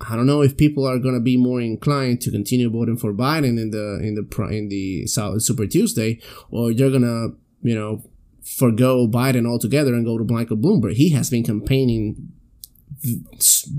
I 0.00 0.16
don't 0.16 0.26
know 0.26 0.42
if 0.42 0.56
people 0.56 0.86
are 0.86 0.98
going 0.98 1.14
to 1.14 1.20
be 1.20 1.36
more 1.36 1.60
inclined 1.60 2.20
to 2.22 2.30
continue 2.30 2.70
voting 2.70 2.96
for 2.96 3.12
Biden 3.12 3.60
in 3.60 3.70
the 3.70 4.00
in 4.02 4.14
the 4.14 4.42
in 4.48 4.68
the 4.68 5.06
Super 5.06 5.66
Tuesday, 5.66 6.20
or 6.50 6.74
they're 6.74 6.90
going 6.90 7.02
to 7.02 7.36
you 7.62 7.74
know 7.74 8.02
forego 8.42 9.06
Biden 9.06 9.46
altogether 9.46 9.94
and 9.94 10.04
go 10.04 10.18
to 10.18 10.24
Michael 10.24 10.56
Bloomberg. 10.56 10.94
He 10.94 11.10
has 11.10 11.30
been 11.30 11.44
campaigning 11.44 12.32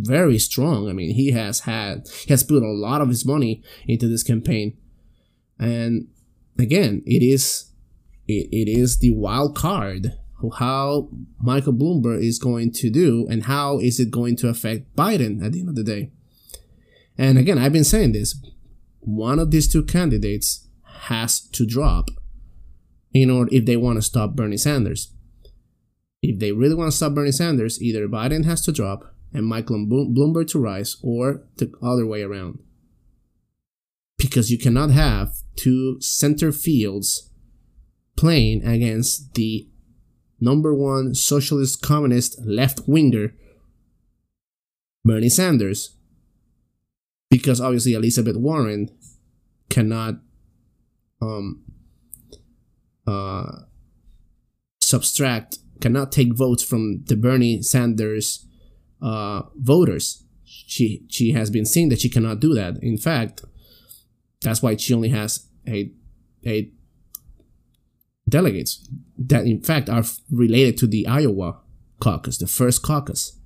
very 0.01 0.39
strong. 0.39 0.89
I 0.89 0.93
mean, 0.93 1.13
he 1.13 1.31
has 1.31 1.61
had 1.61 2.07
he 2.25 2.31
has 2.31 2.43
put 2.43 2.63
a 2.63 2.71
lot 2.71 3.01
of 3.01 3.09
his 3.09 3.25
money 3.25 3.61
into 3.87 4.07
this 4.07 4.23
campaign, 4.23 4.77
and 5.59 6.07
again, 6.57 7.03
it 7.05 7.23
is 7.23 7.71
it, 8.27 8.47
it 8.51 8.69
is 8.69 8.99
the 8.99 9.11
wild 9.11 9.55
card 9.55 10.17
how 10.51 11.09
Michael 11.39 11.73
Bloomberg 11.73 12.23
is 12.23 12.39
going 12.39 12.71
to 12.73 12.89
do 12.89 13.27
and 13.29 13.43
how 13.43 13.79
is 13.79 13.99
it 13.99 14.11
going 14.11 14.35
to 14.37 14.49
affect 14.49 14.95
Biden 14.95 15.43
at 15.43 15.53
the 15.53 15.59
end 15.59 15.69
of 15.69 15.75
the 15.75 15.83
day. 15.83 16.11
And 17.17 17.37
again, 17.37 17.57
I've 17.57 17.73
been 17.73 17.83
saying 17.83 18.13
this 18.13 18.35
one 18.99 19.39
of 19.39 19.51
these 19.51 19.71
two 19.71 19.83
candidates 19.83 20.67
has 21.03 21.41
to 21.49 21.65
drop 21.65 22.09
in 23.13 23.29
order 23.29 23.49
if 23.53 23.65
they 23.65 23.77
want 23.77 23.97
to 23.97 24.01
stop 24.01 24.35
Bernie 24.35 24.57
Sanders. 24.57 25.13
If 26.21 26.39
they 26.39 26.51
really 26.51 26.75
want 26.75 26.89
to 26.89 26.95
stop 26.95 27.13
Bernie 27.13 27.31
Sanders, 27.31 27.81
either 27.81 28.07
Biden 28.07 28.45
has 28.45 28.61
to 28.61 28.71
drop 28.71 29.13
and 29.33 29.45
Michael 29.45 29.85
Bloomberg 29.85 30.47
to 30.49 30.59
rise 30.59 30.97
or 31.03 31.43
the 31.57 31.71
other 31.81 32.05
way 32.05 32.21
around. 32.21 32.59
Because 34.17 34.51
you 34.51 34.57
cannot 34.57 34.91
have 34.91 35.33
two 35.55 35.99
center 35.99 36.51
fields 36.51 37.29
playing 38.15 38.63
against 38.63 39.33
the 39.33 39.67
number 40.43 40.73
one 40.73 41.15
socialist 41.15 41.81
communist 41.81 42.39
left 42.45 42.81
winger, 42.87 43.33
Bernie 45.05 45.29
Sanders. 45.29 45.95
Because 47.29 47.59
obviously 47.59 47.93
Elizabeth 47.93 48.35
Warren 48.35 48.89
cannot 49.69 50.15
um, 51.21 51.63
uh, 53.07 53.63
subtract, 54.79 55.57
cannot 55.81 56.11
take 56.11 56.33
votes 56.35 56.63
from 56.63 57.03
the 57.05 57.15
Bernie 57.15 57.61
Sanders 57.63 58.45
uh, 59.01 59.43
voters. 59.55 60.23
She 60.45 61.03
she 61.09 61.31
has 61.31 61.49
been 61.49 61.65
saying 61.65 61.89
that 61.89 62.01
she 62.01 62.09
cannot 62.09 62.39
do 62.39 62.53
that. 62.53 62.77
In 62.83 62.97
fact, 62.97 63.43
that's 64.41 64.61
why 64.61 64.75
she 64.75 64.93
only 64.93 65.09
has 65.09 65.47
a 65.67 65.91
a 66.45 66.71
delegates 68.33 68.89
that, 69.15 69.45
in 69.45 69.61
fact, 69.61 69.87
are 69.89 70.03
related 70.31 70.75
to 70.79 70.87
the 70.87 71.05
Iowa 71.07 71.59
caucus, 71.99 72.39
the 72.39 72.47
first 72.47 72.81
caucus, 72.81 73.37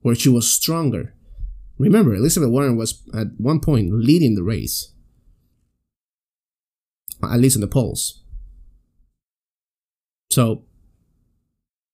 where 0.00 0.14
she 0.14 0.30
was 0.30 0.50
stronger. 0.50 1.14
Remember, 1.76 2.14
Elizabeth 2.14 2.48
Warren 2.48 2.76
was 2.76 3.02
at 3.14 3.28
one 3.36 3.60
point 3.60 3.92
leading 3.92 4.34
the 4.34 4.42
race, 4.42 4.94
at 7.22 7.38
least 7.38 7.56
in 7.56 7.60
the 7.60 7.68
polls. 7.68 8.22
So 10.30 10.64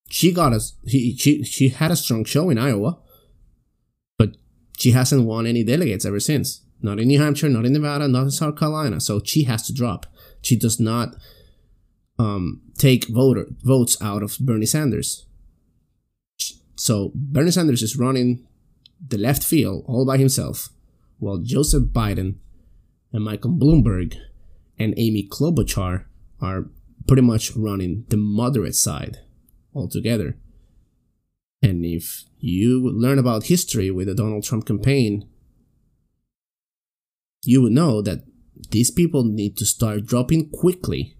she 0.08 0.32
got 0.32 0.52
us. 0.52 0.76
She 0.86 1.16
she 1.16 1.42
she 1.42 1.68
had 1.70 1.90
a 1.90 1.96
strong 1.96 2.24
show 2.24 2.48
in 2.50 2.58
Iowa, 2.58 2.98
but 4.18 4.36
she 4.78 4.92
hasn't 4.92 5.26
won 5.26 5.46
any 5.46 5.64
delegates 5.64 6.04
ever 6.04 6.20
since. 6.20 6.62
Not 6.80 7.00
in 7.00 7.08
New 7.08 7.20
Hampshire, 7.20 7.48
not 7.48 7.66
in 7.66 7.72
Nevada, 7.72 8.06
not 8.06 8.24
in 8.24 8.30
South 8.30 8.56
Carolina. 8.56 9.00
So 9.00 9.20
she 9.24 9.44
has 9.44 9.66
to 9.66 9.72
drop. 9.72 10.06
She 10.42 10.56
does 10.56 10.78
not 10.78 11.16
um, 12.18 12.62
take 12.78 13.08
voter 13.08 13.46
votes 13.62 14.00
out 14.00 14.22
of 14.22 14.38
Bernie 14.38 14.66
Sanders. 14.66 15.26
So 16.76 17.12
Bernie 17.14 17.50
Sanders 17.50 17.82
is 17.82 17.96
running 17.96 18.46
the 19.06 19.18
left 19.18 19.42
field 19.42 19.84
all 19.86 20.06
by 20.06 20.18
himself, 20.18 20.70
while 21.18 21.38
Joseph 21.38 21.84
Biden 21.84 22.36
and 23.12 23.24
Michael 23.24 23.52
Bloomberg 23.52 24.16
and 24.78 24.94
Amy 24.96 25.26
Klobuchar 25.26 26.04
are 26.40 26.66
pretty 27.06 27.22
much 27.22 27.56
running 27.56 28.04
the 28.08 28.16
moderate 28.16 28.74
side 28.74 29.18
altogether. 29.74 30.36
And 31.62 31.84
if 31.84 32.24
you 32.38 32.90
learn 32.90 33.18
about 33.18 33.46
history 33.46 33.90
with 33.90 34.08
the 34.08 34.14
Donald 34.14 34.44
Trump 34.44 34.66
campaign, 34.66 35.28
you 37.44 37.62
would 37.62 37.72
know 37.72 38.02
that 38.02 38.24
these 38.70 38.90
people 38.90 39.24
need 39.24 39.56
to 39.56 39.66
start 39.66 40.06
dropping 40.06 40.50
quickly 40.50 41.15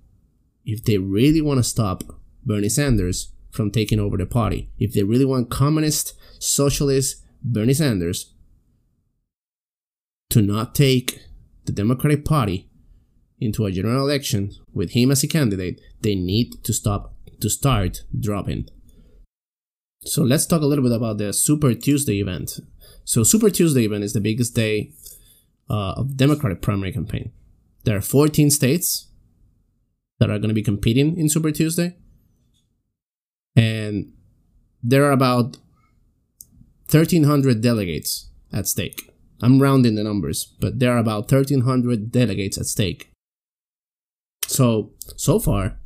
if 0.66 0.84
they 0.84 0.98
really 0.98 1.40
want 1.40 1.58
to 1.58 1.64
stop 1.64 2.02
Bernie 2.44 2.68
Sanders 2.68 3.32
from 3.50 3.70
taking 3.70 4.00
over 4.00 4.16
the 4.16 4.26
party, 4.26 4.68
if 4.78 4.92
they 4.92 5.04
really 5.04 5.24
want 5.24 5.48
communist, 5.48 6.14
socialist 6.38 7.24
Bernie 7.42 7.72
Sanders 7.72 8.34
to 10.30 10.42
not 10.42 10.74
take 10.74 11.20
the 11.64 11.72
Democratic 11.72 12.24
Party 12.24 12.68
into 13.38 13.64
a 13.64 13.70
general 13.70 14.04
election 14.04 14.50
with 14.72 14.90
him 14.90 15.10
as 15.10 15.22
a 15.22 15.28
candidate, 15.28 15.80
they 16.00 16.14
need 16.14 16.64
to 16.64 16.72
stop 16.72 17.14
to 17.40 17.48
start 17.48 18.02
dropping. 18.18 18.68
So 20.04 20.22
let's 20.22 20.46
talk 20.46 20.62
a 20.62 20.66
little 20.66 20.84
bit 20.84 20.96
about 20.96 21.18
the 21.18 21.32
Super 21.32 21.74
Tuesday 21.74 22.20
event. 22.20 22.60
So 23.04 23.22
Super 23.22 23.50
Tuesday 23.50 23.84
event 23.84 24.04
is 24.04 24.14
the 24.14 24.20
biggest 24.20 24.54
day 24.54 24.92
uh, 25.68 25.92
of 25.92 26.16
Democratic 26.16 26.62
primary 26.62 26.92
campaign. 26.92 27.32
There 27.84 27.96
are 27.96 28.00
14 28.00 28.50
states 28.50 29.08
that 30.18 30.30
are 30.30 30.38
going 30.38 30.48
to 30.48 30.54
be 30.54 30.62
competing 30.62 31.16
in 31.16 31.28
Super 31.28 31.50
Tuesday. 31.50 31.96
And 33.54 34.12
there 34.82 35.04
are 35.04 35.12
about 35.12 35.56
1,300 36.90 37.60
delegates 37.60 38.30
at 38.52 38.66
stake. 38.66 39.12
I'm 39.42 39.60
rounding 39.60 39.96
the 39.96 40.04
numbers, 40.04 40.54
but 40.60 40.78
there 40.78 40.92
are 40.92 40.98
about 40.98 41.30
1,300 41.30 42.10
delegates 42.10 42.56
at 42.58 42.66
stake. 42.66 43.10
So, 44.46 44.92
so 45.16 45.38
far, 45.38 45.78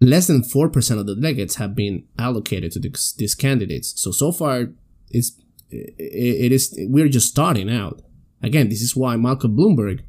less 0.00 0.26
than 0.26 0.42
4% 0.42 0.98
of 0.98 1.06
the 1.06 1.14
delegates 1.14 1.56
have 1.56 1.74
been 1.74 2.04
allocated 2.18 2.72
to 2.72 2.80
this, 2.80 3.12
these 3.12 3.34
candidates. 3.34 4.00
So, 4.00 4.10
so 4.10 4.32
far, 4.32 4.72
it's, 5.10 5.40
it 5.70 6.52
is, 6.52 6.76
we're 6.88 7.08
just 7.08 7.28
starting 7.28 7.70
out. 7.70 8.02
Again, 8.42 8.68
this 8.68 8.82
is 8.82 8.96
why 8.96 9.16
Malcolm 9.16 9.56
Bloomberg, 9.56 10.00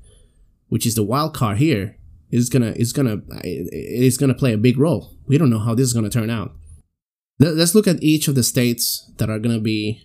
which 0.68 0.86
is 0.86 0.95
the 0.95 1.03
wild 1.03 1.36
card 1.36 1.59
here, 1.59 1.97
is 2.34 2.50
gonna 2.50 2.74
is 2.76 2.92
gonna 2.92 3.22
is 3.44 4.18
gonna 4.18 4.34
play 4.34 4.54
a 4.54 4.58
big 4.58 4.80
role. 4.80 5.16
We 5.28 5.38
don't 5.38 5.52
know 5.52 5.60
how 5.60 5.76
this 5.76 5.88
is 5.88 5.94
gonna 5.94 6.10
turn 6.10 6.32
out. 6.32 6.52
Let's 7.40 7.76
look 7.76 7.88
at 7.88 8.02
each 8.02 8.28
of 8.28 8.36
the 8.36 8.44
states 8.44 9.12
that 9.18 9.30
are 9.30 9.38
gonna 9.38 9.60
be 9.60 10.02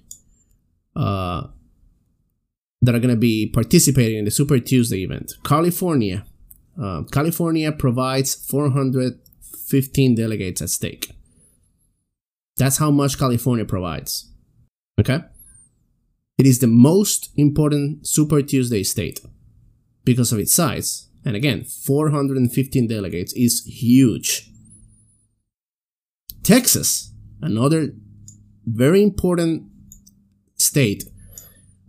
uh, 0.94 1.46
that 2.82 2.94
are 2.94 2.98
gonna 2.98 3.16
be 3.16 3.46
participating 3.46 4.18
in 4.18 4.26
the 4.26 4.30
Super 4.30 4.58
Tuesday 4.58 5.04
event. 5.04 5.32
California, 5.42 6.26
uh, 6.80 7.02
California 7.10 7.72
provides 7.72 8.34
415 8.34 10.14
delegates 10.14 10.60
at 10.60 10.68
stake. 10.68 11.10
That's 12.58 12.76
how 12.76 12.90
much 12.90 13.18
California 13.18 13.64
provides. 13.64 14.30
Okay. 15.00 15.20
It 16.36 16.46
is 16.46 16.58
the 16.58 16.66
most 16.66 17.30
important 17.36 18.06
Super 18.06 18.42
Tuesday 18.42 18.82
state 18.82 19.20
because 20.04 20.30
of 20.32 20.38
its 20.38 20.52
size 20.52 21.07
and 21.28 21.36
again, 21.36 21.62
415 21.62 22.88
delegates 22.88 23.34
is 23.34 23.62
huge. 23.66 24.50
Texas, 26.42 27.12
another 27.42 27.90
very 28.64 29.02
important 29.02 29.64
state. 30.56 31.04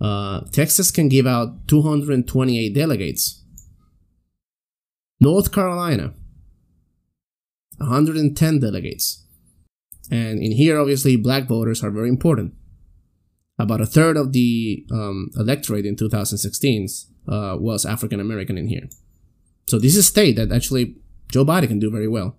Uh, 0.02 0.42
Texas 0.52 0.92
can 0.92 1.08
give 1.08 1.26
out 1.26 1.70
228 1.70 2.76
delegates. 2.76 3.42
North 5.22 5.54
Carolina, 5.54 6.14
110 7.78 8.60
delegates. 8.60 9.26
And 10.12 10.44
in 10.44 10.52
here, 10.52 10.78
obviously, 10.78 11.16
black 11.16 11.48
voters 11.48 11.82
are 11.82 11.92
very 11.92 12.10
important. 12.10 12.56
About 13.58 13.80
a 13.80 13.86
third 13.86 14.18
of 14.18 14.34
the 14.34 14.86
um, 14.92 15.30
electorate 15.38 15.86
in 15.86 15.96
2016 15.96 16.88
uh, 17.30 17.56
was 17.58 17.86
African 17.86 18.20
American 18.20 18.58
in 18.58 18.68
here. 18.68 18.90
So 19.70 19.78
this 19.78 19.93
is 19.93 19.99
a 19.99 20.03
state 20.03 20.36
that 20.38 20.51
actually 20.51 20.95
Joe 21.32 21.45
Biden 21.45 21.67
can 21.67 21.80
do 21.80 21.91
very 21.91 22.07
well. 22.07 22.38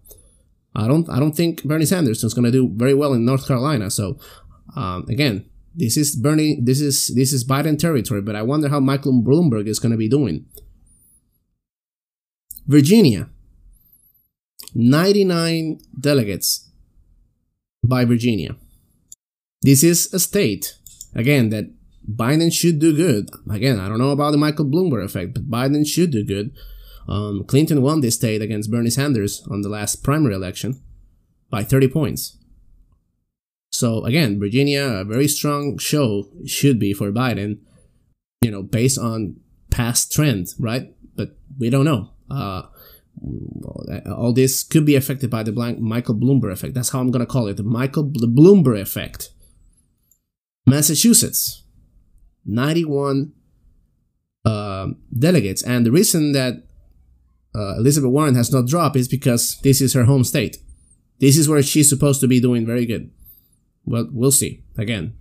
I 0.75 0.89
don't 0.89 1.09
I 1.09 1.19
don't 1.19 1.37
think 1.37 1.63
Bernie 1.65 1.87
Sanders 1.87 2.25
is 2.25 2.35
going 2.35 2.45
to 2.45 2.51
do 2.51 2.71
very 2.75 2.95
well 2.95 3.13
in 3.13 3.25
North 3.25 3.47
Carolina. 3.47 3.91
So 3.91 4.19
um, 4.77 5.07
again, 5.09 5.49
this 5.75 5.97
is 5.97 6.17
Bernie 6.17 6.59
this 6.61 6.81
is 6.81 7.09
this 7.15 7.33
is 7.33 7.47
Biden 7.47 7.79
territory, 7.79 8.21
but 8.21 8.37
I 8.37 8.43
wonder 8.43 8.69
how 8.69 8.81
Michael 8.81 9.23
Bloomberg 9.23 9.69
is 9.69 9.79
going 9.79 9.93
to 9.93 9.99
be 9.99 10.09
doing. 10.09 10.47
Virginia, 12.67 13.29
99 14.75 15.81
delegates 15.99 16.71
by 17.83 18.05
Virginia. 18.05 18.57
This 19.63 19.83
is 19.83 20.13
a 20.15 20.21
state 20.21 20.77
again 21.15 21.51
that 21.51 21.65
Biden 22.09 22.53
should 22.53 22.79
do 22.79 22.95
good. 22.95 23.31
Again, 23.51 23.79
I 23.79 23.89
don't 23.89 23.99
know 23.99 24.11
about 24.11 24.31
the 24.33 24.39
Michael 24.39 24.67
Bloomberg 24.67 25.05
effect, 25.05 25.35
but 25.35 25.51
Biden 25.51 25.87
should 25.87 26.11
do 26.11 26.25
good 26.25 26.53
Um, 27.11 27.45
Clinton 27.45 27.83
won 27.83 28.01
this 28.01 28.15
state 28.15 28.41
against 28.41 28.71
Bernie 28.71 28.89
Sanders 28.89 29.47
on 29.51 29.63
the 29.63 29.69
last 29.69 30.05
primary 30.05 30.35
election 30.35 30.81
by 31.51 31.65
30 31.65 31.89
points. 31.89 32.39
So 33.73 34.05
again, 34.05 34.39
Virginia, 34.39 34.85
a 34.85 35.05
very 35.05 35.27
strong 35.27 35.77
show 35.79 36.29
should 36.47 36.79
be 36.79 36.93
for 36.93 37.11
Biden, 37.11 37.59
you 38.43 38.51
know, 38.51 38.63
based 38.63 38.99
on 38.99 39.41
past 39.71 40.13
trends, 40.13 40.55
right? 40.59 40.95
But 41.17 41.37
we 41.59 41.69
don't 41.69 41.85
know. 41.85 42.11
Uh, 42.31 42.63
all 44.15 44.33
this 44.33 44.63
could 44.63 44.87
be 44.87 44.95
affected 44.97 45.31
by 45.31 45.43
the 45.43 45.53
blank 45.53 45.79
Michael 45.79 46.15
Bloomberg 46.15 46.53
effect. 46.53 46.75
That's 46.75 46.91
how 46.91 47.01
I'm 47.01 47.11
gonna 47.11 47.27
call 47.27 47.49
it, 47.49 47.57
the 47.57 47.63
Michael 47.63 48.05
the 48.05 48.29
Bloomberg 48.29 48.81
effect. 48.81 49.31
Massachusetts, 50.67 51.65
91 52.47 53.33
uh, 54.45 54.89
delegates, 55.17 55.63
and 55.63 55.85
the 55.85 55.93
reason 55.93 56.33
that 56.33 56.70
uh, 57.55 57.77
Elizabeth 57.77 58.11
Warren 58.11 58.35
has 58.35 58.53
not 58.53 58.67
dropped 58.67 58.97
is 58.97 59.09
because 59.09 59.59
this 59.63 59.81
is 59.81 59.95
her 59.95 60.05
home 60.05 60.25
state. 60.25 60.59
This 61.19 61.37
is 61.37 61.49
where 61.49 61.63
she's 61.63 61.89
supposed 61.89 62.21
to 62.21 62.29
be 62.29 62.41
doing 62.41 62.65
very 62.65 62.87
good. 62.87 63.11
Well, 63.85 64.09
we'll 64.13 64.31
see. 64.31 64.63
Again, 64.79 65.15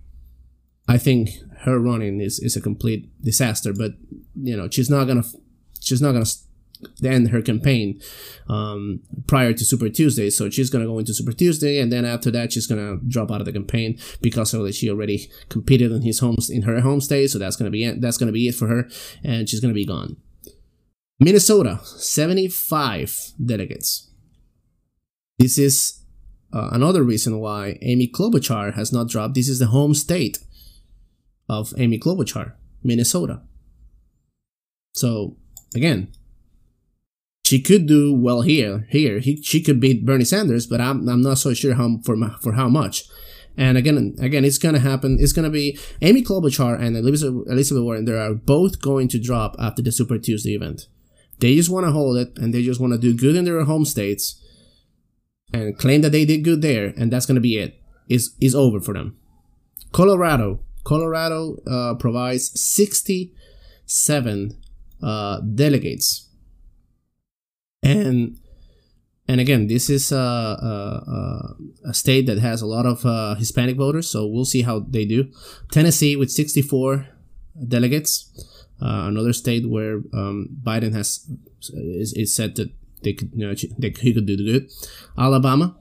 I 0.88 0.98
think 0.98 1.30
her 1.62 1.78
running 1.78 2.20
is, 2.20 2.38
is 2.38 2.56
a 2.56 2.60
complete 2.60 3.08
disaster, 3.22 3.72
but 3.72 3.92
you 4.34 4.56
know 4.56 4.68
she's 4.70 4.88
not 4.88 5.04
gonna 5.06 5.24
she's 5.80 6.00
not 6.00 6.12
gonna 6.12 6.24
end 7.04 7.28
her 7.28 7.42
campaign 7.42 8.00
um, 8.48 9.00
prior 9.26 9.52
to 9.52 9.64
Super 9.64 9.88
Tuesday. 9.88 10.30
So 10.30 10.48
she's 10.48 10.70
gonna 10.70 10.86
go 10.86 10.98
into 10.98 11.12
Super 11.12 11.32
Tuesday, 11.32 11.80
and 11.80 11.92
then 11.92 12.04
after 12.04 12.30
that, 12.30 12.52
she's 12.52 12.66
gonna 12.66 12.96
drop 13.06 13.30
out 13.30 13.40
of 13.40 13.46
the 13.46 13.52
campaign 13.52 13.98
because 14.22 14.54
of 14.54 14.72
she 14.74 14.88
already 14.88 15.30
competed 15.48 15.92
in 15.92 16.02
his 16.02 16.20
homes 16.20 16.48
in 16.48 16.62
her 16.62 16.80
home 16.80 17.00
state. 17.00 17.30
So 17.30 17.38
that's 17.38 17.56
gonna 17.56 17.70
be 17.70 17.90
that's 17.92 18.16
gonna 18.16 18.32
be 18.32 18.48
it 18.48 18.54
for 18.54 18.68
her, 18.68 18.88
and 19.22 19.48
she's 19.48 19.60
gonna 19.60 19.74
be 19.74 19.86
gone. 19.86 20.16
Minnesota, 21.22 21.80
seventy 21.84 22.48
five 22.48 23.14
delegates. 23.44 24.10
This 25.38 25.58
is 25.58 26.00
uh, 26.52 26.70
another 26.72 27.02
reason 27.02 27.38
why 27.38 27.78
Amy 27.82 28.08
Klobuchar 28.08 28.74
has 28.74 28.90
not 28.90 29.08
dropped. 29.08 29.34
This 29.34 29.48
is 29.48 29.58
the 29.58 29.66
home 29.66 29.94
state 29.94 30.38
of 31.46 31.74
Amy 31.76 31.98
Klobuchar, 31.98 32.54
Minnesota. 32.82 33.42
So 34.94 35.36
again, 35.74 36.10
she 37.44 37.60
could 37.60 37.86
do 37.86 38.14
well 38.14 38.40
here. 38.40 38.86
Here, 38.88 39.18
he, 39.18 39.42
she 39.42 39.62
could 39.62 39.78
beat 39.78 40.06
Bernie 40.06 40.24
Sanders, 40.24 40.66
but 40.66 40.80
I'm, 40.80 41.06
I'm 41.08 41.20
not 41.20 41.38
so 41.38 41.52
sure 41.52 41.74
how 41.74 41.98
for 42.04 42.16
for 42.40 42.52
how 42.54 42.68
much. 42.68 43.04
And 43.58 43.76
again, 43.76 44.14
again, 44.20 44.44
it's 44.44 44.58
gonna 44.58 44.78
happen. 44.78 45.18
It's 45.20 45.32
gonna 45.32 45.50
be 45.50 45.78
Amy 46.00 46.22
Klobuchar 46.22 46.80
and 46.80 46.96
Elizabeth 46.96 47.82
Warren. 47.82 48.06
They 48.06 48.18
are 48.18 48.34
both 48.34 48.80
going 48.80 49.08
to 49.08 49.18
drop 49.18 49.54
after 49.58 49.82
the 49.82 49.92
Super 49.92 50.16
Tuesday 50.16 50.54
event. 50.54 50.86
They 51.40 51.56
just 51.56 51.70
want 51.70 51.86
to 51.86 51.92
hold 51.92 52.16
it, 52.16 52.36
and 52.36 52.54
they 52.54 52.62
just 52.62 52.80
want 52.80 52.92
to 52.92 52.98
do 52.98 53.16
good 53.16 53.36
in 53.36 53.44
their 53.44 53.64
home 53.64 53.84
states, 53.84 54.42
and 55.52 55.76
claim 55.76 56.02
that 56.02 56.12
they 56.12 56.24
did 56.24 56.44
good 56.44 56.62
there, 56.62 56.94
and 56.96 57.12
that's 57.12 57.26
gonna 57.26 57.40
be 57.40 57.56
it. 57.56 57.80
Is 58.08 58.36
is 58.40 58.54
over 58.54 58.80
for 58.80 58.94
them. 58.94 59.16
Colorado, 59.92 60.60
Colorado 60.84 61.56
uh, 61.66 61.94
provides 61.94 62.60
sixty-seven 62.60 64.60
uh, 65.02 65.40
delegates 65.40 66.30
and 67.82 68.38
and 69.28 69.40
again, 69.40 69.68
this 69.68 69.88
is 69.88 70.10
a, 70.10 70.16
a, 70.16 71.54
a, 71.84 71.94
state 71.94 72.26
that 72.26 72.38
has 72.38 72.62
a 72.62 72.66
lot 72.66 72.84
of 72.84 73.06
uh, 73.06 73.36
Hispanic 73.36 73.76
voters, 73.76 74.10
so 74.10 74.26
we'll 74.26 74.44
see 74.44 74.62
how 74.62 74.80
they 74.80 75.04
do. 75.04 75.30
Tennessee 75.70 76.16
with 76.16 76.32
64 76.32 77.06
delegates, 77.68 78.28
uh, 78.82 79.04
another 79.06 79.32
state 79.32 79.68
where 79.68 79.96
um, 80.14 80.48
Biden 80.62 80.92
has 80.92 81.30
is, 81.72 82.12
is 82.14 82.34
said 82.34 82.56
that 82.56 82.70
they 83.02 83.12
could 83.12 83.30
you 83.34 83.46
know, 83.46 83.54
they, 83.78 83.94
he 83.98 84.12
could 84.12 84.26
do 84.26 84.36
good. 84.36 84.70
Alabama 85.18 85.76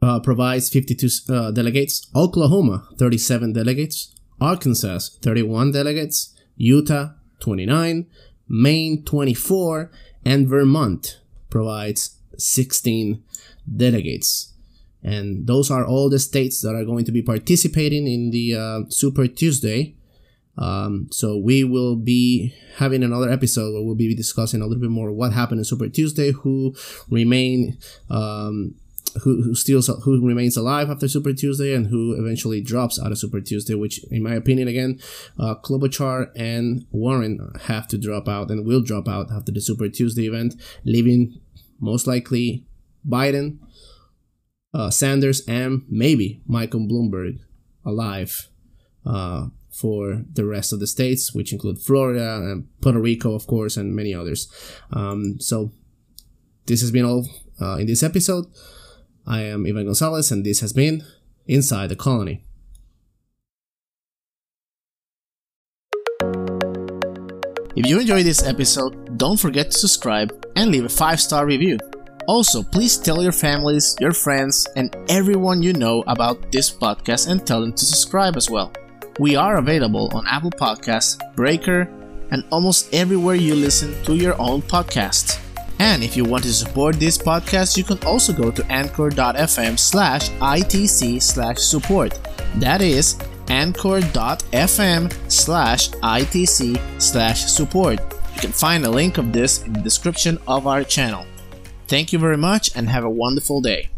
uh, 0.00 0.20
provides 0.20 0.68
52 0.68 1.08
uh, 1.32 1.50
delegates. 1.50 2.08
Oklahoma 2.14 2.88
37 2.98 3.52
delegates. 3.52 4.14
Arkansas 4.40 4.98
31 5.20 5.72
delegates. 5.72 6.34
Utah 6.56 7.10
29. 7.40 8.06
Maine 8.52 9.02
24, 9.02 9.90
and 10.26 10.46
Vermont 10.46 11.20
provides 11.48 12.18
16 12.36 13.22
delegates. 13.76 14.52
And 15.02 15.46
those 15.46 15.70
are 15.70 15.86
all 15.86 16.10
the 16.10 16.18
states 16.18 16.60
that 16.60 16.74
are 16.74 16.84
going 16.84 17.06
to 17.06 17.12
be 17.12 17.22
participating 17.22 18.06
in 18.06 18.30
the 18.30 18.54
uh, 18.54 18.80
Super 18.90 19.26
Tuesday. 19.26 19.96
Um, 20.58 21.08
so 21.10 21.38
we 21.38 21.64
will 21.64 21.96
be 21.96 22.54
having 22.76 23.02
another 23.02 23.30
episode 23.30 23.72
where 23.72 23.82
we'll 23.82 23.94
be 23.94 24.14
discussing 24.14 24.60
a 24.60 24.66
little 24.66 24.82
bit 24.82 24.90
more 24.90 25.10
what 25.10 25.32
happened 25.32 25.60
in 25.60 25.64
Super 25.64 25.88
Tuesday, 25.88 26.32
who 26.32 26.74
remain 27.08 27.78
um, 28.10 28.74
who, 29.22 29.42
who 29.42 29.54
steals 29.54 29.88
who 30.04 30.26
remains 30.26 30.56
alive 30.56 30.90
after 30.90 31.08
Super 31.08 31.32
Tuesday 31.32 31.74
and 31.74 31.86
who 31.86 32.14
eventually 32.18 32.60
drops 32.60 33.00
out 33.00 33.12
of 33.12 33.18
Super 33.18 33.40
Tuesday, 33.40 33.74
which 33.74 34.04
in 34.10 34.22
my 34.22 34.34
opinion 34.34 34.68
again, 34.68 35.00
uh, 35.38 35.54
Klobuchar 35.54 36.30
and 36.36 36.86
Warren 36.90 37.52
have 37.62 37.88
to 37.88 37.98
drop 37.98 38.28
out 38.28 38.50
and 38.50 38.66
will 38.66 38.82
drop 38.82 39.08
out 39.08 39.30
after 39.30 39.52
the 39.52 39.60
Super 39.60 39.88
Tuesday 39.88 40.26
event, 40.26 40.54
leaving 40.84 41.40
most 41.80 42.06
likely 42.06 42.66
Biden, 43.06 43.58
uh, 44.72 44.90
Sanders, 44.90 45.42
and 45.46 45.82
maybe 45.88 46.40
Michael 46.46 46.80
Bloomberg 46.80 47.40
alive 47.84 48.48
uh, 49.04 49.48
for 49.72 50.22
the 50.32 50.44
rest 50.44 50.72
of 50.72 50.80
the 50.80 50.86
states, 50.86 51.34
which 51.34 51.52
include 51.52 51.78
Florida 51.78 52.36
and 52.36 52.68
Puerto 52.80 53.00
Rico, 53.00 53.34
of 53.34 53.46
course, 53.46 53.76
and 53.76 53.96
many 53.96 54.14
others. 54.14 54.52
Um, 54.92 55.40
so 55.40 55.72
this 56.66 56.80
has 56.82 56.90
been 56.90 57.06
all 57.06 57.26
uh, 57.60 57.76
in 57.76 57.86
this 57.86 58.02
episode. 58.02 58.46
I 59.26 59.42
am 59.42 59.66
Ivan 59.66 59.86
Gonzalez, 59.86 60.30
and 60.30 60.44
this 60.44 60.60
has 60.60 60.72
been 60.72 61.04
Inside 61.46 61.88
the 61.88 61.96
Colony. 61.96 62.44
If 67.74 67.86
you 67.86 67.98
enjoyed 67.98 68.26
this 68.26 68.44
episode, 68.44 69.16
don't 69.16 69.40
forget 69.40 69.70
to 69.70 69.78
subscribe 69.78 70.46
and 70.56 70.70
leave 70.70 70.84
a 70.84 70.90
5 70.90 71.20
star 71.20 71.46
review. 71.46 71.78
Also, 72.28 72.62
please 72.62 72.98
tell 72.98 73.22
your 73.22 73.32
families, 73.32 73.96
your 73.98 74.12
friends, 74.12 74.66
and 74.76 74.94
everyone 75.08 75.62
you 75.62 75.72
know 75.72 76.04
about 76.06 76.52
this 76.52 76.70
podcast 76.70 77.28
and 77.28 77.44
tell 77.46 77.60
them 77.60 77.72
to 77.72 77.84
subscribe 77.84 78.36
as 78.36 78.50
well. 78.50 78.72
We 79.18 79.36
are 79.36 79.58
available 79.58 80.10
on 80.14 80.26
Apple 80.26 80.50
Podcasts, 80.50 81.18
Breaker, 81.34 81.82
and 82.30 82.44
almost 82.50 82.92
everywhere 82.94 83.34
you 83.34 83.54
listen 83.54 84.02
to 84.04 84.16
your 84.16 84.40
own 84.40 84.62
podcast. 84.62 85.38
And 85.78 86.02
if 86.02 86.16
you 86.16 86.24
want 86.24 86.44
to 86.44 86.52
support 86.52 86.96
this 86.96 87.18
podcast, 87.18 87.76
you 87.76 87.84
can 87.84 87.98
also 88.06 88.32
go 88.32 88.50
to 88.50 88.64
anchor.fm 88.72 89.78
slash 89.78 90.30
ITC 90.30 91.20
slash 91.20 91.58
support. 91.58 92.18
That 92.56 92.80
is 92.80 93.18
anchor.fm 93.48 95.30
slash 95.30 95.90
ITC 95.90 97.02
slash 97.02 97.44
support. 97.44 98.00
You 98.34 98.40
can 98.40 98.52
find 98.52 98.86
a 98.86 98.90
link 98.90 99.18
of 99.18 99.32
this 99.32 99.62
in 99.64 99.74
the 99.74 99.80
description 99.80 100.38
of 100.46 100.66
our 100.66 100.84
channel. 100.84 101.26
Thank 101.86 102.14
you 102.14 102.18
very 102.18 102.38
much 102.38 102.74
and 102.74 102.88
have 102.88 103.04
a 103.04 103.10
wonderful 103.10 103.60
day. 103.60 103.90